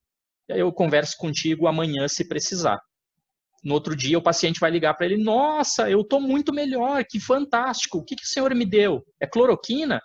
eu 0.48 0.72
converso 0.72 1.16
contigo 1.16 1.66
amanhã 1.66 2.08
se 2.08 2.26
precisar. 2.26 2.78
No 3.62 3.74
outro 3.74 3.94
dia, 3.94 4.18
o 4.18 4.22
paciente 4.22 4.60
vai 4.60 4.70
ligar 4.70 4.94
para 4.94 5.06
ele: 5.06 5.22
Nossa, 5.22 5.90
eu 5.90 6.00
estou 6.00 6.20
muito 6.20 6.52
melhor, 6.52 7.04
que 7.04 7.20
fantástico. 7.20 7.98
O 7.98 8.04
que, 8.04 8.16
que 8.16 8.24
o 8.24 8.28
senhor 8.28 8.54
me 8.54 8.64
deu? 8.64 9.02
É 9.20 9.26
cloroquina? 9.26 10.00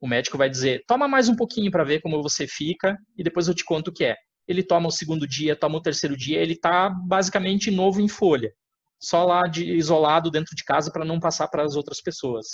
O 0.00 0.06
médico 0.06 0.38
vai 0.38 0.48
dizer: 0.48 0.82
Toma 0.86 1.08
mais 1.08 1.28
um 1.28 1.34
pouquinho 1.34 1.70
para 1.70 1.84
ver 1.84 2.00
como 2.00 2.22
você 2.22 2.46
fica 2.46 2.96
e 3.16 3.24
depois 3.24 3.48
eu 3.48 3.54
te 3.54 3.64
conto 3.64 3.88
o 3.88 3.92
que 3.92 4.04
é. 4.04 4.14
Ele 4.46 4.62
toma 4.62 4.88
o 4.88 4.92
segundo 4.92 5.26
dia, 5.26 5.56
toma 5.56 5.78
o 5.78 5.82
terceiro 5.82 6.16
dia, 6.16 6.40
ele 6.40 6.52
está 6.52 6.88
basicamente 6.88 7.70
novo 7.70 8.00
em 8.00 8.08
folha, 8.08 8.52
só 9.00 9.24
lá 9.24 9.42
de, 9.48 9.64
isolado 9.74 10.30
dentro 10.30 10.54
de 10.54 10.62
casa 10.62 10.92
para 10.92 11.04
não 11.04 11.18
passar 11.18 11.48
para 11.48 11.64
as 11.64 11.74
outras 11.74 12.00
pessoas. 12.00 12.46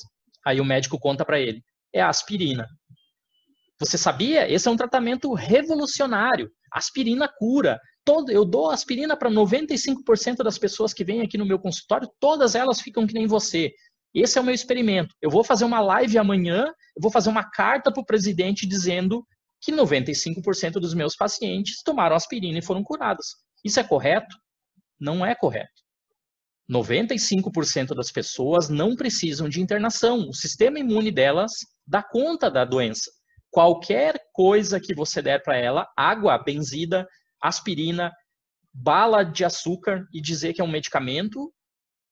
Aí 0.46 0.60
o 0.60 0.64
médico 0.64 0.98
conta 0.98 1.24
para 1.24 1.38
ele: 1.38 1.62
é 1.92 2.00
aspirina. 2.00 2.66
Você 3.82 3.98
sabia? 3.98 4.48
Esse 4.48 4.68
é 4.68 4.70
um 4.70 4.76
tratamento 4.76 5.34
revolucionário. 5.34 6.48
Aspirina 6.70 7.28
cura. 7.28 7.80
Todo, 8.04 8.30
eu 8.30 8.44
dou 8.44 8.70
aspirina 8.70 9.16
para 9.16 9.28
95% 9.28 10.36
das 10.44 10.56
pessoas 10.56 10.94
que 10.94 11.02
vêm 11.02 11.20
aqui 11.20 11.36
no 11.36 11.44
meu 11.44 11.58
consultório, 11.58 12.08
todas 12.20 12.54
elas 12.54 12.80
ficam 12.80 13.08
que 13.08 13.14
nem 13.14 13.26
você. 13.26 13.72
Esse 14.14 14.38
é 14.38 14.40
o 14.40 14.44
meu 14.44 14.54
experimento. 14.54 15.12
Eu 15.20 15.30
vou 15.30 15.42
fazer 15.42 15.64
uma 15.64 15.80
live 15.80 16.16
amanhã, 16.16 16.66
eu 16.66 17.02
vou 17.02 17.10
fazer 17.10 17.28
uma 17.28 17.42
carta 17.42 17.90
para 17.92 18.00
o 18.00 18.06
presidente 18.06 18.68
dizendo 18.68 19.26
que 19.60 19.72
95% 19.72 20.74
dos 20.74 20.94
meus 20.94 21.16
pacientes 21.16 21.82
tomaram 21.82 22.14
aspirina 22.14 22.60
e 22.60 22.64
foram 22.64 22.84
curados. 22.84 23.34
Isso 23.64 23.80
é 23.80 23.84
correto? 23.84 24.36
Não 25.00 25.26
é 25.26 25.34
correto. 25.34 25.82
95% 26.70 27.96
das 27.96 28.12
pessoas 28.12 28.68
não 28.68 28.94
precisam 28.94 29.48
de 29.48 29.60
internação. 29.60 30.28
O 30.28 30.34
sistema 30.34 30.78
imune 30.78 31.10
delas 31.10 31.50
dá 31.84 32.00
conta 32.00 32.48
da 32.48 32.64
doença. 32.64 33.10
Qualquer 33.52 34.18
coisa 34.32 34.80
que 34.80 34.94
você 34.94 35.20
der 35.20 35.42
para 35.42 35.58
ela, 35.58 35.86
água, 35.94 36.38
benzida, 36.38 37.06
aspirina, 37.38 38.10
bala 38.72 39.22
de 39.22 39.44
açúcar 39.44 40.06
e 40.10 40.22
dizer 40.22 40.54
que 40.54 40.62
é 40.62 40.64
um 40.64 40.70
medicamento, 40.70 41.52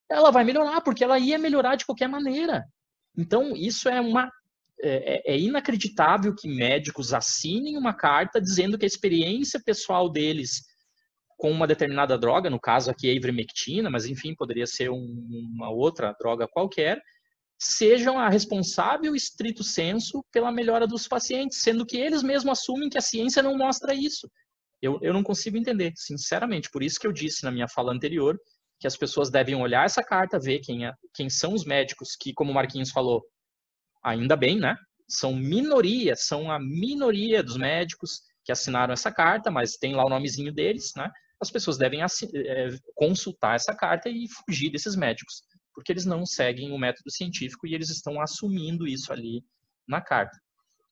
ela 0.07 0.29
vai 0.29 0.43
melhorar, 0.43 0.81
porque 0.81 1.03
ela 1.03 1.17
ia 1.17 1.39
melhorar 1.39 1.75
de 1.75 1.85
qualquer 1.85 2.07
maneira. 2.07 2.63
Então, 3.17 3.55
isso 3.55 3.89
é 3.89 3.99
uma. 3.99 4.31
É, 4.83 5.31
é, 5.31 5.33
é 5.33 5.39
inacreditável 5.39 6.35
que 6.35 6.47
médicos 6.47 7.11
assinem 7.11 7.75
uma 7.75 7.93
carta 7.93 8.39
dizendo 8.39 8.77
que 8.77 8.85
a 8.85 8.87
experiência 8.87 9.59
pessoal 9.63 10.11
deles 10.11 10.61
com 11.37 11.49
uma 11.49 11.65
determinada 11.65 12.19
droga, 12.19 12.51
no 12.51 12.59
caso 12.59 12.91
aqui 12.91 13.09
a 13.09 13.13
ivermectina, 13.13 13.89
mas 13.89 14.05
enfim, 14.05 14.35
poderia 14.35 14.67
ser 14.67 14.91
um, 14.91 15.27
uma 15.55 15.71
outra 15.71 16.15
droga 16.19 16.47
qualquer, 16.47 17.01
sejam 17.63 18.17
a 18.17 18.27
responsável 18.27 19.15
estrito 19.15 19.63
senso 19.63 20.25
pela 20.31 20.51
melhora 20.51 20.87
dos 20.87 21.07
pacientes, 21.07 21.61
sendo 21.61 21.85
que 21.85 21.95
eles 21.95 22.23
mesmos 22.23 22.59
assumem 22.59 22.89
que 22.89 22.97
a 22.97 23.01
ciência 23.01 23.43
não 23.43 23.55
mostra 23.55 23.93
isso. 23.93 24.27
Eu, 24.81 24.97
eu 24.99 25.13
não 25.13 25.21
consigo 25.21 25.57
entender, 25.57 25.93
sinceramente. 25.95 26.71
Por 26.71 26.81
isso 26.81 26.99
que 26.99 27.05
eu 27.05 27.11
disse 27.11 27.43
na 27.43 27.51
minha 27.51 27.67
fala 27.67 27.93
anterior 27.93 28.35
que 28.79 28.87
as 28.87 28.97
pessoas 28.97 29.29
devem 29.29 29.53
olhar 29.53 29.85
essa 29.85 30.01
carta, 30.01 30.39
ver 30.39 30.57
quem, 30.61 30.87
é, 30.87 30.93
quem 31.13 31.29
são 31.29 31.53
os 31.53 31.63
médicos 31.63 32.15
que, 32.19 32.33
como 32.33 32.49
o 32.49 32.53
Marquinhos 32.53 32.89
falou, 32.89 33.21
ainda 34.03 34.35
bem, 34.35 34.59
né? 34.59 34.75
São 35.07 35.35
minoria, 35.35 36.15
são 36.15 36.49
a 36.49 36.59
minoria 36.59 37.43
dos 37.43 37.57
médicos 37.57 38.21
que 38.43 38.51
assinaram 38.51 38.91
essa 38.91 39.11
carta, 39.11 39.51
mas 39.51 39.77
tem 39.77 39.93
lá 39.93 40.03
o 40.03 40.09
nomezinho 40.09 40.51
deles, 40.51 40.93
né? 40.97 41.11
As 41.39 41.51
pessoas 41.51 41.77
devem 41.77 42.01
é, 42.01 42.07
consultar 42.95 43.55
essa 43.55 43.75
carta 43.75 44.09
e 44.09 44.25
fugir 44.27 44.71
desses 44.71 44.95
médicos, 44.95 45.43
porque 45.73 45.91
eles 45.91 46.05
não 46.05 46.25
seguem 46.25 46.71
o 46.71 46.77
método 46.77 47.11
científico 47.11 47.67
e 47.67 47.73
eles 47.73 47.89
estão 47.89 48.21
assumindo 48.21 48.87
isso 48.87 49.11
ali 49.11 49.43
na 49.87 50.01
carta. 50.01 50.37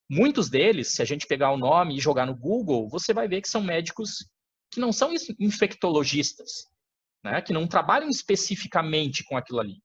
Muitos 0.09 0.49
deles, 0.49 0.93
se 0.93 1.01
a 1.01 1.05
gente 1.05 1.27
pegar 1.27 1.51
o 1.51 1.57
nome 1.57 1.95
e 1.95 1.99
jogar 1.99 2.25
no 2.25 2.35
Google, 2.35 2.89
você 2.89 3.13
vai 3.13 3.27
ver 3.27 3.41
que 3.41 3.49
são 3.49 3.61
médicos 3.61 4.25
que 4.71 4.79
não 4.79 4.91
são 4.91 5.13
infectologistas, 5.39 6.65
né, 7.23 7.41
que 7.41 7.53
não 7.53 7.67
trabalham 7.67 8.09
especificamente 8.09 9.23
com 9.23 9.37
aquilo 9.37 9.59
ali. 9.59 9.81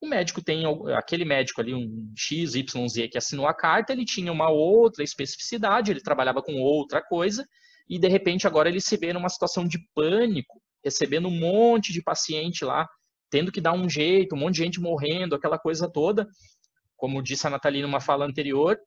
O 0.00 0.08
médico 0.08 0.42
tem 0.42 0.64
aquele 0.96 1.24
médico 1.24 1.60
ali, 1.60 1.74
um 1.74 2.12
XYZ 2.16 2.64
que 3.10 3.18
assinou 3.18 3.48
a 3.48 3.54
carta, 3.54 3.92
ele 3.92 4.04
tinha 4.04 4.30
uma 4.30 4.50
outra 4.50 5.02
especificidade, 5.02 5.90
ele 5.90 6.02
trabalhava 6.02 6.42
com 6.42 6.60
outra 6.60 7.02
coisa, 7.02 7.46
e 7.88 7.98
de 7.98 8.08
repente 8.08 8.46
agora 8.46 8.68
ele 8.68 8.80
se 8.80 8.96
vê 8.96 9.12
numa 9.12 9.28
situação 9.28 9.66
de 9.66 9.78
pânico, 9.94 10.60
recebendo 10.84 11.28
um 11.28 11.38
monte 11.38 11.92
de 11.92 12.02
paciente 12.02 12.64
lá, 12.64 12.86
tendo 13.30 13.52
que 13.52 13.60
dar 13.60 13.72
um 13.72 13.88
jeito, 13.88 14.34
um 14.34 14.38
monte 14.38 14.54
de 14.54 14.62
gente 14.62 14.80
morrendo, 14.80 15.34
aquela 15.34 15.58
coisa 15.58 15.90
toda. 15.90 16.28
Como 16.96 17.22
disse 17.22 17.46
a 17.46 17.50
Nathalie 17.50 17.82
numa 17.82 18.00
fala 18.00 18.24
anterior, 18.24 18.78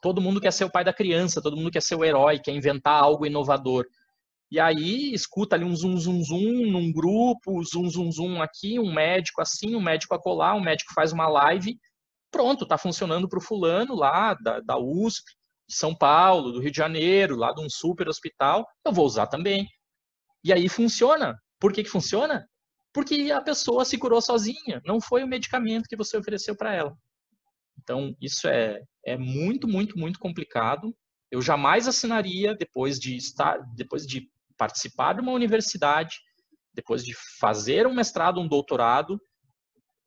todo 0.00 0.20
mundo 0.20 0.40
quer 0.40 0.52
ser 0.52 0.64
o 0.64 0.70
pai 0.70 0.84
da 0.84 0.92
criança, 0.92 1.40
todo 1.40 1.56
mundo 1.56 1.70
quer 1.70 1.82
ser 1.82 1.94
o 1.94 2.04
herói, 2.04 2.38
quer 2.38 2.52
inventar 2.52 3.02
algo 3.02 3.26
inovador. 3.26 3.86
E 4.50 4.60
aí 4.60 5.14
escuta 5.14 5.56
ali 5.56 5.64
um 5.64 5.74
zum 5.74 5.96
zum 5.96 6.22
zum 6.22 6.70
num 6.70 6.92
grupo, 6.92 7.64
zum 7.64 7.88
zum 7.88 8.12
zum 8.12 8.42
aqui, 8.42 8.78
um 8.78 8.92
médico 8.92 9.40
assim, 9.40 9.74
um 9.74 9.80
médico 9.80 10.14
acolá, 10.14 10.54
um 10.54 10.60
médico 10.60 10.92
faz 10.94 11.12
uma 11.12 11.26
live, 11.26 11.78
pronto, 12.30 12.66
tá 12.66 12.76
funcionando 12.76 13.28
para 13.28 13.38
o 13.38 13.42
fulano 13.42 13.94
lá 13.94 14.34
da, 14.34 14.60
da 14.60 14.78
USP, 14.78 15.24
de 15.68 15.76
São 15.76 15.94
Paulo, 15.94 16.52
do 16.52 16.60
Rio 16.60 16.70
de 16.70 16.76
Janeiro, 16.76 17.36
lá 17.36 17.52
de 17.52 17.62
um 17.62 17.70
super 17.70 18.08
hospital, 18.08 18.66
eu 18.84 18.92
vou 18.92 19.06
usar 19.06 19.26
também. 19.26 19.66
E 20.44 20.52
aí 20.52 20.68
funciona. 20.68 21.34
Por 21.58 21.72
que, 21.72 21.82
que 21.82 21.88
funciona? 21.88 22.46
Porque 22.92 23.30
a 23.32 23.40
pessoa 23.40 23.84
se 23.84 23.96
curou 23.96 24.20
sozinha, 24.20 24.82
não 24.84 25.00
foi 25.00 25.24
o 25.24 25.28
medicamento 25.28 25.88
que 25.88 25.96
você 25.96 26.16
ofereceu 26.16 26.54
para 26.54 26.74
ela. 26.74 26.96
Então, 27.80 28.14
isso 28.20 28.46
é, 28.46 28.82
é 29.04 29.16
muito, 29.16 29.66
muito, 29.66 29.98
muito 29.98 30.18
complicado. 30.18 30.94
Eu 31.30 31.40
jamais 31.40 31.88
assinaria 31.88 32.54
depois 32.54 32.98
de 32.98 33.16
estar, 33.16 33.58
depois 33.74 34.06
de 34.06 34.28
participar 34.56 35.14
de 35.14 35.20
uma 35.22 35.32
universidade, 35.32 36.18
depois 36.74 37.04
de 37.04 37.14
fazer 37.40 37.86
um 37.86 37.94
mestrado, 37.94 38.40
um 38.40 38.46
doutorado, 38.48 39.18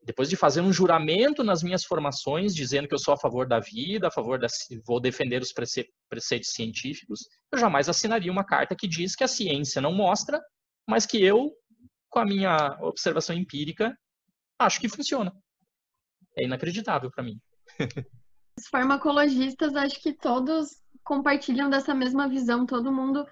depois 0.05 0.29
de 0.29 0.35
fazer 0.35 0.61
um 0.61 0.71
juramento 0.71 1.43
nas 1.43 1.63
minhas 1.63 1.83
formações, 1.83 2.53
dizendo 2.53 2.87
que 2.87 2.93
eu 2.93 2.99
sou 2.99 3.13
a 3.13 3.17
favor 3.17 3.47
da 3.47 3.59
vida, 3.59 4.07
a 4.07 4.11
favor 4.11 4.37
da 4.39 4.47
vou 4.85 5.01
defender 5.01 5.41
os 5.41 5.51
preceitos 5.51 6.51
científicos, 6.51 7.21
eu 7.51 7.57
jamais 7.57 7.89
assinaria 7.89 8.31
uma 8.31 8.45
carta 8.45 8.75
que 8.75 8.87
diz 8.87 9.15
que 9.15 9.23
a 9.23 9.27
ciência 9.27 9.81
não 9.81 9.91
mostra, 9.91 10.39
mas 10.87 11.07
que 11.07 11.23
eu, 11.23 11.51
com 12.15 12.19
a 12.21 12.25
minha 12.25 12.77
observação 12.79 13.35
empírica, 13.35 13.93
acho 14.57 14.79
que 14.79 14.87
funciona. 14.87 15.35
É 16.37 16.45
inacreditável 16.45 17.11
para 17.11 17.25
mim. 17.25 17.37
Os 18.57 18.67
farmacologistas, 18.69 19.75
acho 19.75 20.01
que 20.01 20.13
todos 20.13 20.81
compartilham 21.03 21.69
dessa 21.69 21.93
mesma 21.93 22.29
visão, 22.29 22.65
todo 22.65 22.91
mundo 22.91 23.27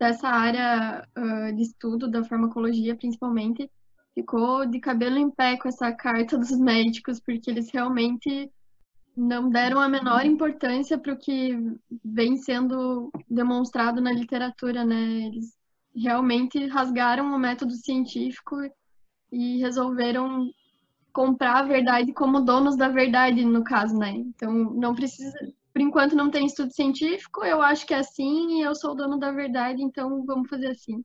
dessa 0.00 0.26
área 0.26 1.06
uh, 1.18 1.54
de 1.54 1.62
estudo 1.62 2.10
da 2.10 2.24
farmacologia, 2.24 2.96
principalmente, 2.96 3.70
ficou 4.14 4.64
de 4.64 4.80
cabelo 4.80 5.18
em 5.18 5.30
pé 5.30 5.58
com 5.58 5.68
essa 5.68 5.92
carta 5.92 6.38
dos 6.38 6.58
médicos, 6.58 7.20
porque 7.20 7.50
eles 7.50 7.70
realmente 7.70 8.50
não 9.14 9.50
deram 9.50 9.80
a 9.80 9.88
menor 9.88 10.24
importância 10.24 10.96
para 10.96 11.12
o 11.12 11.18
que 11.18 11.58
vem 12.02 12.38
sendo 12.38 13.10
demonstrado 13.28 14.00
na 14.00 14.12
literatura, 14.12 14.82
né? 14.82 15.26
Eles 15.26 15.54
realmente 15.94 16.66
rasgaram 16.66 17.34
o 17.34 17.38
método 17.38 17.72
científico 17.72 18.56
e 19.32 19.58
resolveram 19.58 20.50
comprar 21.12 21.58
a 21.58 21.62
verdade 21.62 22.12
como 22.12 22.40
donos 22.40 22.76
da 22.76 22.88
verdade, 22.88 23.44
no 23.44 23.62
caso, 23.62 23.96
né? 23.96 24.10
Então, 24.10 24.52
não 24.52 24.94
precisa, 24.94 25.32
por 25.72 25.80
enquanto 25.80 26.16
não 26.16 26.30
tem 26.30 26.46
estudo 26.46 26.72
científico, 26.72 27.44
eu 27.44 27.62
acho 27.62 27.86
que 27.86 27.94
é 27.94 27.98
assim 27.98 28.58
e 28.58 28.62
eu 28.62 28.74
sou 28.74 28.92
o 28.92 28.94
dono 28.94 29.18
da 29.18 29.30
verdade, 29.30 29.82
então 29.82 30.24
vamos 30.26 30.48
fazer 30.48 30.68
assim. 30.68 31.02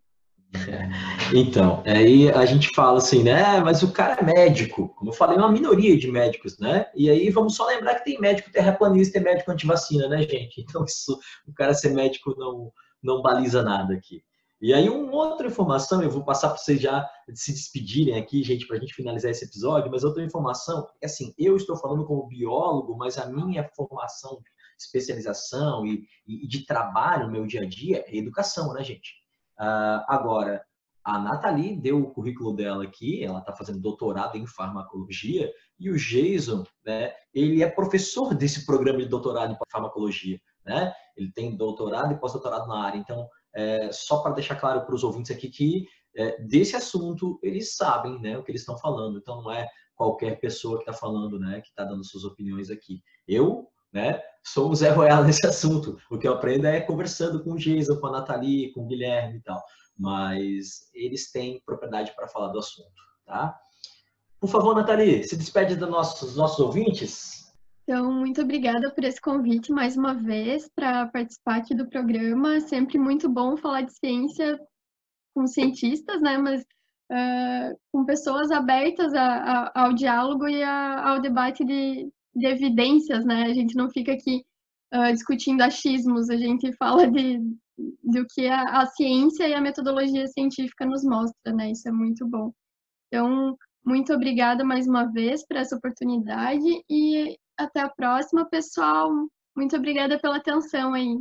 Então, 1.33 1.83
aí 1.85 2.31
a 2.31 2.43
gente 2.43 2.69
fala 2.73 2.97
assim, 2.97 3.21
né? 3.21 3.59
Mas 3.59 3.83
o 3.83 3.91
cara 3.91 4.19
é 4.19 4.23
médico, 4.23 4.89
como 4.95 5.11
eu 5.11 5.15
falei, 5.15 5.37
é 5.37 5.39
uma 5.39 5.51
minoria 5.51 5.95
de 5.95 6.11
médicos, 6.11 6.57
né? 6.57 6.87
E 6.95 7.07
aí 7.07 7.29
vamos 7.29 7.55
só 7.55 7.67
lembrar 7.67 7.95
que 7.95 8.05
tem 8.05 8.19
médico 8.19 8.51
terraplanista 8.51 9.19
e 9.19 9.21
médico 9.21 9.51
antivacina, 9.51 10.07
né, 10.07 10.23
gente? 10.23 10.61
Então, 10.61 10.83
isso, 10.85 11.19
o 11.47 11.53
cara 11.53 11.75
ser 11.75 11.93
médico 11.93 12.33
não, 12.35 12.71
não 13.03 13.21
baliza 13.21 13.61
nada 13.61 13.93
aqui. 13.93 14.23
E 14.61 14.73
aí, 14.73 14.89
uma 14.89 15.15
outra 15.15 15.47
informação, 15.47 16.03
eu 16.03 16.11
vou 16.11 16.23
passar 16.23 16.49
para 16.49 16.57
vocês 16.57 16.81
já 16.81 17.09
se 17.33 17.53
despedirem 17.53 18.19
aqui, 18.19 18.43
gente, 18.43 18.67
para 18.67 18.75
a 18.75 18.79
gente 18.79 18.93
finalizar 18.93 19.31
esse 19.31 19.45
episódio, 19.45 19.89
mas 19.89 20.03
outra 20.03 20.21
informação, 20.21 20.85
é 21.01 21.05
assim, 21.05 21.33
eu 21.37 21.55
estou 21.55 21.77
falando 21.77 22.05
como 22.05 22.27
biólogo, 22.27 22.97
mas 22.97 23.17
a 23.17 23.25
minha 23.25 23.63
formação 23.73 24.41
especialização 24.77 25.85
e, 25.85 26.07
e, 26.25 26.47
de 26.47 26.65
trabalho 26.65 27.25
no 27.25 27.31
meu 27.31 27.45
dia 27.45 27.61
a 27.61 27.65
dia 27.65 28.03
é 28.07 28.17
educação, 28.17 28.73
né, 28.73 28.83
gente? 28.83 29.13
Uh, 29.59 30.03
agora, 30.07 30.63
a 31.03 31.17
Nathalie 31.19 31.75
deu 31.75 32.01
o 32.01 32.11
currículo 32.11 32.53
dela 32.53 32.83
aqui, 32.83 33.23
ela 33.23 33.39
está 33.39 33.53
fazendo 33.53 33.79
doutorado 33.79 34.37
em 34.37 34.45
farmacologia, 34.45 35.51
e 35.79 35.89
o 35.89 35.97
Jason, 35.97 36.63
né, 36.85 37.13
ele 37.33 37.63
é 37.63 37.69
professor 37.69 38.33
desse 38.33 38.65
programa 38.65 38.99
de 38.99 39.07
doutorado 39.07 39.53
em 39.53 39.57
farmacologia, 39.71 40.39
né? 40.65 40.93
Ele 41.15 41.31
tem 41.31 41.55
doutorado 41.55 42.13
e 42.13 42.19
pós-doutorado 42.19 42.67
na 42.67 42.83
área. 42.83 42.97
Então, 42.97 43.27
é, 43.55 43.91
só 43.91 44.21
para 44.21 44.33
deixar 44.33 44.55
claro 44.55 44.85
para 44.85 44.95
os 44.95 45.03
ouvintes 45.03 45.31
aqui 45.31 45.49
que 45.49 45.87
é, 46.15 46.41
desse 46.41 46.75
assunto 46.75 47.39
eles 47.43 47.75
sabem, 47.75 48.19
né, 48.19 48.37
o 48.37 48.43
que 48.43 48.51
eles 48.51 48.61
estão 48.61 48.77
falando. 48.77 49.17
Então, 49.17 49.41
não 49.41 49.51
é 49.51 49.67
qualquer 49.95 50.39
pessoa 50.39 50.77
que 50.77 50.89
está 50.89 50.93
falando, 50.93 51.39
né, 51.39 51.61
que 51.61 51.69
está 51.69 51.83
dando 51.83 52.03
suas 52.03 52.23
opiniões 52.23 52.69
aqui. 52.69 53.01
Eu, 53.27 53.67
né, 53.91 54.21
sou 54.43 54.69
o 54.71 54.75
Zé 54.75 54.89
Royal 54.89 55.23
nesse 55.25 55.45
assunto. 55.45 55.97
O 56.09 56.17
que 56.17 56.27
eu 56.27 56.33
aprendo 56.33 56.67
é 56.67 56.81
conversando 56.81 57.43
com 57.43 57.51
o 57.53 57.57
Jason, 57.57 57.99
com 57.99 58.07
a 58.07 58.11
Nathalie, 58.11 58.71
com 58.73 58.81
o 58.81 58.87
Guilherme 58.87 59.37
e 59.37 59.41
tal 59.41 59.61
mas 59.99 60.89
eles 60.93 61.29
têm 61.29 61.61
propriedade 61.65 62.15
para 62.15 62.29
falar 62.29 62.47
do 62.47 62.59
assunto, 62.59 62.89
tá? 63.25 63.59
Por 64.39 64.49
favor, 64.49 64.73
Nathalie, 64.73 65.25
se 65.25 65.35
despede 65.35 65.75
dos 65.75 65.89
nossos, 65.89 66.37
nossos 66.37 66.59
ouvintes. 66.59 67.38
Então, 67.89 68.13
muito 68.13 68.39
obrigada 68.43 68.93
por 68.93 69.03
esse 69.03 69.19
convite 69.19 69.71
mais 69.71 69.97
uma 69.97 70.13
vez 70.13 70.69
para 70.75 71.07
participar 71.07 71.55
aqui 71.55 71.73
do 71.73 71.89
programa. 71.89 72.59
Sempre 72.59 72.99
muito 72.99 73.27
bom 73.27 73.57
falar 73.57 73.81
de 73.81 73.97
ciência 73.97 74.59
com 75.33 75.47
cientistas, 75.47 76.21
né? 76.21 76.37
Mas 76.37 76.61
uh, 76.61 77.75
com 77.91 78.05
pessoas 78.05 78.51
abertas 78.51 79.11
a, 79.15 79.25
a, 79.25 79.71
ao 79.85 79.93
diálogo 79.95 80.47
e 80.47 80.61
a, 80.61 81.09
ao 81.09 81.19
debate 81.19 81.65
de, 81.65 82.07
de, 82.35 82.45
evidências, 82.45 83.25
né? 83.25 83.45
A 83.45 83.53
gente 83.55 83.75
não 83.75 83.89
fica 83.89 84.13
aqui 84.13 84.45
uh, 84.93 85.11
discutindo 85.11 85.63
achismos, 85.63 86.29
a 86.29 86.37
gente 86.37 86.71
fala 86.77 87.09
de, 87.09 87.39
do 88.03 88.23
que 88.35 88.47
a, 88.47 88.81
a, 88.81 88.85
ciência 88.85 89.47
e 89.47 89.53
a 89.55 89.61
metodologia 89.61 90.27
científica 90.27 90.85
nos 90.85 91.03
mostra, 91.03 91.51
né? 91.51 91.71
Isso 91.71 91.89
é 91.89 91.91
muito 91.91 92.27
bom. 92.27 92.53
Então, 93.07 93.57
muito 93.83 94.13
obrigada 94.13 94.63
mais 94.63 94.87
uma 94.87 95.11
vez 95.11 95.43
por 95.47 95.57
essa 95.57 95.75
oportunidade 95.75 96.83
e 96.87 97.35
até 97.63 97.81
a 97.81 97.89
próxima, 97.89 98.45
pessoal. 98.49 99.11
Muito 99.55 99.75
obrigada 99.75 100.19
pela 100.19 100.37
atenção 100.37 100.93
aí. 100.93 101.19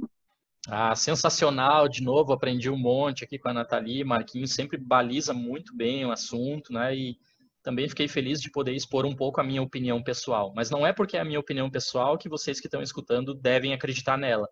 Ah, 0.68 0.94
sensacional, 0.94 1.88
de 1.88 2.02
novo, 2.02 2.32
aprendi 2.32 2.68
um 2.68 2.76
monte 2.76 3.24
aqui 3.24 3.38
com 3.38 3.48
a 3.48 3.54
Nathalie, 3.54 4.04
Marquinhos 4.04 4.54
sempre 4.54 4.76
baliza 4.76 5.32
muito 5.32 5.74
bem 5.74 6.04
o 6.04 6.12
assunto, 6.12 6.72
né? 6.72 6.94
E 6.94 7.18
também 7.62 7.88
fiquei 7.88 8.06
feliz 8.08 8.40
de 8.40 8.50
poder 8.50 8.74
expor 8.74 9.06
um 9.06 9.14
pouco 9.14 9.40
a 9.40 9.44
minha 9.44 9.62
opinião 9.62 10.02
pessoal. 10.02 10.52
Mas 10.54 10.70
não 10.70 10.86
é 10.86 10.92
porque 10.92 11.16
é 11.16 11.20
a 11.20 11.24
minha 11.24 11.40
opinião 11.40 11.70
pessoal 11.70 12.18
que 12.18 12.28
vocês 12.28 12.60
que 12.60 12.66
estão 12.66 12.82
escutando 12.82 13.34
devem 13.34 13.72
acreditar 13.72 14.16
nela 14.16 14.48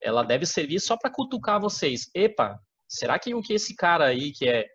ela 0.00 0.22
deve 0.22 0.46
servir 0.46 0.80
só 0.80 0.96
para 0.96 1.10
cutucar 1.10 1.60
vocês. 1.60 2.10
Epa, 2.14 2.58
será 2.88 3.18
que 3.18 3.34
o 3.34 3.42
que 3.42 3.54
esse 3.54 3.74
cara 3.74 4.06
aí 4.06 4.32
que 4.32 4.48
é 4.48 4.66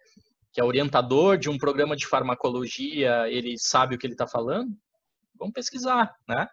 que 0.54 0.60
é 0.60 0.66
orientador 0.66 1.38
de 1.38 1.50
um 1.50 1.58
programa 1.58 1.96
de 1.96 2.06
farmacologia, 2.06 3.26
ele 3.30 3.58
sabe 3.58 3.96
o 3.96 3.98
que 3.98 4.06
ele 4.06 4.16
está 4.16 4.28
falando? 4.28 4.76
Vamos 5.42 5.54
pesquisar, 5.54 6.14
né? 6.30 6.48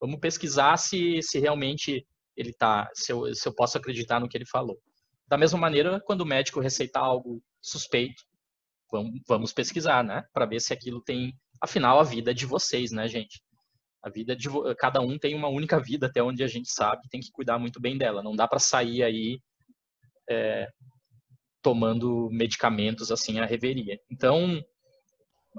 Vamos 0.00 0.18
pesquisar 0.18 0.78
se, 0.78 1.20
se 1.22 1.38
realmente 1.38 2.06
ele 2.34 2.54
tá, 2.54 2.90
se 2.94 3.12
eu, 3.12 3.34
se 3.34 3.46
eu 3.46 3.54
posso 3.54 3.76
acreditar 3.76 4.18
no 4.18 4.26
que 4.26 4.36
ele 4.38 4.46
falou. 4.46 4.80
Da 5.28 5.36
mesma 5.36 5.58
maneira, 5.58 6.00
quando 6.00 6.22
o 6.22 6.26
médico 6.26 6.58
receitar 6.58 7.04
algo 7.04 7.42
suspeito, 7.60 8.22
vamos, 8.90 9.20
vamos 9.28 9.52
pesquisar, 9.52 10.02
né? 10.02 10.24
Para 10.32 10.46
ver 10.46 10.58
se 10.58 10.72
aquilo 10.72 11.02
tem, 11.02 11.34
afinal, 11.60 12.00
a 12.00 12.02
vida 12.02 12.32
de 12.32 12.46
vocês, 12.46 12.90
né, 12.90 13.06
gente? 13.06 13.42
A 14.02 14.08
vida 14.08 14.34
de 14.34 14.48
cada 14.78 15.02
um 15.02 15.18
tem 15.18 15.34
uma 15.34 15.48
única 15.48 15.78
vida, 15.78 16.06
até 16.06 16.22
onde 16.22 16.42
a 16.42 16.46
gente 16.46 16.70
sabe, 16.72 17.06
tem 17.10 17.20
que 17.20 17.30
cuidar 17.30 17.58
muito 17.58 17.78
bem 17.78 17.98
dela. 17.98 18.22
Não 18.22 18.34
dá 18.34 18.48
para 18.48 18.58
sair 18.58 19.02
aí 19.02 19.38
é, 20.30 20.66
tomando 21.60 22.30
medicamentos 22.32 23.12
assim 23.12 23.38
a 23.38 23.44
reveria. 23.44 23.98
Então, 24.10 24.58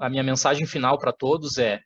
a 0.00 0.10
minha 0.10 0.24
mensagem 0.24 0.66
final 0.66 0.98
para 0.98 1.12
todos 1.12 1.58
é: 1.58 1.80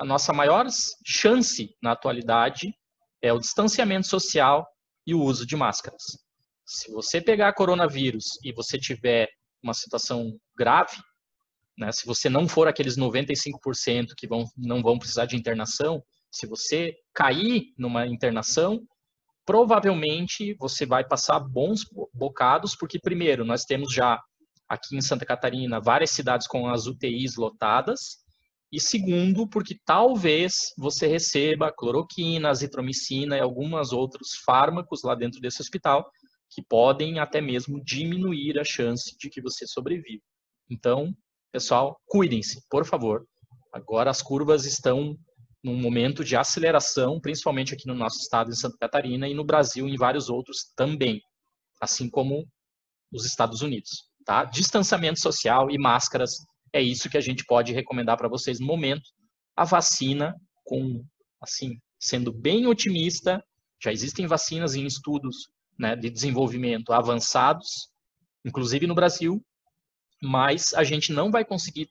a 0.00 0.04
nossa 0.04 0.32
maior 0.32 0.66
chance 1.04 1.76
na 1.82 1.92
atualidade 1.92 2.74
é 3.22 3.30
o 3.34 3.38
distanciamento 3.38 4.06
social 4.06 4.66
e 5.06 5.14
o 5.14 5.20
uso 5.20 5.46
de 5.46 5.54
máscaras. 5.54 6.02
Se 6.64 6.90
você 6.90 7.20
pegar 7.20 7.52
coronavírus 7.52 8.24
e 8.42 8.50
você 8.50 8.78
tiver 8.78 9.28
uma 9.62 9.74
situação 9.74 10.38
grave, 10.56 10.96
né? 11.76 11.92
Se 11.92 12.06
você 12.06 12.30
não 12.30 12.48
for 12.48 12.66
aqueles 12.66 12.96
95% 12.96 14.14
que 14.16 14.26
vão, 14.26 14.44
não 14.56 14.82
vão 14.82 14.98
precisar 14.98 15.26
de 15.26 15.36
internação, 15.36 16.02
se 16.32 16.46
você 16.46 16.94
cair 17.12 17.74
numa 17.76 18.06
internação, 18.06 18.80
provavelmente 19.44 20.54
você 20.54 20.86
vai 20.86 21.06
passar 21.06 21.40
bons 21.40 21.84
bocados, 22.14 22.74
porque, 22.74 22.98
primeiro, 22.98 23.44
nós 23.44 23.64
temos 23.64 23.92
já 23.92 24.18
aqui 24.66 24.96
em 24.96 25.02
Santa 25.02 25.26
Catarina 25.26 25.78
várias 25.78 26.10
cidades 26.10 26.46
com 26.46 26.68
as 26.68 26.86
UTIs 26.86 27.36
lotadas, 27.36 28.19
e 28.72 28.80
segundo, 28.80 29.48
porque 29.48 29.76
talvez 29.84 30.72
você 30.78 31.06
receba 31.06 31.72
cloroquina, 31.72 32.50
azitromicina 32.50 33.36
e 33.36 33.40
alguns 33.40 33.92
outros 33.92 34.36
fármacos 34.44 35.02
lá 35.02 35.14
dentro 35.14 35.40
desse 35.40 35.60
hospital 35.60 36.10
que 36.50 36.62
podem 36.62 37.18
até 37.18 37.40
mesmo 37.40 37.82
diminuir 37.84 38.58
a 38.58 38.64
chance 38.64 39.16
de 39.18 39.28
que 39.28 39.40
você 39.40 39.66
sobreviva. 39.66 40.22
Então, 40.68 41.14
Pessoal, 41.52 42.00
cuidem-se, 42.06 42.64
por 42.70 42.86
favor. 42.86 43.26
Agora 43.72 44.08
as 44.08 44.22
curvas 44.22 44.64
estão 44.64 45.18
num 45.62 45.76
momento 45.76 46.24
de 46.24 46.36
aceleração, 46.36 47.20
principalmente 47.20 47.74
aqui 47.74 47.88
no 47.88 47.94
nosso 47.94 48.18
estado, 48.20 48.50
em 48.50 48.54
Santa 48.54 48.76
Catarina, 48.78 49.28
e 49.28 49.34
no 49.34 49.44
Brasil, 49.44 49.88
em 49.88 49.96
vários 49.96 50.28
outros 50.28 50.72
também, 50.76 51.20
assim 51.80 52.08
como 52.08 52.46
os 53.12 53.26
Estados 53.26 53.62
Unidos. 53.62 54.04
Tá? 54.24 54.44
Distanciamento 54.44 55.18
social 55.18 55.70
e 55.70 55.76
máscaras 55.76 56.30
é 56.72 56.80
isso 56.80 57.10
que 57.10 57.16
a 57.16 57.20
gente 57.20 57.44
pode 57.44 57.72
recomendar 57.72 58.16
para 58.16 58.28
vocês 58.28 58.60
no 58.60 58.66
momento. 58.66 59.10
A 59.56 59.64
vacina, 59.64 60.34
com 60.64 61.04
assim, 61.40 61.78
sendo 61.98 62.32
bem 62.32 62.66
otimista, 62.66 63.42
já 63.82 63.92
existem 63.92 64.26
vacinas 64.26 64.74
em 64.74 64.84
estudos 64.84 65.48
né, 65.78 65.96
de 65.96 66.10
desenvolvimento 66.10 66.92
avançados, 66.92 67.88
inclusive 68.44 68.86
no 68.86 68.94
Brasil, 68.94 69.42
mas 70.22 70.74
a 70.74 70.84
gente 70.84 71.12
não 71.12 71.30
vai 71.30 71.44
conseguir 71.44 71.88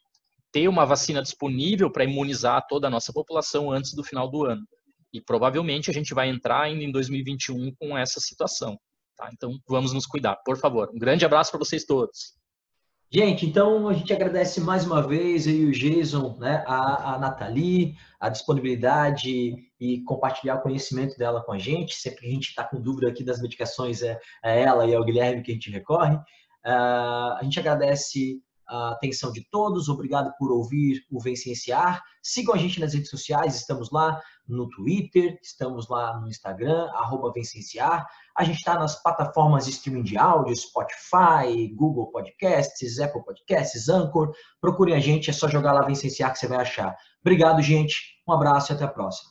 ter 0.51 0.67
uma 0.67 0.85
vacina 0.85 1.21
disponível 1.21 1.91
para 1.91 2.03
imunizar 2.03 2.65
toda 2.67 2.87
a 2.87 2.89
nossa 2.89 3.11
população 3.11 3.71
antes 3.71 3.93
do 3.93 4.03
final 4.03 4.29
do 4.29 4.45
ano. 4.45 4.65
E 5.11 5.19
provavelmente 5.19 5.89
a 5.89 5.93
gente 5.93 6.13
vai 6.13 6.29
entrar 6.29 6.61
ainda 6.61 6.83
em 6.83 6.91
2021 6.91 7.73
com 7.75 7.97
essa 7.97 8.19
situação. 8.19 8.79
Tá? 9.15 9.29
Então 9.33 9.59
vamos 9.67 9.91
nos 9.91 10.05
cuidar, 10.05 10.37
por 10.45 10.57
favor. 10.57 10.89
Um 10.93 10.99
grande 10.99 11.25
abraço 11.25 11.51
para 11.51 11.59
vocês 11.59 11.83
todos. 11.85 12.38
Gente, 13.11 13.43
então 13.43 13.87
a 13.87 13.93
gente 13.93 14.13
agradece 14.13 14.61
mais 14.61 14.85
uma 14.85 15.01
vez 15.01 15.47
aí 15.47 15.65
o 15.65 15.71
Jason, 15.71 16.37
né, 16.37 16.63
a, 16.67 17.15
a 17.15 17.17
Nathalie, 17.17 17.95
a 18.19 18.29
disponibilidade 18.29 19.55
e 19.79 20.01
compartilhar 20.03 20.57
o 20.57 20.61
conhecimento 20.61 21.17
dela 21.17 21.43
com 21.43 21.51
a 21.51 21.57
gente. 21.57 21.95
Sempre 21.95 22.19
que 22.19 22.27
a 22.27 22.31
gente 22.31 22.49
está 22.49 22.63
com 22.63 22.79
dúvida 22.79 23.09
aqui 23.09 23.23
das 23.23 23.41
medicações, 23.41 24.03
é, 24.03 24.19
é 24.43 24.61
ela 24.61 24.85
e 24.85 24.93
é 24.93 24.99
o 24.99 25.03
Guilherme 25.03 25.41
que 25.41 25.49
a 25.49 25.55
gente 25.55 25.71
recorre. 25.71 26.17
Uh, 26.17 27.33
a 27.37 27.39
gente 27.41 27.59
agradece 27.59 28.43
a 28.67 28.91
atenção 28.91 29.31
de 29.31 29.43
todos, 29.49 29.89
obrigado 29.89 30.31
por 30.37 30.51
ouvir 30.51 31.03
o 31.09 31.19
Vem 31.19 31.35
Cienciar. 31.35 32.03
Sigam 32.21 32.53
a 32.53 32.59
gente 32.59 32.79
nas 32.79 32.93
redes 32.93 33.09
sociais, 33.09 33.55
estamos 33.55 33.89
lá 33.89 34.21
no 34.47 34.69
Twitter, 34.69 35.39
estamos 35.41 35.89
lá 35.89 36.19
no 36.19 36.27
Instagram, 36.27 36.87
arroba 36.93 37.33
Cienciar. 37.43 38.05
A 38.39 38.45
gente 38.45 38.59
está 38.59 38.75
nas 38.75 38.95
plataformas 39.03 39.65
de 39.65 39.71
streaming 39.71 40.01
de 40.01 40.17
áudio, 40.17 40.55
Spotify, 40.55 41.67
Google 41.75 42.09
Podcasts, 42.09 42.97
Apple 42.97 43.21
Podcasts, 43.21 43.89
Anchor. 43.89 44.31
Procurem 44.61 44.95
a 44.95 44.99
gente, 44.99 45.29
é 45.29 45.33
só 45.33 45.49
jogar 45.49 45.73
lá 45.73 45.85
Vem 45.85 45.93
Cienciar 45.93 46.31
que 46.31 46.39
você 46.39 46.47
vai 46.47 46.59
achar. 46.59 46.95
Obrigado, 47.19 47.61
gente. 47.61 47.97
Um 48.25 48.31
abraço 48.31 48.71
e 48.71 48.75
até 48.75 48.85
a 48.85 48.87
próxima. 48.87 49.29